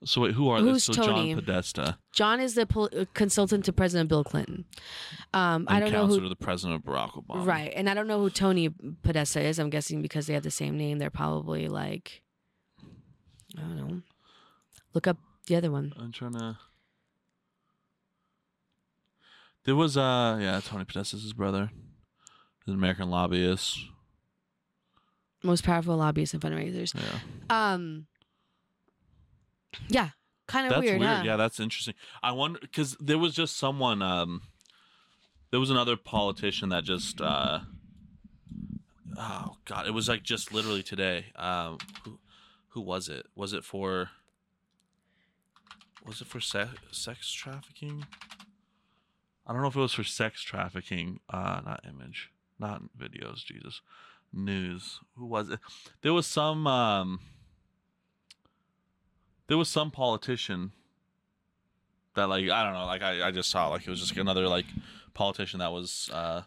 [0.05, 0.97] So wait, who are Who's this?
[0.97, 1.33] So Tony?
[1.35, 4.67] John Podesta, John is the pol- uh, consultant to President Bill Clinton.
[5.33, 6.21] Um, I don't know who.
[6.21, 7.47] to the president of Barack Obama.
[7.47, 8.69] Right, and I don't know who Tony
[9.03, 9.59] Podesta is.
[9.59, 12.23] I'm guessing because they have the same name, they're probably like,
[13.57, 14.03] I don't know.
[14.93, 15.17] Look up
[15.47, 15.93] the other one.
[15.99, 16.59] I'm trying to.
[19.65, 21.71] There was uh yeah Tony Podesta's his brother,
[22.65, 23.79] He's an American lobbyist.
[25.43, 26.95] Most powerful lobbyists and fundraisers.
[26.95, 27.19] Yeah,
[27.75, 28.07] Um.
[29.89, 30.11] Yeah,
[30.47, 31.23] kind of that's weird, huh?
[31.25, 31.95] Yeah, that's interesting.
[32.23, 34.43] I wonder because there was just someone um,
[35.51, 37.61] there was another politician that just uh,
[39.17, 41.27] oh god, it was like just literally today.
[41.37, 42.19] Um, who
[42.71, 43.27] who was it?
[43.35, 44.11] Was it for?
[46.05, 48.07] Was it for sex sex trafficking?
[49.47, 51.21] I don't know if it was for sex trafficking.
[51.31, 53.45] Uh, not image, not videos.
[53.45, 53.81] Jesus,
[54.33, 55.01] news.
[55.17, 55.61] Who was it?
[56.03, 56.67] There was some.
[56.67, 57.21] Um,
[59.49, 60.73] there was some politician
[62.15, 64.49] that like I don't know, like I, I just saw like it was just another
[64.49, 64.67] like
[65.15, 66.43] politician that was uh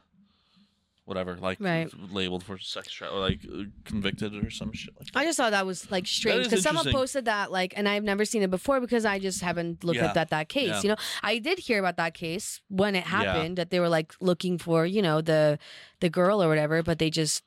[1.06, 1.90] whatever, like Right.
[2.12, 3.40] labeled for sex tra- or like
[3.84, 5.18] convicted or some shit like that.
[5.20, 8.26] I just thought that was like strange because someone posted that like, and I've never
[8.26, 10.06] seen it before because I just haven't looked Yeah.
[10.10, 10.68] at that that case.
[10.70, 10.82] Yeah.
[10.84, 13.10] You know, I did hear about that case when it Yeah.
[13.10, 15.58] happened that they were like looking for you know the
[16.00, 17.44] the girl or whatever, but they just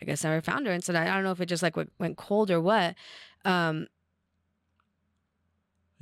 [0.00, 1.92] I guess never found her, and so I don't know if it just like went,
[1.98, 2.94] went cold or what.
[3.44, 3.86] Um,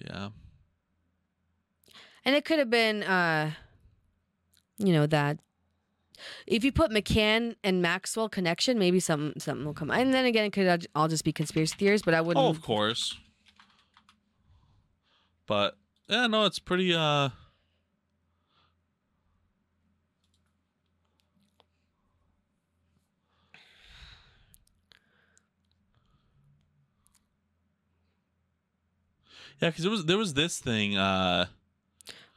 [0.05, 0.31] Yeah.
[2.25, 3.53] and it could have been uh,
[4.79, 5.39] you know that.
[6.47, 9.91] If you put McCann and Maxwell connection, maybe some something will come.
[9.91, 12.03] And then again, it could all just be conspiracy theories.
[12.03, 12.45] But I wouldn't.
[12.45, 13.17] Oh, of course.
[15.47, 15.77] But
[16.09, 17.31] yeah, no, it's pretty uh
[29.61, 30.97] Yeah, because it was there was this thing.
[30.97, 31.47] uh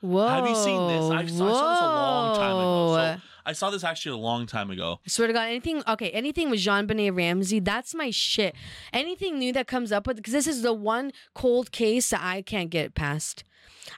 [0.01, 0.27] Whoa!
[0.27, 1.09] Have you seen this?
[1.11, 2.95] I saw, I saw this a long time ago.
[2.95, 4.99] So I saw this actually a long time ago.
[5.05, 8.55] I swear to God, anything okay, anything with JonBenét Ramsey, that's my shit.
[8.91, 12.41] Anything new that comes up with because this is the one cold case that I
[12.41, 13.43] can't get past.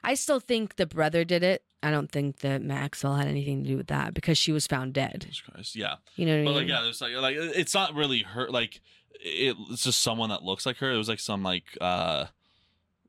[0.02, 1.62] I still think the brother did it.
[1.82, 4.94] I don't think that Maxwell had anything to do with that because she was found
[4.94, 5.20] dead.
[5.20, 5.76] Jesus Christ.
[5.76, 5.96] Yeah.
[6.16, 6.54] You know what I mean?
[6.54, 8.48] like, yeah, there's like, like it's not really her.
[8.48, 8.80] Like,
[9.20, 10.90] it, it's just someone that looks like her.
[10.90, 12.26] It was like some like, uh,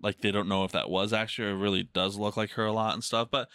[0.02, 1.50] like they don't know if that was actually.
[1.50, 3.30] Or really does look like her a lot and stuff.
[3.32, 3.50] But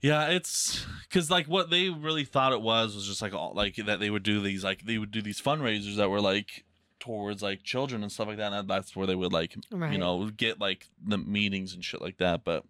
[0.00, 3.76] yeah, it's because like what they really thought it was was just like all like
[3.76, 6.64] that they would do these like they would do these fundraisers that were like
[6.98, 8.52] towards like children and stuff like that.
[8.52, 9.92] And that's where they would like Right.
[9.92, 12.44] you know get like the meetings and shit like that.
[12.44, 12.64] But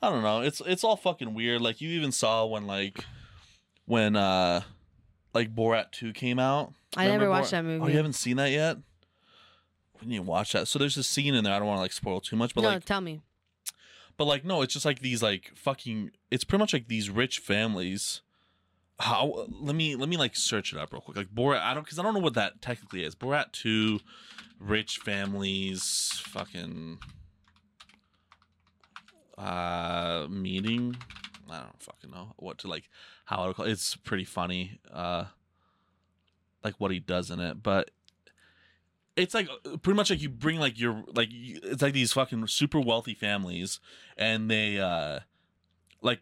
[0.00, 0.40] I don't know.
[0.42, 1.60] It's it's all fucking weird.
[1.60, 3.04] Like you even saw when like
[3.86, 4.62] when uh
[5.34, 6.74] like Borat 2 came out.
[6.96, 7.50] I never watched Borat?
[7.50, 7.84] that movie.
[7.84, 8.76] Oh, you haven't seen that yet?
[10.02, 10.68] We need to watch that.
[10.68, 11.54] So there's a scene in there.
[11.54, 13.20] I don't want to like spoil too much, but no, like tell me.
[14.16, 17.38] but like no, it's just like these like fucking it's pretty much like these rich
[17.38, 18.20] families.
[18.98, 21.16] How let me let me like search it up real quick.
[21.16, 23.14] Like Borat, I don't because I don't know what that technically is.
[23.14, 24.00] Borat 2
[24.60, 26.98] rich families fucking
[29.38, 30.96] uh meeting.
[31.50, 32.88] I don't fucking know what to like
[33.24, 34.78] how to call it's pretty funny.
[34.92, 35.24] Uh
[36.64, 37.90] like what he does in it, but
[39.16, 42.46] it's like uh, pretty much like you bring like your like it's like these fucking
[42.46, 43.80] super wealthy families
[44.16, 45.20] and they uh
[46.00, 46.20] like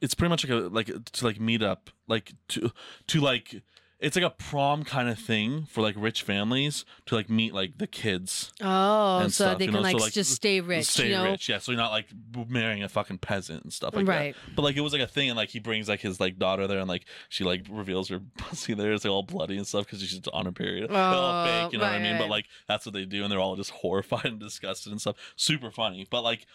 [0.00, 2.70] it's pretty much like a like to like meet up like to
[3.06, 3.62] to like
[4.00, 7.76] it's like a prom kind of thing for like rich families to like meet like
[7.78, 11.08] the kids Oh, so stuff, they can know, so, like, like, just stay rich, stay
[11.08, 11.24] you know?
[11.30, 12.06] rich yeah so you're not like
[12.48, 14.36] marrying a fucking peasant and stuff like that right.
[14.56, 16.66] but like it was like a thing, and like he brings like his like daughter
[16.66, 18.92] there, and like she like reveals her pussy there.
[18.92, 20.90] It's like all bloody and stuff because she's on her period.
[20.90, 22.12] They're all Oh, fake, you know what I mean?
[22.12, 22.18] right.
[22.20, 25.16] But like that's what they do, and they're all just horrified and disgusted and stuff.
[25.36, 26.46] Super funny, but like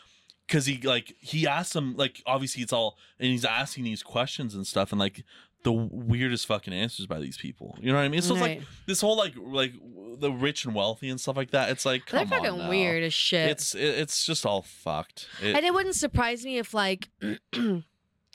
[0.48, 4.54] because he like he asked him like obviously it's all and he's asking these questions
[4.54, 5.24] and stuff and like
[5.66, 7.76] the weirdest fucking answers by these people.
[7.82, 8.22] You know what I mean?
[8.22, 9.74] So it's like this whole like like
[10.20, 11.70] the rich and wealthy and stuff like that.
[11.70, 12.70] It's like They're come on fucking now.
[12.70, 13.50] weird as shit.
[13.50, 15.28] It's it, it's just all fucked.
[15.42, 17.84] It- and it wouldn't surprise me if like you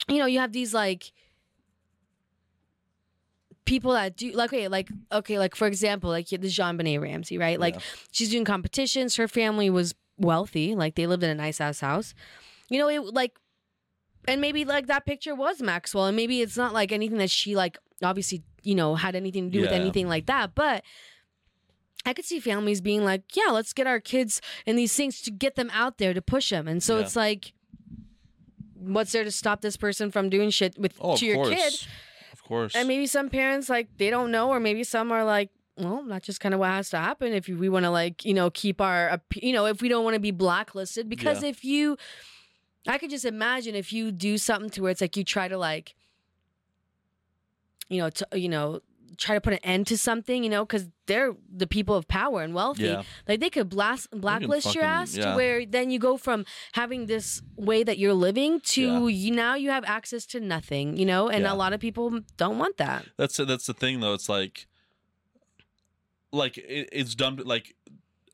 [0.09, 1.13] know you have these like
[3.65, 7.61] people that do like okay like okay like for example like the JonBenét Ramsey right
[7.61, 7.81] like Yeah.
[8.11, 12.15] she's doing competitions her family was wealthy like they lived in a nice ass house
[12.69, 13.39] you know it like
[14.29, 17.57] and maybe like that picture was Maxwell and maybe it's not like anything that she
[17.57, 20.83] like obviously you know had anything to do with anything like that but
[22.07, 25.31] I could see families being like, yeah, let's get our kids in these things to
[25.31, 26.67] get them out there to push them.
[26.67, 27.03] And so Yeah.
[27.03, 27.53] it's like,
[28.75, 31.51] what's there to stop this person from doing shit with oh, to your course.
[31.51, 31.87] kid?
[32.33, 32.75] Of course.
[32.75, 36.27] And maybe some parents like they don't know, or maybe some are like, well, that's
[36.27, 38.81] just kind of what has to happen if we want to like you know keep
[38.81, 41.97] our you know if we don't want to be blacklisted because if you,
[42.87, 45.59] I could just imagine if you do something to where it's like you try to
[45.59, 45.95] like,
[47.89, 48.81] you know, to, you know.
[49.17, 52.43] Try to put an end to something, you know, because they're the people of power
[52.43, 52.85] and wealthy.
[52.85, 53.03] yeah.
[53.29, 55.33] Like they could blast blacklist your ass yeah.
[55.33, 59.57] to where then you go from having this way that you're living to you now
[59.57, 61.53] you have access to nothing, you know, and Yeah.
[61.53, 63.05] a lot of people don't want that.
[63.19, 64.15] That's that's the thing though.
[64.15, 64.67] It's like,
[66.33, 67.37] like it, it's dumb.
[67.39, 67.75] to- Like,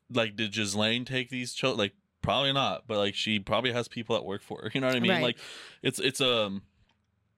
[0.09, 1.79] like did Ghislaine take these children?
[1.79, 1.93] Like,
[2.27, 2.83] probably not.
[2.87, 4.71] But like, she probably has people that work for her.
[4.77, 5.11] You know what I mean?
[5.11, 5.23] Right.
[5.23, 5.37] Like,
[5.81, 6.59] it's it's a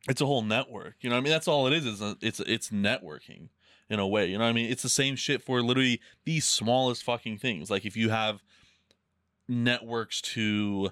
[0.08, 0.96] it's a whole network.
[1.02, 1.32] You know what I mean?
[1.32, 1.86] That's all it is.
[1.86, 3.50] Is a, it's it's networking
[3.90, 4.26] in a way.
[4.26, 4.72] You know what I mean?
[4.72, 7.70] It's the same shit for literally the smallest fucking things.
[7.70, 8.42] Like if you have
[9.48, 10.92] networks to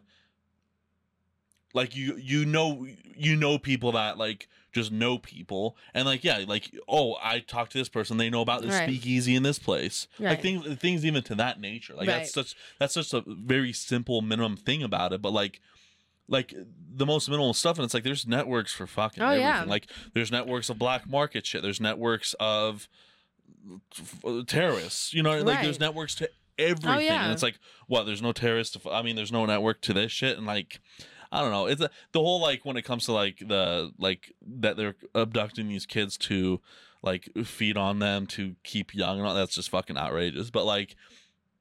[1.73, 6.43] like you you know you know people that like just know people and like yeah
[6.47, 8.88] like oh i talked to this person they know about this Right.
[8.88, 12.45] speakeasy in this place like things things even to that nature like that's Right.
[12.45, 15.61] such that's just a very simple minimum thing about it but like
[16.28, 16.53] like
[16.93, 19.63] the most minimal stuff and it's like there's networks for fucking Oh, everything yeah.
[19.65, 22.88] like there's networks of black market shit there's networks of
[23.97, 27.24] f- terrorists you know like there's networks to oh, everything yeah.
[27.24, 29.93] and it's like what there's no terrorists to, f- i mean there's no network to
[29.93, 30.80] this shit and like
[31.32, 34.34] i don't know it's a, the whole like when it comes to like the like
[34.41, 36.59] that they're abducting these kids to
[37.03, 40.95] like feed on them to keep young and all that's just fucking outrageous but like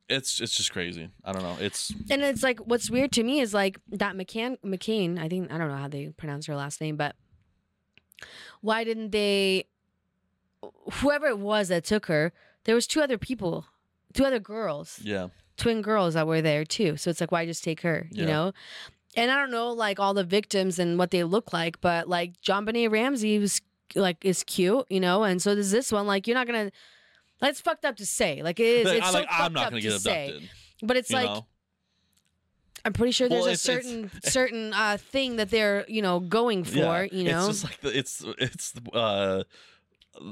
[0.08, 3.40] it's it's just crazy i don't know it's And it's like what's weird to me
[3.40, 6.80] is like that McCann McCain, I think I don't know how they pronounce her last
[6.80, 7.16] name, but
[8.60, 9.64] why didn't they
[11.00, 12.32] whoever it was that took her,
[12.64, 13.66] there was two other people,
[14.12, 15.00] two other girls.
[15.02, 16.98] yeah twin girls that were there too.
[16.98, 18.08] So it's like, why just take her?
[18.12, 18.26] You Yeah.
[18.26, 18.52] know?
[19.16, 22.40] And I don't know like all the victims and what they look like, but like
[22.42, 23.60] JonBenét Ramsey was
[23.94, 26.06] like is cute, you know, and so does this one.
[26.06, 26.70] Like you're not gonna.
[27.40, 28.42] That's fucked up to say.
[28.42, 28.86] Like it is.
[28.86, 30.26] Like, it's I, so like i'm fucked not up gonna to get say.
[30.28, 30.50] abducted
[30.82, 31.46] But it's like know
[32.86, 36.62] I'm pretty sure there's Well, a certain certain uh, thing that they're you know going
[36.62, 36.76] for.
[36.78, 37.48] Yeah, you know.
[37.48, 39.42] it's just like the, it's it's uh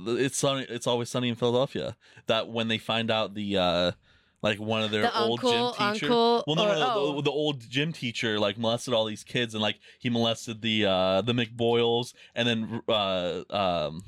[0.07, 1.95] it's sunny it's always sunny in philadelphia
[2.27, 3.93] that when they find out the uh
[4.45, 6.93] like one of their The old uncle- gym teacher uncle well no or- no, no
[6.95, 7.17] oh.
[7.17, 10.85] the, the old gym teacher like molested all these kids and like he molested the
[10.85, 14.03] uh the McPoyles and then uh um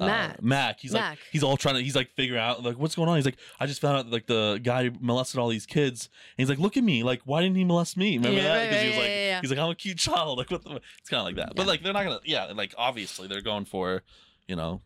[0.00, 0.42] uh, Matt.
[0.44, 0.78] Mac.
[0.80, 3.16] He's like he's all trying to he's like figure out like what's going on.
[3.16, 6.08] He's like I just found out like the guy molested all these kids.
[6.36, 8.16] And he's like look at me like why didn't he molest me?
[8.16, 8.56] Remember Yeah, that?
[8.58, 9.40] right, Because he was like yeah, yeah, yeah.
[9.40, 10.38] he's like I'm a cute child.
[10.42, 11.56] Like what the it's kind of like that.
[11.56, 14.02] But like they're not gonna yeah like obviously they're going for
[14.46, 14.82] you know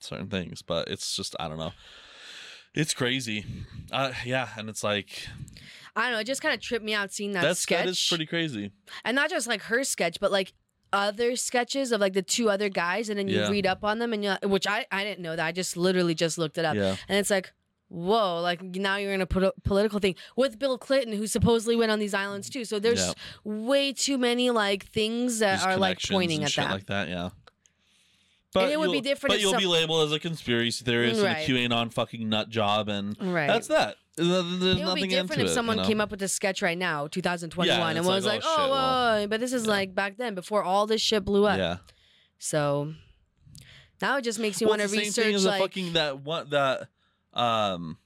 [0.00, 0.62] certain things.
[0.62, 1.72] But it's just I don't know.
[2.74, 3.44] It's crazy.
[3.92, 5.26] Uh, yeah, and it's like
[5.96, 6.18] I don't know.
[6.20, 8.70] It just kind of tripped me out seeing that that's sketch, that is pretty crazy.
[9.04, 10.52] and not just like her sketch, but like
[10.92, 13.48] other sketches of like the two other guys, and then you Yeah.
[13.50, 15.44] read up on them, and you which I I didn't know that.
[15.46, 16.96] I just literally just looked it up, Yeah.
[17.08, 17.52] and it's like.
[17.92, 18.40] Whoa!
[18.40, 21.98] Like now you're in a po- political thing with Bill Clinton, who supposedly went on
[21.98, 22.64] these islands too.
[22.64, 23.12] So there's Yeah.
[23.42, 26.70] way too many like things that Just are like connections pointing and at shit that.
[26.72, 27.08] like that.
[27.08, 27.30] Yeah.
[28.54, 31.48] It would be different But you'll some- be labeled as a conspiracy theorist Right.
[31.48, 33.46] and a QAnon fucking nut job, and right.
[33.46, 33.96] that's that.
[34.16, 35.88] There's it would nothing be different if it, someone you know?
[35.88, 38.62] came up with a sketch right now, 2021, Yeah, and it's was like, oh, "Oh,
[38.62, 39.70] shit, well, but this is yeah.
[39.70, 41.58] like back then, before all this shit blew up.
[41.58, 41.76] Yeah.
[42.38, 42.94] So
[44.02, 45.92] now it just makes you Well, want to it's the same thing research like fucking
[45.92, 46.88] that what that
[47.32, 47.98] um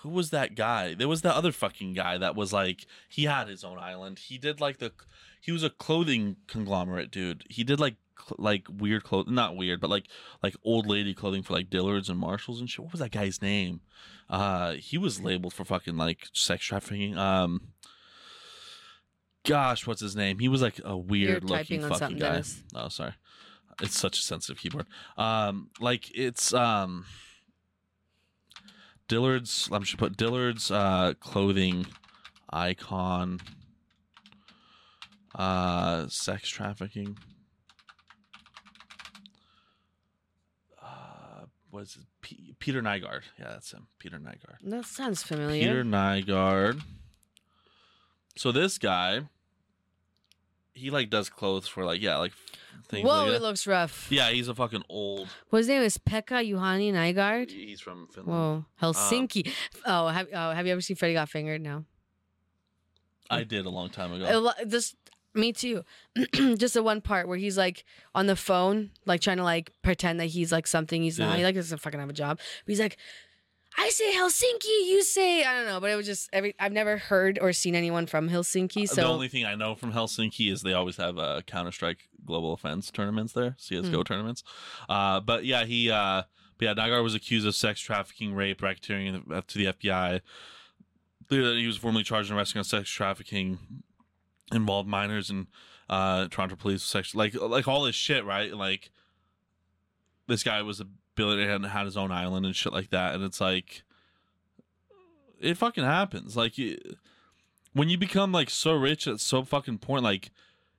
[0.00, 0.94] who was that guy?
[0.94, 4.18] There was that other fucking guy that was like he had his own island.
[4.18, 4.92] He did like the
[5.40, 7.44] he was a clothing conglomerate dude.
[7.48, 10.06] He did like cl- like weird clothes, not weird, but like
[10.42, 12.80] like old lady clothing for like Dillards and Marshalls and shit.
[12.80, 13.80] What was that guy's name?
[14.28, 17.16] Uh he was labeled for fucking like sex trafficking.
[17.16, 17.72] Um
[19.44, 20.38] gosh, what's his name?
[20.38, 22.30] He was like a weird looking typing on fucking guy.
[22.32, 22.62] Dennis.
[22.74, 23.14] Oh, sorry.
[23.82, 24.86] It's such a sensitive keyboard.
[25.18, 27.04] Um, like it's um,
[29.08, 29.68] Dillard's.
[29.70, 31.86] I'm just put Dillard's uh clothing
[32.50, 33.40] icon.
[35.34, 37.18] Uh, sex trafficking.
[41.78, 41.96] It?
[42.20, 43.22] P- Peter Nygard.
[43.38, 43.86] Yeah, that's him.
[43.98, 44.58] Peter Nygard.
[44.62, 45.60] That sounds familiar.
[45.60, 46.82] Peter Nygard.
[48.36, 49.22] So this guy,
[50.74, 52.32] he like does clothes for like yeah like
[52.88, 53.42] things Whoa, like it that.
[53.42, 54.08] looks rough.
[54.10, 55.28] Yeah, he's a fucking old.
[55.50, 57.50] Well, his name is Pekka Juhani Nygard.
[57.50, 58.64] He's from Finland.
[58.80, 59.46] Whoa, Helsinki.
[59.46, 59.52] Um,
[59.86, 61.60] oh, have oh, have you ever seen Freddy Got Fingered?
[61.60, 61.84] No.
[63.28, 64.52] I did a long time ago.
[64.68, 64.94] Just
[65.36, 65.84] me too.
[66.56, 67.84] just the one part where he's like
[68.14, 71.32] on the phone, like trying to like pretend that he's like something he's not.
[71.32, 71.36] Yeah.
[71.38, 72.38] He like doesn't fucking have a job.
[72.38, 72.96] But he's like,
[73.78, 75.80] I say Helsinki, you say I don't know.
[75.80, 76.54] But it was just every.
[76.58, 78.88] I've never heard or seen anyone from Helsinki.
[78.88, 82.08] So the only thing I know from Helsinki is they always have uh, Counter Strike
[82.24, 84.02] Global Offense tournaments there, CS:GO Hmm.
[84.02, 84.42] tournaments.
[84.88, 86.22] Uh, but yeah, he, uh,
[86.58, 90.20] but yeah, Nygard was accused of sex trafficking, rape, racketeering uh, to the FBI.
[91.28, 93.58] He was formally charged and arrested on sex trafficking,
[94.52, 95.46] involved minors and
[95.88, 98.52] uh, Toronto police sex like like all this shit, right?
[98.54, 98.90] Like
[100.26, 103.24] this guy was a billionaire and had his own island and shit like that, and
[103.24, 103.82] it's like
[105.40, 106.36] it fucking happens.
[106.36, 106.78] Like you,
[107.72, 110.30] when you become like so rich at so fucking point, like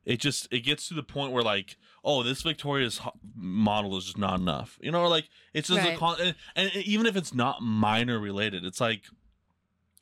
[0.06, 3.02] it just it gets to the point where like oh this Victoria's
[3.36, 6.76] model is just not enough, you know, or like it's just a con- and, and
[6.76, 9.04] even if it's not minor related, it's like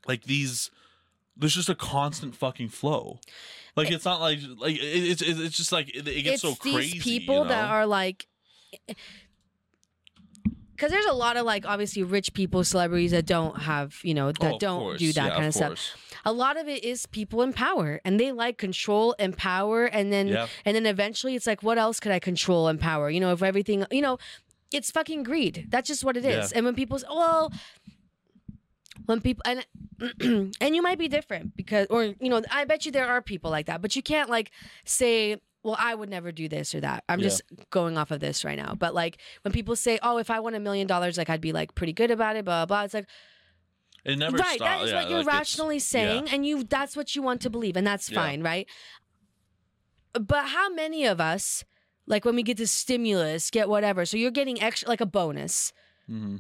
[0.08, 0.72] like these
[1.38, 3.20] there's just a constant fucking flow.
[3.76, 6.56] Like it's not like like it, it's it's just like it, it gets it's so
[6.56, 6.94] crazy.
[6.94, 8.28] these people you that are like
[10.72, 14.32] because there's a lot of like obviously rich people celebrities that don't have you know
[14.32, 15.00] that Oh, don't course.
[15.00, 18.20] do that Yeah, kind of stuff a lot of it is people in power and
[18.20, 20.48] they like control and power and then Yeah.
[20.66, 23.42] and then eventually it's like what else could i control and power you know if
[23.42, 24.18] everything you know
[24.74, 26.58] it's fucking greed that's just what it is Yeah.
[26.58, 27.52] and when people say well
[29.06, 29.66] when people and
[30.62, 33.50] and you might be different because or you know i bet you there are people
[33.52, 34.52] like that but you can't like
[34.84, 37.26] say well i would never do this or that i'm Yeah.
[37.30, 40.40] just going off of this right now but like when people say oh if i
[40.40, 42.84] won a million dollars like i'd be like pretty good about it blah blah, blah
[42.84, 43.08] it's like
[44.04, 44.60] It never right stops.
[44.60, 47.50] that is yeah, what you're like, rationally saying and you that's what you want to
[47.50, 48.22] believe and that's Yeah.
[48.22, 48.68] fine right
[50.14, 51.64] but how many of us
[52.08, 55.74] like when we get the stimulus get whatever so you're getting extra like a bonus
[56.08, 56.38] Yeah.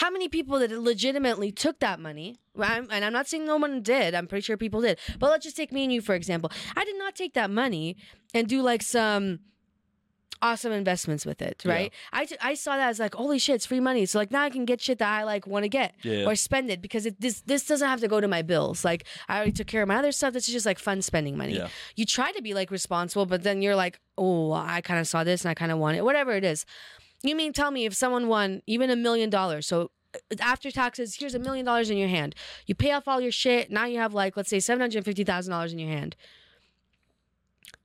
[0.00, 3.82] How many people that legitimately took that money I'm, and i'm not saying no one
[3.82, 4.14] did.
[4.14, 4.98] I'm pretty sure people did.
[5.18, 6.50] But let's just take me and you for example.
[6.76, 7.96] I did not take that money
[8.34, 9.40] and do like some
[10.42, 11.90] awesome investments with it right?
[12.12, 14.04] I, t- I saw that as like holy shit it's free money.
[14.04, 16.26] So like now i can get shit that i like want to get Yeah.
[16.28, 18.84] or spend it because it, this this doesn't have to go to my bills.
[18.84, 20.34] Like i already took care of my other stuff.
[20.34, 21.56] This is just like fun spending money.
[21.56, 21.68] Yeah.
[21.96, 25.24] you try to be like responsible but then you're like oh i kind of saw
[25.24, 26.66] this and i kind of want it whatever it is
[27.28, 31.16] you mean tell me if someone won even a million dollars so uh, after taxes
[31.16, 32.34] here's a million dollars in your hand.
[32.66, 35.90] You pay off all your shit now you have like let's say $750000 in your
[35.90, 36.16] hand.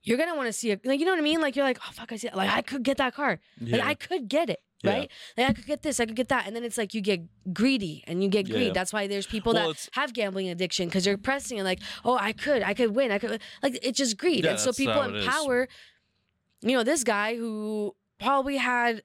[0.04, 1.40] You're gonna want to see a like you know what i mean?
[1.40, 3.38] Like you're like oh fuck i see like i could get that car.
[3.60, 3.76] Yeah.
[3.78, 4.90] like i could get it Yeah.
[4.92, 5.10] right?
[5.36, 7.20] Like i could get this i could get that and then it's like you get
[7.52, 8.54] greedy and you get Yeah.
[8.56, 11.80] greed that's why there's people Well, that have gambling addiction because they're pressing and like
[12.04, 14.44] oh i could i could win i could like it's just greed.
[14.44, 15.68] Yeah, and so people in power
[16.62, 19.02] you know this guy who probably had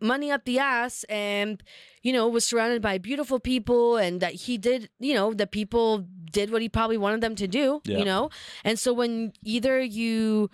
[0.00, 1.62] money up the ass and
[2.02, 6.04] you know was surrounded by beautiful people and that he did you know the people
[6.32, 7.98] did what he probably wanted them to do Yeah.
[7.98, 8.30] you know?
[8.64, 10.50] And so when either you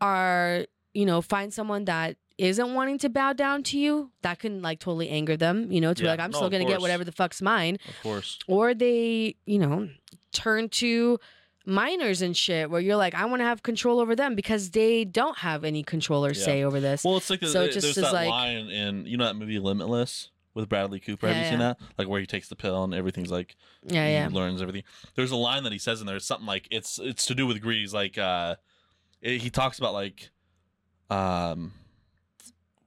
[0.00, 4.62] are you know find someone that isn't wanting to bow down to you that can
[4.62, 5.94] like totally anger them you know?
[5.94, 7.78] To be like i'm No, still gonna get whatever the fuck's mine.
[7.88, 8.38] Of course.
[8.46, 9.88] or they you know
[10.32, 11.18] turn to
[11.64, 15.04] minors and shit where you're like i want to have control over them because they
[15.04, 16.44] don't have any control or Yeah.
[16.44, 18.68] say over this Well, it's like So the, it just there's is that like- line
[18.68, 21.28] in you know that movie Limitless with Bradley Cooper.
[21.28, 21.66] Have Yeah, you seen yeah.
[21.68, 21.80] that?
[21.96, 23.56] Like where he takes the pill and everything's like
[23.86, 24.82] yeah he yeah learns everything.
[25.14, 26.16] There's a line that he says in there.
[26.16, 27.80] It's something like it's it's to do with greed.
[27.80, 28.56] He's like uh,
[29.22, 30.30] it- he talks about like
[31.10, 31.72] um.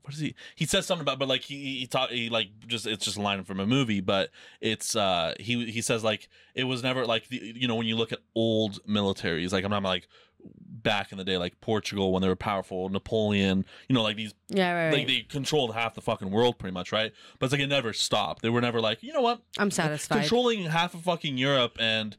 [0.06, 0.36] What is he?
[0.54, 3.22] He says something about, but like he he talk he like just it's just a
[3.22, 4.30] line from a movie, but
[4.62, 7.96] it's uh he he says like it was never like the, you know when you
[7.96, 10.08] look at old militaries like I'm not like
[10.44, 14.36] back in the day like Portugal when they were powerful Napoleon you know like these
[14.50, 14.94] yeah right, right.
[14.94, 17.12] like they controlled half the fucking world pretty much, right?
[17.40, 18.44] But it's like it never stopped.
[18.44, 19.42] They were never like, you know what?
[19.58, 22.16] i'm satisfied Controlling half of fucking Europe and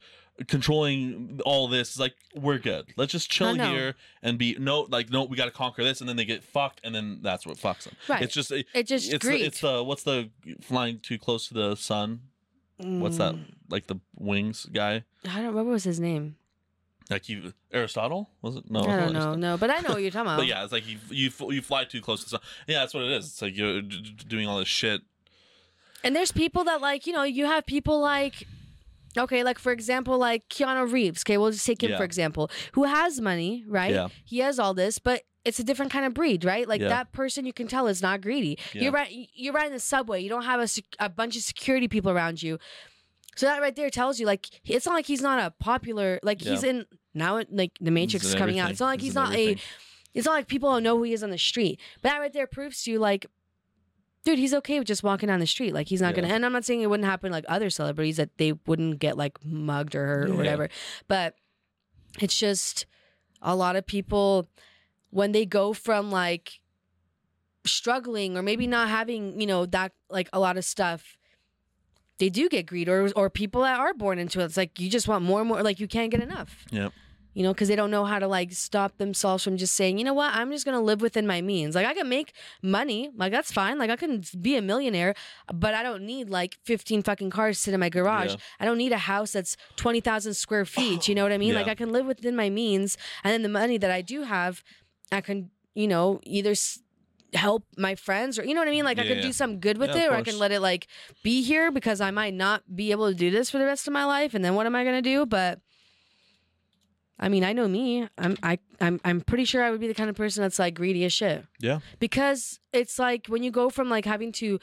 [0.48, 2.86] controlling all this is like we're good.
[2.96, 3.70] Let's just chill I know.
[3.72, 6.44] here and be no like no we got to conquer this and then they get
[6.44, 7.94] fucked and then that's what fucks them.
[8.08, 10.30] right It's just it, it just it's the, it's the what's the
[10.60, 12.20] flying too close to the sun?
[12.78, 13.34] What's that?
[13.34, 15.04] Mm, Like the wings guy?
[15.24, 16.36] i don't remember what was his name
[17.08, 18.28] Like you Aristotle?
[18.42, 18.70] Was it?
[18.70, 18.80] No.
[18.80, 20.86] i don't know no but i know what you're talking about But yeah, it's like
[20.86, 22.40] you you you fly too close to the sun.
[22.66, 23.24] Yeah, that's what it is.
[23.26, 25.00] It's like you're d- doing all this shit
[26.04, 28.46] And there's people that like, you know, you have people like
[29.18, 31.22] Okay, like for example, like Keanu Reeves.
[31.22, 31.96] Okay, we'll just take him Yeah.
[31.98, 33.92] for example, who has money, right?
[33.92, 34.08] Yeah.
[34.24, 36.68] He has all this, but it's a different kind of breed, right?
[36.68, 36.88] Like Yeah.
[36.88, 38.58] that person, you can tell is not greedy.
[38.72, 38.82] Yeah.
[38.82, 39.28] You're right.
[39.34, 40.20] You're riding the subway.
[40.20, 42.58] You don't have a, sec- a bunch of security people around you.
[43.36, 46.18] So that right there tells you, like, it's not like he's not a popular.
[46.22, 46.70] Like he's Yeah.
[46.70, 47.42] in now.
[47.50, 48.70] Like the Matrix He's is in coming out.
[48.70, 48.72] everything.
[48.72, 49.58] It's not like he's, in not everything.
[49.58, 50.18] a.
[50.18, 51.78] It's not like people don't know who he is on the street.
[52.02, 53.26] But that right there proves to you, like,
[54.26, 55.72] dude, he's okay with just walking down the street.
[55.72, 56.22] Like he's not Yeah.
[56.22, 56.34] gonna.
[56.34, 59.38] And I'm not saying it wouldn't happen like other celebrities that they wouldn't get like
[59.44, 60.68] mugged or hurt or whatever.
[61.08, 61.34] But
[62.20, 62.84] it's just
[63.40, 64.48] a lot of people
[65.10, 66.60] when they go from like
[67.64, 71.16] struggling or maybe not having you know that like a lot of stuff
[72.18, 74.88] they do get greed or or people that are born into it it's like you
[74.88, 76.92] just want more and more like you can't get enough Yep.
[77.36, 80.04] You know because they don't know how to like stop themselves from just saying you
[80.08, 80.30] know what?
[80.38, 81.74] I'm just gonna live within my means.
[81.78, 82.32] Like i can make
[82.62, 83.10] money.
[83.22, 83.76] Like that's fine.
[83.82, 85.12] Like i can be a millionaire
[85.64, 88.30] but i don't need like 15 fucking cars sit in my garage.
[88.32, 88.36] Yeah.
[88.60, 91.52] i don't need a house that's 20000 square feet you know what i mean?
[91.52, 91.60] Yeah.
[91.60, 94.64] like i can live within my means and then the money that i do have
[95.12, 96.80] i can you know either s-
[97.34, 98.84] help my friends or you know what i mean?
[98.84, 99.28] Like i Yeah, could yeah.
[99.30, 100.86] do something good with Yeah, it or i can let it like
[101.22, 103.92] be here because i might not be able to do this for the rest of
[103.92, 105.26] my life and then what am i to do?
[105.26, 105.60] But
[107.18, 108.08] I mean, I know me.
[108.18, 110.74] I'm I I'm I'm pretty sure I would be the kind of person that's like
[110.74, 111.44] greedy as shit.
[111.60, 111.80] Yeah.
[111.98, 114.58] Because it's like when you go from like having to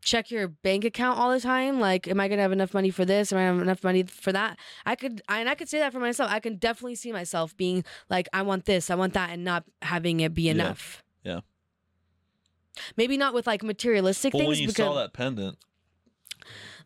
[0.00, 3.04] check your bank account all the time, like, am I gonna have enough money for
[3.04, 3.32] this?
[3.32, 4.58] Am I gonna have enough money for that?
[4.86, 6.30] I could I, and I could say that for myself.
[6.30, 9.64] I can definitely see myself being like, I want this, I want that, and not
[9.82, 11.02] having it be enough.
[11.22, 11.40] Yeah.
[12.96, 14.40] Maybe not with like materialistic things.
[14.40, 15.58] Well, when things you because saw that pendant,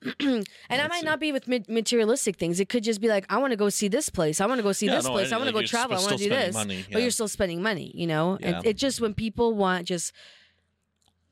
[0.20, 1.07] and I might see.
[1.07, 2.61] not be with materialistic things.
[2.61, 4.40] It could just be like, I want to go see this place.
[4.40, 5.32] I want to go see Yeah, this no, place.
[5.32, 5.96] I- I want to like, go travel.
[5.96, 6.55] I want to do this.
[6.55, 8.38] money, But you're still spending money, you know?
[8.40, 8.59] Yeah.
[8.59, 10.12] And it just when people want just,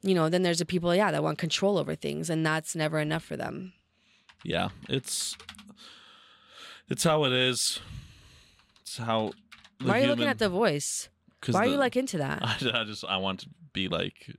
[0.03, 2.29] you know, then there's the people, yeah, that want control over things.
[2.31, 3.73] And that's never enough for them.
[4.45, 5.37] yeah, it's
[6.89, 7.81] it's how it is.
[8.83, 9.33] It's how.
[9.83, 11.09] Why are you looking at the voice?
[11.51, 12.39] Why are you like into that?
[12.43, 14.37] I, I just I want to be like.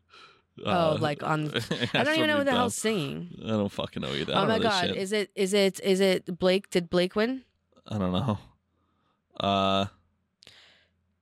[0.66, 1.48] Oh, uh, like on.
[1.94, 2.60] I don't even know what the hell.
[2.62, 3.40] hell's singing.
[3.44, 4.34] I don't fucking know either.
[4.36, 4.90] I Oh my God.
[4.96, 6.70] Is it, is it, is it Blake?
[6.70, 7.44] Did Blake win?
[7.88, 8.40] I don't know.
[9.40, 9.86] Uh,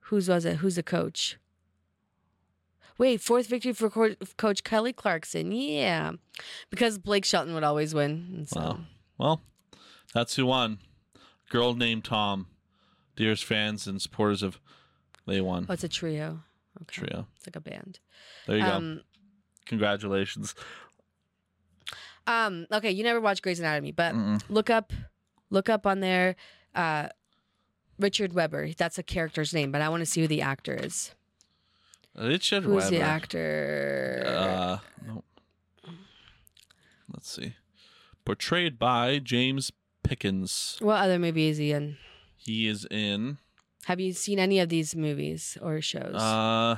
[0.09, 0.57] Whose was it?
[0.57, 1.37] Who's the coach?
[2.97, 5.51] Wait, fourth victory for co- Coach Kelly Clarkson.
[5.51, 6.13] Yeah,
[6.69, 8.45] because Blake Shelton would always win.
[8.47, 8.79] so- Wow.
[9.17, 9.41] well,
[10.13, 10.79] that's who won.
[11.49, 12.47] Girl named Tom.
[13.15, 14.59] Dearest fans and supporters of,
[15.25, 15.65] they won.
[15.69, 16.41] Oh, it's a trio.
[16.81, 17.05] Okay.
[17.05, 17.27] Trio.
[17.37, 17.99] It's like a band.
[18.45, 18.99] There you go.
[19.65, 20.55] Congratulations.
[22.27, 22.65] um.
[22.71, 24.41] Okay, you never watched Grey's Anatomy, but Mm-mm.
[24.49, 24.93] look up,
[25.49, 26.35] look up on there,
[26.73, 27.09] uh,
[27.99, 28.69] Richard Weber.
[28.77, 31.11] That's a character's name, but I want to see who the actor is.
[32.17, 34.23] Richard Who's the actor?
[34.25, 35.23] Uh, no.
[37.13, 37.55] Let's see.
[38.23, 39.71] Portrayed by James
[40.03, 40.77] Pickens.
[40.79, 41.97] what other movie is he in?
[42.35, 43.37] He is in.
[43.85, 46.15] Have you seen any of these movies or shows?
[46.15, 46.77] Uh,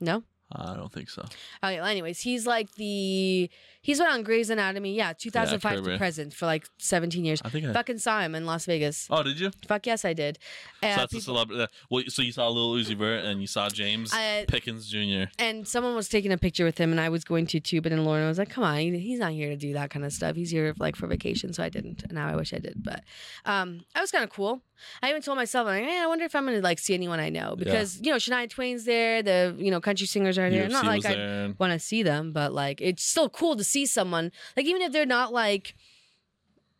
[0.00, 0.22] no.
[0.56, 1.22] I don't think so.
[1.64, 1.78] Okay.
[1.80, 4.94] Well, anyways, he's like the he's been on Grey's Anatomy.
[4.94, 5.90] Yeah, 2005 Kirby.
[5.92, 7.40] to present for like 17 years.
[7.44, 7.72] I think I.
[7.72, 9.08] Fucking saw him in Las Vegas.
[9.10, 9.50] oh, did you?
[9.66, 10.38] Fuck yes, I did.
[10.82, 11.66] so Uh, that's a people- celebrity.
[11.90, 15.24] Well, so you saw Lil Uzi Vert and you saw James I- Pickens Jr.
[15.40, 17.88] and someone was taking a picture with him, and I was going to too, but
[17.90, 20.12] then Lauren was like, "Come on, he- he's not here to do that kind of
[20.12, 20.36] stuff.
[20.36, 22.74] He's here like for vacation." So I didn't, and now I wish I did.
[22.84, 23.02] But
[23.44, 24.62] um, I was kind of cool.
[25.02, 27.28] I even told myself, like, eh, I wonder if I'm gonna like see anyone I
[27.30, 30.68] know because you know Shania Twain's there, the you know country singers are there.
[30.68, 31.54] UFC Not like was I there.
[31.58, 34.32] want to see them, but like it's still cool to see someone.
[34.56, 35.74] Like even if they're not like,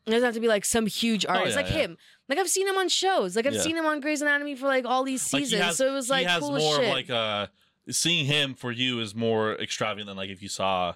[0.07, 1.81] it doesn't have to be like some huge artist Oh, yeah, like yeah.
[1.83, 1.97] him.
[2.29, 3.37] Like I've seen him on shows.
[3.37, 3.61] Like I've Yeah.
[3.63, 5.63] seen him on Grey's Anatomy for like all these Like, he seasons.
[5.63, 7.47] has- so it was like he has cool more as of like uh
[7.91, 10.95] seeing him for you is more extravagant than like if you saw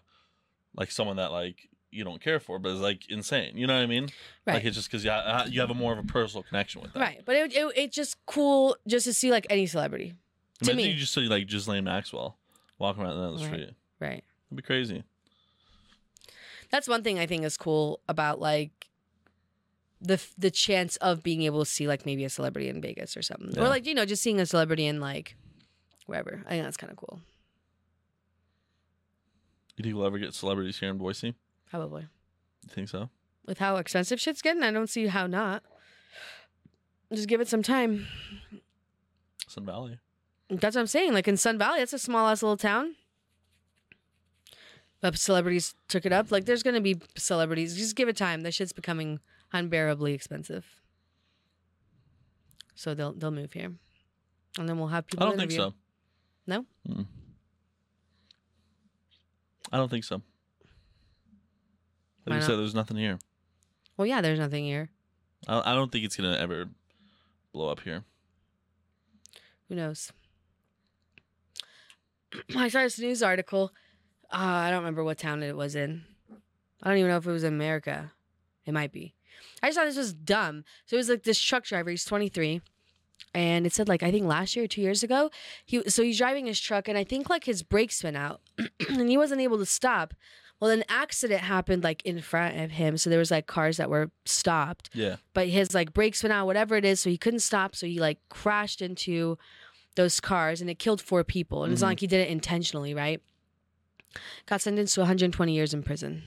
[0.75, 3.57] like someone that like you don't care for, but it's like insane.
[3.57, 4.09] You know what I mean?
[4.47, 4.55] right.
[4.55, 6.93] Like it's just because you, ha- you have a more of a personal connection with
[6.93, 7.03] them.
[7.03, 10.15] Right, but it, it it's just cool just to see like any celebrity.
[10.65, 10.93] To Imagine me.
[10.93, 12.37] you just see like Ghislaine Maxwell
[12.79, 13.47] walking around down the Right.
[13.47, 13.71] street.
[14.01, 14.25] Right.
[14.49, 15.05] It'd be crazy.
[16.71, 18.89] That's one thing I think is cool about like
[20.01, 23.23] the the chance of being able to see like maybe a celebrity in Vegas or
[23.23, 23.63] something, Yeah.
[23.65, 25.37] or like you know just seeing a celebrity in like
[26.07, 26.43] wherever.
[26.47, 27.21] I think that's kind of cool.
[29.77, 31.35] You think we'll ever get celebrities here in Boise?
[31.71, 33.11] Probably You think so?
[33.47, 35.63] with how expensive shit's getting, I don't see how not.
[37.13, 38.07] Just give it some time.
[39.47, 39.99] Sun Valley.
[40.51, 41.15] That's what I'm saying.
[41.15, 42.95] Like in Sun Valley, that's a small ass little town.
[45.01, 46.31] But celebrities took it up.
[46.31, 47.77] Like there's gonna be celebrities.
[47.77, 48.43] Just give it time.
[48.43, 49.21] That shit's becoming
[49.53, 50.67] unbearably expensive.
[52.75, 53.73] So they'll they'll move here,
[54.59, 55.27] and then we'll have people.
[55.27, 55.73] I don't think so.
[56.47, 56.65] No?
[56.89, 57.07] Mm.
[59.73, 60.23] I don't think so.
[62.29, 62.47] Like Why you not?
[62.47, 63.19] said, there's nothing here.
[63.97, 64.91] Well, yeah, there's nothing here.
[65.47, 66.67] I, I don't think it's gonna ever
[67.53, 68.05] blow up here.
[69.69, 70.13] Who knows?
[72.57, 73.73] I saw this news article.
[74.31, 76.05] Uh, I don't remember what town it was in.
[76.83, 78.13] I don't even know if it was in America.
[78.67, 79.15] It might be.
[79.63, 80.65] I just thought this was dumb.
[80.87, 81.91] So it was like this truck driver.
[81.91, 82.61] He's 23,
[83.35, 85.31] and it said like I think last year or two years ago.
[85.65, 88.41] He so he's driving his truck, and I think like his brakes went out,
[88.89, 90.15] and he wasn't able to stop.
[90.61, 93.89] Well, an accident happened like in front of him, so there was like cars that
[93.91, 95.17] were stopped Yeah.
[95.33, 97.77] but his like brakes went out, whatever it is, so he couldn't stop.
[97.77, 99.39] So he like crashed into
[99.95, 101.63] those cars and it killed four people.
[101.63, 101.91] And it's not Mhm.
[101.93, 103.21] like he did it intentionally, right?
[104.47, 106.25] Got sentenced to 120 years in prison.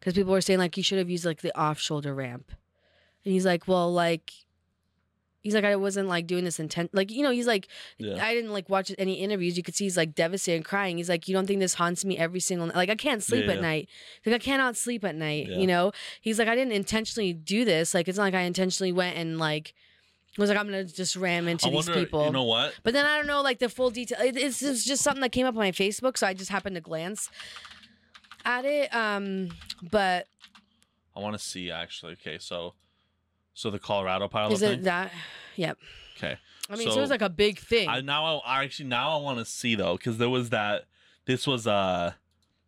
[0.00, 2.50] Because people were saying like you should have used like the off shoulder ramp.
[3.26, 4.30] And he's like, well, like,
[5.42, 6.94] he's like, I wasn't like doing this intent.
[6.94, 7.68] Like, you know, he's like,
[7.98, 8.24] Yeah.
[8.24, 9.56] I didn't like watch any interviews.
[9.56, 10.96] You could see he's like devastated and crying.
[10.96, 12.76] He's like, you don't think this haunts me every single night?
[12.76, 13.62] Like, I can't sleep Yeah, at yeah.
[13.62, 13.88] night.
[14.24, 15.48] Like, I cannot sleep at night.
[15.48, 15.92] You know?
[16.20, 17.92] He's like, I didn't intentionally do this.
[17.94, 19.74] Like, it's not like I intentionally went and like
[20.38, 21.94] was like, I'm gonna just ram into I these wonder.
[22.04, 22.26] people.
[22.26, 22.74] You know what?
[22.82, 24.18] but then I don't know like the full detail.
[24.20, 26.74] It, it's, it's just something that came up on my Facebook, so I just happened
[26.76, 27.30] to glance
[28.44, 28.94] at it.
[28.94, 29.48] Um,
[29.90, 30.26] but
[31.16, 32.12] I want to see actually.
[32.14, 32.74] Okay, so
[33.56, 34.80] so the Colorado pilot is thing.
[34.80, 35.10] it that?
[35.56, 35.78] Yep.
[36.16, 36.36] okay.
[36.68, 37.88] I mean, so, it was like a big thing.
[37.88, 40.84] I now I, I actually now I want to see though because there was that.
[41.24, 42.12] This was uh,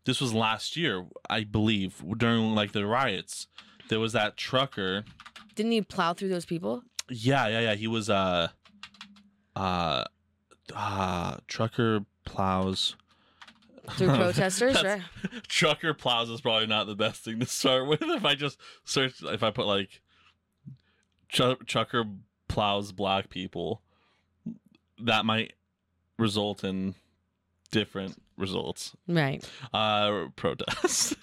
[0.04, 3.46] this was last year I believe during like the riots.
[3.88, 5.04] There was that trucker.
[5.54, 6.82] Didn't he plow through those people?
[7.10, 7.74] Yeah, yeah, yeah.
[7.74, 8.48] He was uh,
[9.54, 10.04] uh,
[10.74, 12.96] uh, trucker plows.
[13.92, 15.02] Through protesters, right?
[15.48, 18.02] trucker plows is probably not the best thing to start with.
[18.02, 20.00] If I just search, if I put like
[21.28, 22.04] tru- trucker
[22.48, 23.82] plows black people,
[24.98, 25.52] that might
[26.18, 26.94] result in
[27.70, 28.96] different results.
[29.06, 29.48] Right.
[29.72, 31.14] Uh, protests.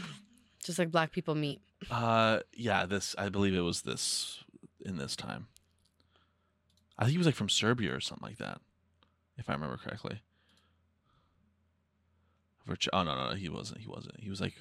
[0.64, 1.60] Just like black people meet.
[1.90, 2.84] uh, yeah.
[2.86, 4.44] This I believe it was this
[4.84, 5.46] in this time.
[6.98, 8.60] I think he was like from Serbia or something like that,
[9.36, 10.20] if I remember correctly.
[12.92, 13.80] Oh no, no, no, he wasn't.
[13.80, 14.20] He wasn't.
[14.20, 14.54] He was like,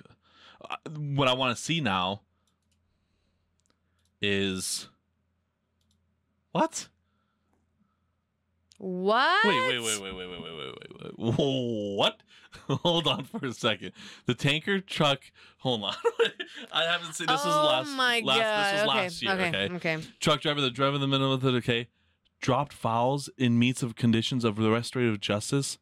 [0.70, 2.22] uh, what I want to see now
[4.22, 4.88] is
[6.52, 6.88] what?
[8.80, 9.46] What?
[9.46, 11.38] Wait, wait, wait, wait, wait, wait, wait, wait, wait, wait.
[11.98, 12.22] What?
[12.70, 13.92] Hold on for a second.
[14.26, 15.20] The tanker truck.
[15.60, 15.96] Hold on.
[16.72, 17.28] I haven't seen.
[17.28, 17.98] This oh was last.
[17.98, 18.66] my last god.
[18.66, 19.02] This was okay.
[19.02, 19.32] last year.
[19.32, 19.48] okay.
[19.48, 19.76] Okay.
[19.76, 20.08] Okay.
[20.20, 21.88] Truck driver that drove in the middle of the Okay.
[22.40, 25.80] Dropped fouls in meets of conditions of the restorative justice.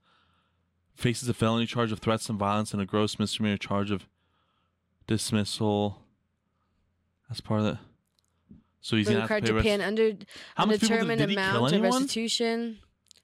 [0.96, 4.08] Faces a felony charge of threats and violence and a gross misdemeanor charge of
[5.06, 6.02] dismissal.
[7.28, 7.80] That's part of that.
[8.86, 10.12] So he's gonna have to pay to pay an under
[10.58, 12.78] undetermined did, did amount of restitution.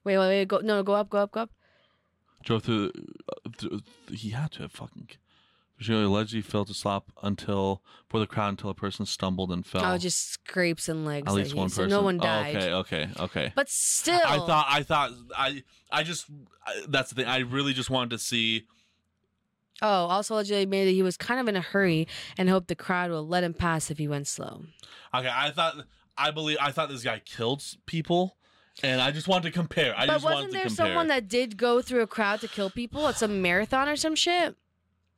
[0.04, 0.48] Wait, wait, wait.
[0.48, 1.52] Go no, go up, go up, go up.
[2.44, 2.92] drove through.
[3.30, 3.82] Uh, th-
[4.12, 5.10] he had to have fucking.
[5.78, 9.86] She allegedly failed to stop until for the crowd until a person stumbled and fell.
[9.86, 11.28] Oh, just scrapes and legs.
[11.28, 11.92] At least one so person.
[11.92, 12.56] no one Oh, died.
[12.56, 13.54] okay, okay, okay.
[13.56, 14.66] But still, I thought.
[14.68, 15.12] I thought.
[15.38, 15.64] I.
[15.92, 16.26] I just.
[16.66, 17.26] I, that's the thing.
[17.28, 18.66] I really just wanted to see.
[19.82, 22.08] Oh, also allegedly admitted that he was kind of in a hurry
[22.38, 24.64] and hoped the crowd will let him pass if he went slow.
[25.14, 25.86] Okay, I thought.
[26.18, 26.58] I believe.
[26.62, 28.38] I thought this guy killed people,
[28.84, 29.94] and I just wanted to compare.
[29.98, 30.86] I but just wasn't to there compare.
[30.88, 34.16] someone that did go through a crowd to kill people at some marathon or some
[34.16, 34.56] shit?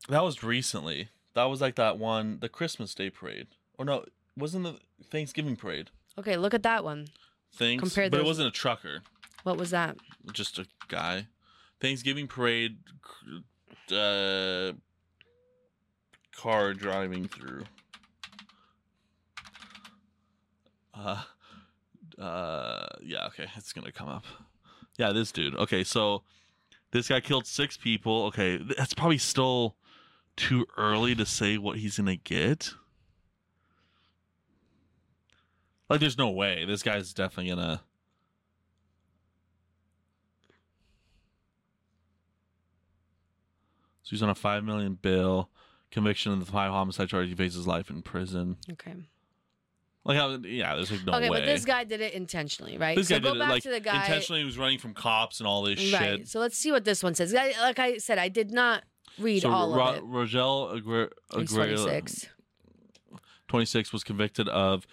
[0.10, 1.10] that was recently.
[1.34, 3.48] That was like that one, the Christmas Day parade,
[3.78, 4.06] or no,
[4.38, 4.80] wasn't the
[5.10, 5.90] Thanksgiving parade?
[6.18, 7.08] Okay, look at that one.
[7.56, 9.02] Thanks, Compare but it wasn't a trucker.
[9.44, 9.98] What was that?
[10.32, 11.28] just a guy.
[11.82, 12.78] Thanksgiving parade,
[13.92, 14.74] uh,
[16.36, 17.64] car driving through.
[20.94, 21.24] Uh,
[22.20, 24.26] uh, yeah, okay, it's gonna come up.
[24.98, 25.56] Yeah, this dude.
[25.56, 26.24] Okay, so
[26.92, 28.26] this guy killed six people.
[28.26, 29.76] Okay, that's probably still
[30.36, 32.72] too early to say what he's gonna get.
[35.90, 37.82] Like, there's no way this guy's definitely gonna.
[44.04, 45.50] So he's on a five million bill,
[45.92, 47.30] conviction of the five homicide charges.
[47.30, 48.58] He faces life in prison.
[48.74, 48.94] Okay.
[50.06, 51.40] Like, how, yeah, there's like no okay, way.
[51.40, 52.98] but this guy did it intentionally, right?
[52.98, 54.02] This so guy go did it like to the guy.
[54.02, 54.42] intentionally.
[54.42, 56.18] He was running from cops and all this Right.
[56.20, 56.28] shit.
[56.28, 57.34] So let's see what this one says.
[57.34, 58.84] I- Like I said, I did not
[59.18, 60.04] read so all Ro- of it.
[60.04, 60.74] Rogel
[61.40, 62.28] He's 26.
[63.48, 64.86] 26 was convicted of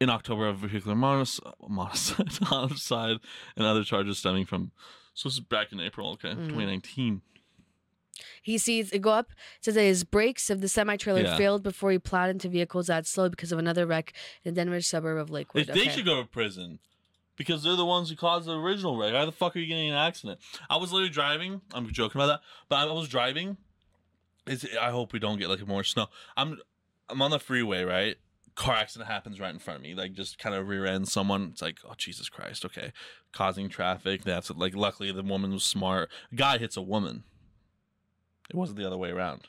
[0.00, 3.16] in October of vehicular monos- homicide, homicide
[3.56, 4.72] and other charges stemming from.
[5.14, 6.48] So this is back in April, okay, Mhm.
[6.48, 7.22] 2019.
[8.42, 9.30] He sees it go up.
[9.58, 11.36] It says that his brakes of the semi trailer Yeah.
[11.36, 14.12] failed before he plowed into vehicles that slowed because of another wreck
[14.44, 15.68] in the Denver suburb of Lakewood.
[15.68, 15.90] If they Okay.
[15.90, 16.78] should go to prison
[17.36, 19.12] because they're the ones who caused the original wreck.
[19.12, 20.40] How the fuck are you getting in an accident?
[20.70, 21.60] I was literally driving.
[21.74, 23.58] I'm joking about that, but I was driving.
[24.46, 26.06] Is I hope we don't get like more snow.
[26.36, 26.58] I'm
[27.08, 28.16] I'm on the freeway, right?
[28.54, 31.50] Car accident happens right in front of me, like just kind of rear end someone.
[31.52, 32.92] It's like, oh Jesus Christ, okay,
[33.32, 34.24] causing traffic.
[34.24, 36.08] That's like, luckily the woman was smart.
[36.34, 37.24] Guy hits a woman.
[38.50, 39.42] It wasn't the other way around.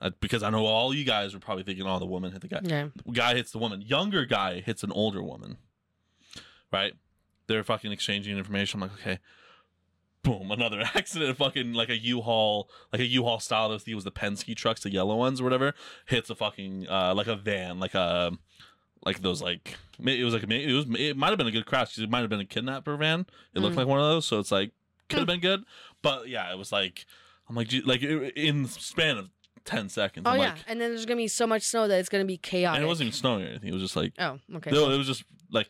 [0.00, 2.48] Uh, because I know all you guys were probably thinking, oh, the woman hit the
[2.48, 2.88] guy Yeah.
[3.12, 3.80] guy hits the woman.
[3.80, 5.56] Younger guy hits an older woman.
[6.72, 6.94] Right?
[7.46, 8.82] They're fucking exchanging information.
[8.82, 9.18] I'm like, okay.
[10.22, 11.36] Boom, another accident.
[11.36, 13.68] Fucking like a U-Haul, like a U-Haul style.
[13.68, 15.74] Those was the Penske trucks, the yellow ones or whatever.
[16.06, 18.32] Hits a fucking uh like a van, like a
[19.04, 21.90] like those like it was like it was it might have been a good crash
[21.90, 23.26] because it might have been a kidnapper van.
[23.54, 23.80] It looked Mm.
[23.80, 24.70] like one of those, so it's like
[25.10, 25.64] could have been good,
[26.00, 27.04] but yeah, it was like
[27.48, 29.28] I'm like like in the span of
[29.64, 30.24] ten seconds.
[30.26, 32.24] Oh I'm yeah, like, and then there's gonna be so much snow that it's gonna
[32.24, 32.76] be chaotic.
[32.76, 33.68] and it wasn't even snowing or anything.
[33.68, 34.70] It was just like Oh, okay.
[34.70, 35.68] no, it was just like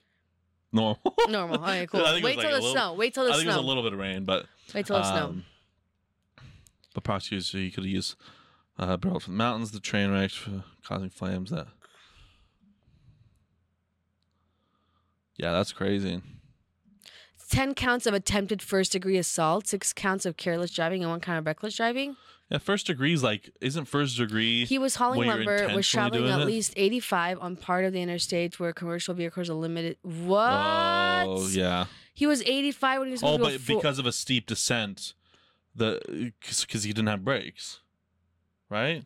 [0.73, 0.99] normal.
[1.29, 1.63] Normal.
[1.65, 2.01] Okay, cool.
[2.01, 2.95] I think it Wait till like the little- snow.
[2.95, 4.97] Wait till I the think it was a little bit of rain, but Wait till
[4.97, 5.25] the snow.
[5.27, 5.45] um,
[6.95, 8.17] but prosecutors he could use used
[8.79, 11.51] uh, barrel from the mountains, the train wreck for causing flames.
[11.51, 11.67] That
[15.37, 16.23] yeah, that's crazy.
[17.55, 21.39] Ten counts of attempted first degree assault, six counts of careless driving, and one count
[21.39, 22.17] of reckless driving.
[22.51, 24.65] Yeah, first degree's like isn't first degree.
[24.65, 26.47] He was hauling lumber, was traveling at it?
[26.47, 29.97] least 85 on part of the interstate where commercial vehicles are limited.
[30.03, 30.51] What?
[30.51, 31.87] Oh yeah.
[32.13, 35.15] He was 85 when he was Oh, but full- because of a steep descent,
[35.75, 37.81] the because he didn't have brakes,
[38.69, 39.05] right?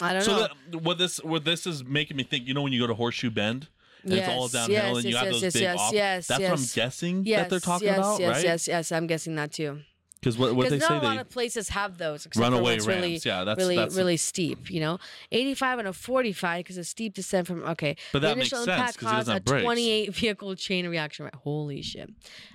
[0.00, 0.48] I don't So know.
[0.70, 2.94] that, what this what this is making me think, you know, when you go to
[2.94, 3.68] Horseshoe Bend
[4.04, 5.92] and yes, it's all downhill yes, and you yes, have yes, those big yes, off,
[5.92, 6.50] yes, that's yes.
[6.50, 8.44] what I'm guessing yes, that they're talking yes, about, yes, right?
[8.44, 9.80] Yes, yes, I'm guessing that too.
[10.20, 12.26] Because what what they Because say not a lot they of places have those.
[12.26, 14.70] except for runaway ramps, Really, yeah, that's really, that's really steep.
[14.70, 14.98] You know,
[15.32, 17.62] 85 and a 45 because a steep descent from.
[17.64, 19.64] Okay, But that makes initial sense impact 'cause he caused doesn't a brakes.
[19.64, 21.24] 28 vehicle chain reaction.
[21.24, 21.34] Right?
[21.36, 22.10] Holy shit.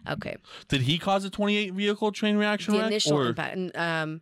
[0.07, 0.35] Okay,
[0.67, 2.87] did he cause a 28 vehicle chain reaction the wreck?
[2.91, 3.75] initial or, impact.
[3.75, 4.21] Um,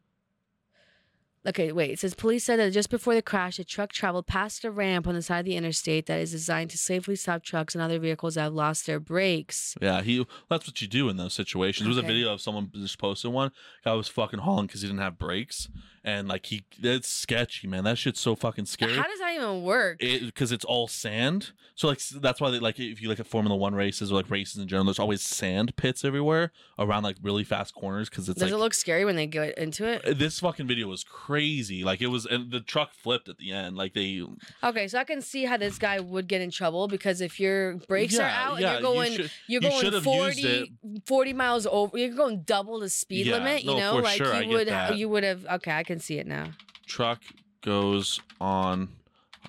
[1.48, 1.92] okay, wait.
[1.92, 5.08] It says police said that just before the crash, a truck traveled past a ramp
[5.08, 8.00] on the side of the interstate that is designed to safely stop trucks and other
[8.00, 9.76] vehicles that have lost their brakes.
[9.82, 10.26] Yeah, he.
[10.50, 11.86] That's what you do in those situations.
[11.86, 13.52] There was a video of someone just posted one.
[13.84, 15.70] Guy was fucking hauling because he didn't have brakes,
[16.04, 17.84] and like he, it's sketchy, man.
[17.84, 18.94] That shit's so fucking scary.
[18.94, 20.00] How does that even work?
[20.00, 21.52] because it's all sand.
[21.76, 24.30] So like that's why they like if you look at Formula One races or like
[24.30, 28.40] races in general, there's always sand pits everywhere around like really fast corners because it's
[28.40, 30.06] Does like it look scary when they get into it?
[30.06, 31.84] Uh, this fucking video was crazy.
[31.84, 33.76] Like it was, and the truck flipped at the end.
[33.76, 34.22] Like they
[34.64, 37.76] Okay, so I can see how this guy would get in trouble because if your
[37.88, 40.74] brakes are Yeah, out yeah, and you're going, you should, you're you going have 40,
[41.06, 43.64] 40 miles over, you're going double the speed Yeah, limit.
[43.64, 44.98] You no, know, for like sure, I you get would, that.
[44.98, 45.46] you would have.
[45.46, 46.52] Okay, I can see it now.
[46.86, 47.22] truck
[47.62, 48.90] goes on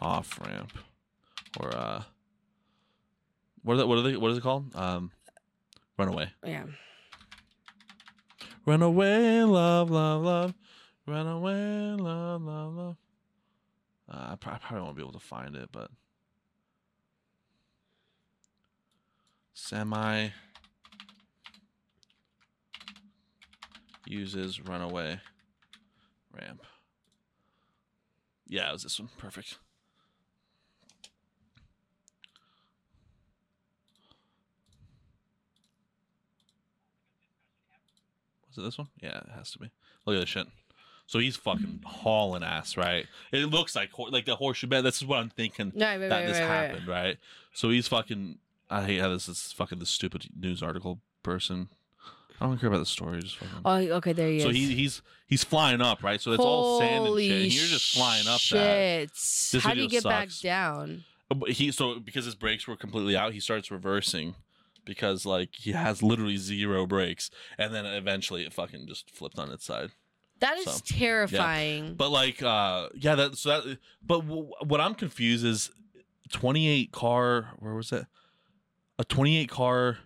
[0.00, 0.72] off ramp
[1.60, 2.02] or uh,
[3.62, 4.74] what are they, what are they what is it called?
[4.74, 5.10] Um,
[5.98, 6.30] runaway.
[6.44, 6.64] Yeah.
[8.66, 10.54] Runaway, love, love, love.
[11.06, 12.96] Runaway, love, love, love.
[14.10, 15.90] Uh, I, pro- I probably won't be able to find it, but
[19.54, 20.28] semi
[24.06, 25.18] uses runaway
[26.34, 26.62] ramp.
[28.46, 29.08] Yeah, it was this one.
[29.18, 29.58] Perfect.
[38.48, 38.88] Was it this one?
[39.00, 39.70] Yeah, it has to be.
[40.06, 40.46] Look at this shit.
[41.06, 43.06] So he's fucking hauling ass, right?
[43.32, 44.86] It looks like like the Horseshoe Bend.
[44.86, 46.46] This is what I'm thinking Right, right, that right, this right.
[46.46, 47.18] happened, right?
[47.52, 48.38] So he's fucking.
[48.70, 51.68] I hate how this is fucking the stupid news article person.
[52.44, 53.20] I don't care about the story.
[53.22, 53.58] Just fucking.
[53.64, 54.42] Oh, okay, there he is.
[54.42, 56.20] so he, he's he's flying up, right?
[56.20, 59.08] So it's all sand and shit, and you're just flying up that.
[59.16, 59.62] shit.
[59.62, 61.04] How do you get back down?
[61.34, 64.34] But he so because his brakes were completely out, he starts reversing
[64.84, 69.50] because like he has literally zero brakes, and then eventually it fucking just flipped on
[69.50, 69.90] its side.
[70.40, 71.94] That is So, terrifying.
[71.94, 73.78] But like, uh, yeah, that so that.
[74.06, 75.70] But w- what I'm confused is,
[76.32, 77.54] 28 car.
[77.58, 78.04] Where was it?
[78.98, 79.98] A 28 car.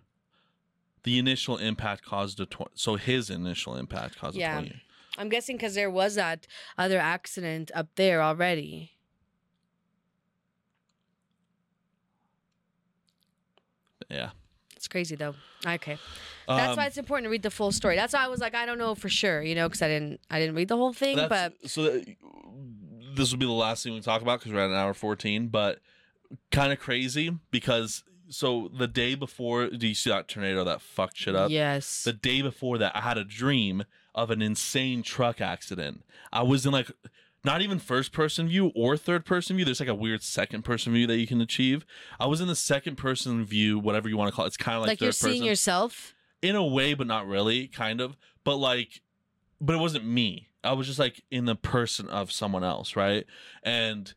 [1.09, 4.59] The initial impact caused a tw- so his initial impact caused Yeah.
[4.59, 4.77] a 28.
[5.17, 8.93] I'm guessing because there was that other accident up there already.
[14.11, 14.31] Yeah.
[14.77, 15.35] It's crazy though.
[15.67, 15.97] Okay.
[16.47, 17.97] That's why Um, it's important to read the full story.
[17.97, 20.21] That's why I was like, I don't know for sure, you know, because I didn't,
[20.31, 21.17] I didn't read the whole thing.
[21.17, 22.17] But so that,
[23.15, 25.49] this will be the last thing we talk about because we're at an hour 14
[25.49, 25.81] but
[26.51, 31.17] kind of crazy because so the day before do you see that tornado that fucked
[31.17, 33.85] shit up yes, the day before that i had a dream
[34.15, 36.91] of an insane truck accident i was in like
[37.45, 39.65] not even first person view or third person view.
[39.65, 41.87] There's like a weird second person view that you can achieve.
[42.19, 44.49] I was in the second person view, whatever you want to call it.
[44.49, 46.15] It's kind of like, Like, you're third person seeing yourself.
[46.43, 48.17] in a way, but not really, kind of.
[48.45, 49.03] But like,
[49.61, 50.49] but it wasn't me.
[50.65, 53.25] I was just like in the person of someone else, right?
[53.63, 54.13] And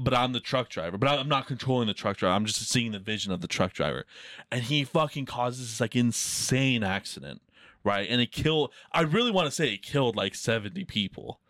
[0.00, 2.34] but I'm the truck driver, but I'm not controlling the truck driver.
[2.34, 4.04] I'm just seeing the vision of the truck driver,
[4.50, 7.40] and he fucking causes this like insane accident,
[7.84, 8.06] right?
[8.08, 8.72] And it killed.
[8.92, 11.40] I really want to say it killed like 70 people,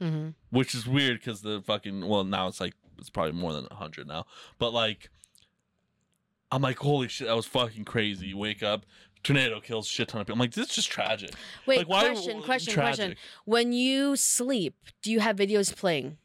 [0.00, 3.64] hmm which is weird because the fucking well now it's like it's probably more than
[3.64, 4.26] 100 now,
[4.58, 5.10] but like.
[6.50, 8.28] I'm like, holy shit, that was fucking crazy.
[8.28, 8.86] You wake up,
[9.22, 10.36] tornado kills a shit ton of people.
[10.36, 11.32] I'm like, this is just tragic.
[11.66, 12.96] Wait, like, why- question, question, tragic.
[12.96, 13.16] question.
[13.44, 16.16] When you sleep, do you have videos playing?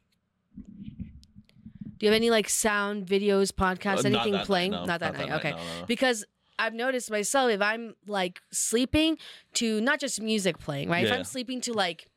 [2.04, 4.72] Do you have any like sound videos, podcasts, Uh, not anything that night, playing?
[4.72, 4.84] no.
[4.84, 5.32] Not that night.
[5.32, 5.52] Okay.
[5.52, 5.86] no, no.
[5.88, 6.26] Because
[6.60, 9.18] I've noticed myself if I'm like sleeping
[9.54, 11.06] to not just music playing, right?
[11.06, 11.16] If Yeah.
[11.16, 12.10] I'm sleeping to like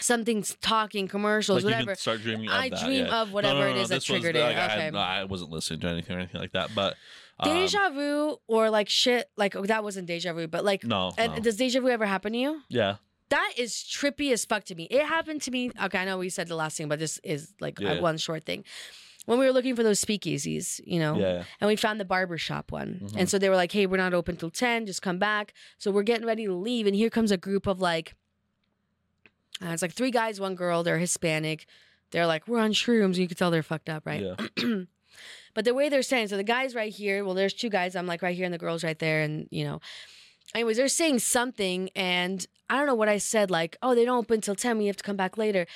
[0.00, 1.90] something's talking, commercials, Like, you whatever.
[1.90, 3.20] can start dreaming of I that, dream yeah.
[3.20, 4.42] of No, whatever no, it no, is that this was, triggered it.
[4.42, 4.96] like, I, Okay.
[4.98, 6.96] I wasn't listening to anything or anything like that, but
[7.40, 11.12] um, Deja vu or like shit, like oh, that wasn't deja vu, but like, no,
[11.18, 11.40] and no.
[11.40, 12.62] does deja vu ever happen to you?
[12.70, 12.96] yeah,
[13.32, 14.84] That is trippy as fuck to me.
[14.90, 15.70] It happened to me.
[15.84, 17.98] Okay, I know we said the last thing, but this is like Yeah.
[17.98, 18.62] one short thing.
[19.24, 22.36] When we were looking for those speakeasies, you know, yeah, and we found the barber
[22.36, 23.00] shop one.
[23.02, 23.16] Mhm.
[23.16, 25.54] And so they were like, hey, we're not open till 10, just come back.
[25.78, 26.86] So we're getting ready to leave.
[26.86, 28.14] And here comes a group of like,
[29.64, 30.82] uh, it's like three guys, one girl.
[30.82, 31.66] They're Hispanic.
[32.10, 33.16] They're like, we're on shrooms.
[33.16, 34.22] You can tell they're fucked up, right?
[34.22, 34.82] yeah.
[35.54, 37.24] but the way they're saying, so the guy's right here.
[37.24, 37.96] Well, there's two guys.
[37.96, 39.22] I'm like right here, and the girl's right there.
[39.22, 39.80] And, you know,
[40.54, 41.90] anyways, they're saying something.
[41.94, 44.78] And I don't know what I said, like, oh, they don't open till 10.
[44.78, 45.66] We have to come back later.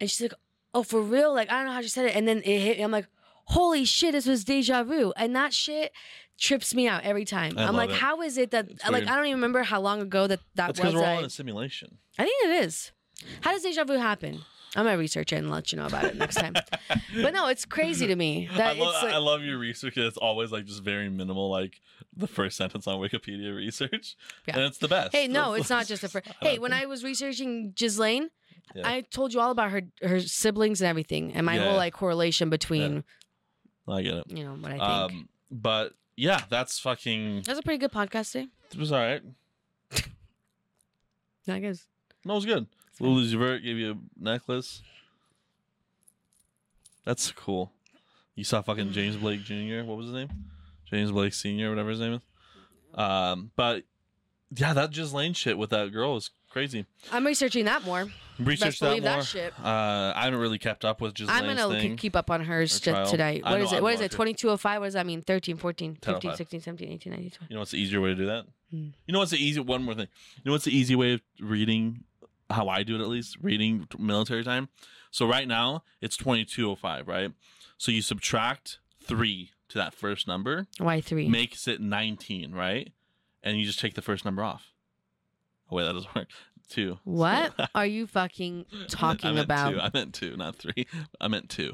[0.00, 0.34] And she's like,
[0.74, 1.34] oh, for real?
[1.34, 2.16] Like, I don't know how she said it.
[2.16, 2.84] And then it hit me.
[2.84, 3.06] I'm like,
[3.46, 5.12] holy shit, this was deja vu.
[5.16, 5.92] And that shit
[6.38, 7.54] trips me out every time.
[7.56, 7.96] I I'm like, it.
[7.96, 9.06] how is it that, like.
[9.06, 10.92] I don't even remember how long ago that that That's was.
[10.92, 11.98] because we're all I, in a simulation.
[12.18, 12.92] I think it is.
[13.40, 14.40] How does deja vu happen?
[14.74, 16.54] I'm gonna research it and let you know about it next time.
[17.22, 19.96] but no, it's crazy to me I, that love, it's like, I love your research.
[19.96, 21.80] It's always like just very minimal, like
[22.16, 24.16] the first sentence on Wikipedia research,
[24.46, 24.56] Yeah.
[24.56, 25.14] and it's the best.
[25.14, 26.08] Hey, no, it's not just a.
[26.08, 28.30] Fr- I hey, when I was researching Ghislaine,
[28.74, 28.88] Yeah.
[28.88, 31.64] I told you all about her her siblings and everything, and my Yeah.
[31.68, 33.04] whole like correlation between
[33.88, 34.24] I get it.
[34.28, 34.82] you know what I think.
[34.82, 37.42] Um, but yeah, that's fucking.
[37.46, 38.48] That's a pretty good podcast day.
[38.72, 39.22] It was all right.
[41.48, 41.86] I guess.
[42.24, 42.66] No, it was good.
[43.00, 44.82] Lil Uzi Vert gave you a necklace.
[47.04, 47.72] That's cool.
[48.34, 49.82] You saw fucking James Blake Jr.
[49.84, 50.28] What was his name?
[50.90, 52.20] James Blake Senior, whatever his name is.
[52.94, 53.84] Um, but
[54.54, 56.86] yeah, that Ghislaine shit with that girl is crazy.
[57.12, 58.06] I'm researching that more.
[58.38, 59.12] Research Best that believe more.
[59.16, 59.52] that shit.
[59.58, 61.96] Uh, I haven't really kept up with just I'm gonna thing.
[61.96, 63.06] keep up on hers t- trial.
[63.06, 63.42] tonight.
[63.44, 63.82] I What know, is it?
[63.82, 64.10] What is it?
[64.10, 64.16] to.
[64.16, 64.80] 2205?
[64.80, 65.22] What does that mean?
[65.22, 66.36] 13, 14, 15, 10:05.
[66.36, 67.46] 16, 17, 18, 19, 20.
[67.48, 68.44] You know what's the easier way to do that?
[68.70, 70.08] You know what's the easy one more thing.
[70.36, 72.04] You know what's the easy way of reading
[72.50, 74.68] how I do it at least, reading military time?
[75.10, 77.32] So right now it's 2205, right?
[77.78, 81.28] So you subtract 3 to that first number, Why three?
[81.28, 82.92] makes it 19, right?
[83.42, 84.72] And you just take the first number off.
[85.70, 86.28] Oh wait, that doesn't work.
[86.68, 86.98] 2.
[87.04, 89.70] What are you fucking I talking meant about?
[89.72, 89.80] Two.
[89.80, 90.86] I meant 2, not 3.
[91.20, 91.72] I meant 2.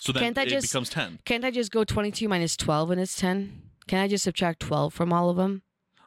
[0.00, 1.18] So then Can't I it just- becomes 10.
[1.24, 3.62] Can't I just go 22 minus 12 and it's 10?
[3.86, 5.62] Can I just subtract 12 from all of them?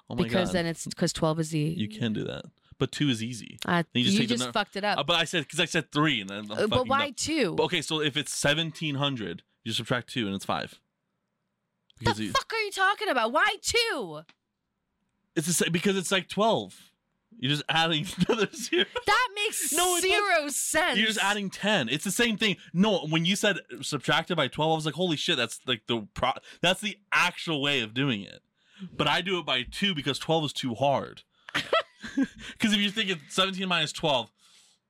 [0.10, 0.54] Oh my because god.
[0.56, 1.60] then it's because 12 is the.
[1.60, 2.46] you can do that.
[2.80, 3.60] But 2 is easy.
[3.66, 4.98] uh, you you just just, the nu- fucked it up.
[4.98, 7.14] Uh, but I said because I said three, and then Uh, but why dumb.
[7.18, 7.56] two?
[7.56, 10.80] But okay, so if it's seventeen hundred, you subtract two, and it's five.
[12.00, 13.32] Because the you, fuck are you talking about?
[13.34, 14.22] Why two?
[15.36, 16.76] it's the same, because it's like twelve.
[17.38, 18.86] You're just adding another zero.
[19.06, 20.98] That makes No, zero sense.
[20.98, 21.88] You're just adding ten.
[21.90, 22.56] It's the same thing.
[22.74, 26.08] No, when you said subtracted by twelve, I was like, holy shit, that's like the
[26.14, 26.32] pro.
[26.62, 28.42] That's the actual way of doing it.
[28.96, 31.24] But I do it by two because twelve is too hard.
[32.54, 34.32] Because if you're thinking seventeen minus twelve.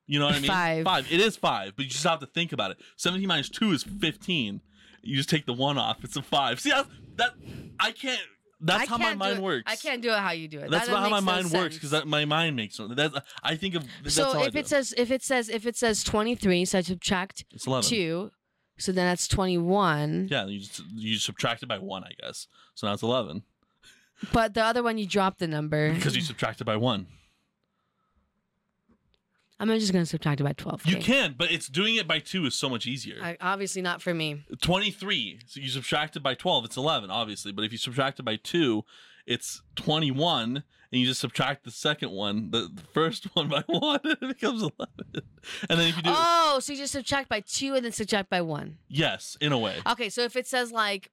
[0.10, 0.48] You know what I mean?
[0.48, 0.84] Five.
[0.86, 1.12] Five.
[1.12, 2.78] It is five, but you just have to think about it.
[2.98, 4.60] 17 minus two is 15.
[5.04, 6.04] You just take the one off.
[6.04, 6.60] It's a five.
[6.60, 6.88] See, that,
[7.18, 7.34] that
[7.80, 8.20] I can't.
[8.60, 9.72] That's I how my can't mind works.
[9.72, 10.72] I can't do it how you do it.
[10.72, 12.96] That's that not how my no mind works because my mind makes something.
[12.96, 13.86] That I think of.
[14.04, 16.82] That's so I if it says if it says if it says 23, so I
[16.82, 17.88] subtract it's 11.
[17.88, 18.32] two,
[18.78, 20.28] so then that's 21.
[20.30, 22.48] Yeah, you just you subtract it by one, I guess.
[22.76, 23.44] So now it's 11
[24.34, 25.94] But the other one you drop the number.
[25.94, 27.08] because you subtracted by one.
[29.62, 30.86] I'm just gonna subtract it by 12.
[30.86, 33.18] You can, but it's doing it by two is so much easier.
[33.22, 34.44] I, obviously not for me.
[34.62, 35.40] 23.
[35.48, 37.52] So you subtract it by 12, it's 11, obviously.
[37.52, 38.86] But if you subtract it by 2,
[39.26, 40.64] it's 21.
[40.92, 44.28] And you just subtract the second one, the, the first one by 1, and it
[44.28, 44.78] becomes 11.
[45.70, 48.30] And then if you do Oh, so you just subtract by two and then subtract
[48.30, 48.78] by one.
[48.88, 49.76] yes, in a way.
[49.86, 51.12] Okay, so if it says like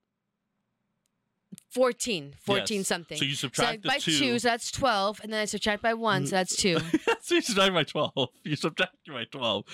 [1.70, 2.86] 14, 14 Yes.
[2.88, 3.18] something.
[3.18, 4.18] So you So subtract the by two.
[4.18, 6.78] two, so that's 12, and then I subtract by one, so that's two.
[7.22, 8.12] so you subtract by 12.
[8.44, 9.64] You subtract by 12.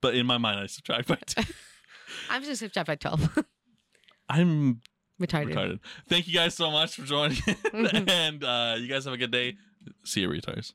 [0.00, 1.42] But in my mind, I subtract by 2.
[2.30, 3.38] I'm just gonna subtract by 12.
[4.28, 4.80] I'm
[5.20, 5.54] Retarded.
[5.54, 5.78] retarded.
[6.08, 7.36] Thank you guys so much for joining.
[7.36, 8.08] Mhm.
[8.10, 9.56] and uh, you guys have a good day.
[10.04, 10.72] See you, retards.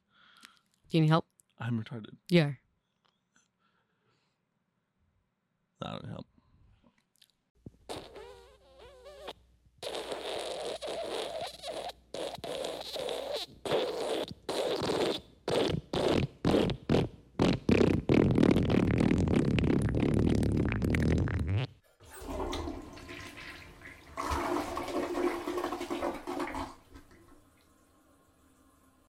[0.90, 1.26] Do you need help?
[1.60, 2.16] I'm retarded.
[2.30, 2.52] Yeah.
[5.82, 6.26] That would help.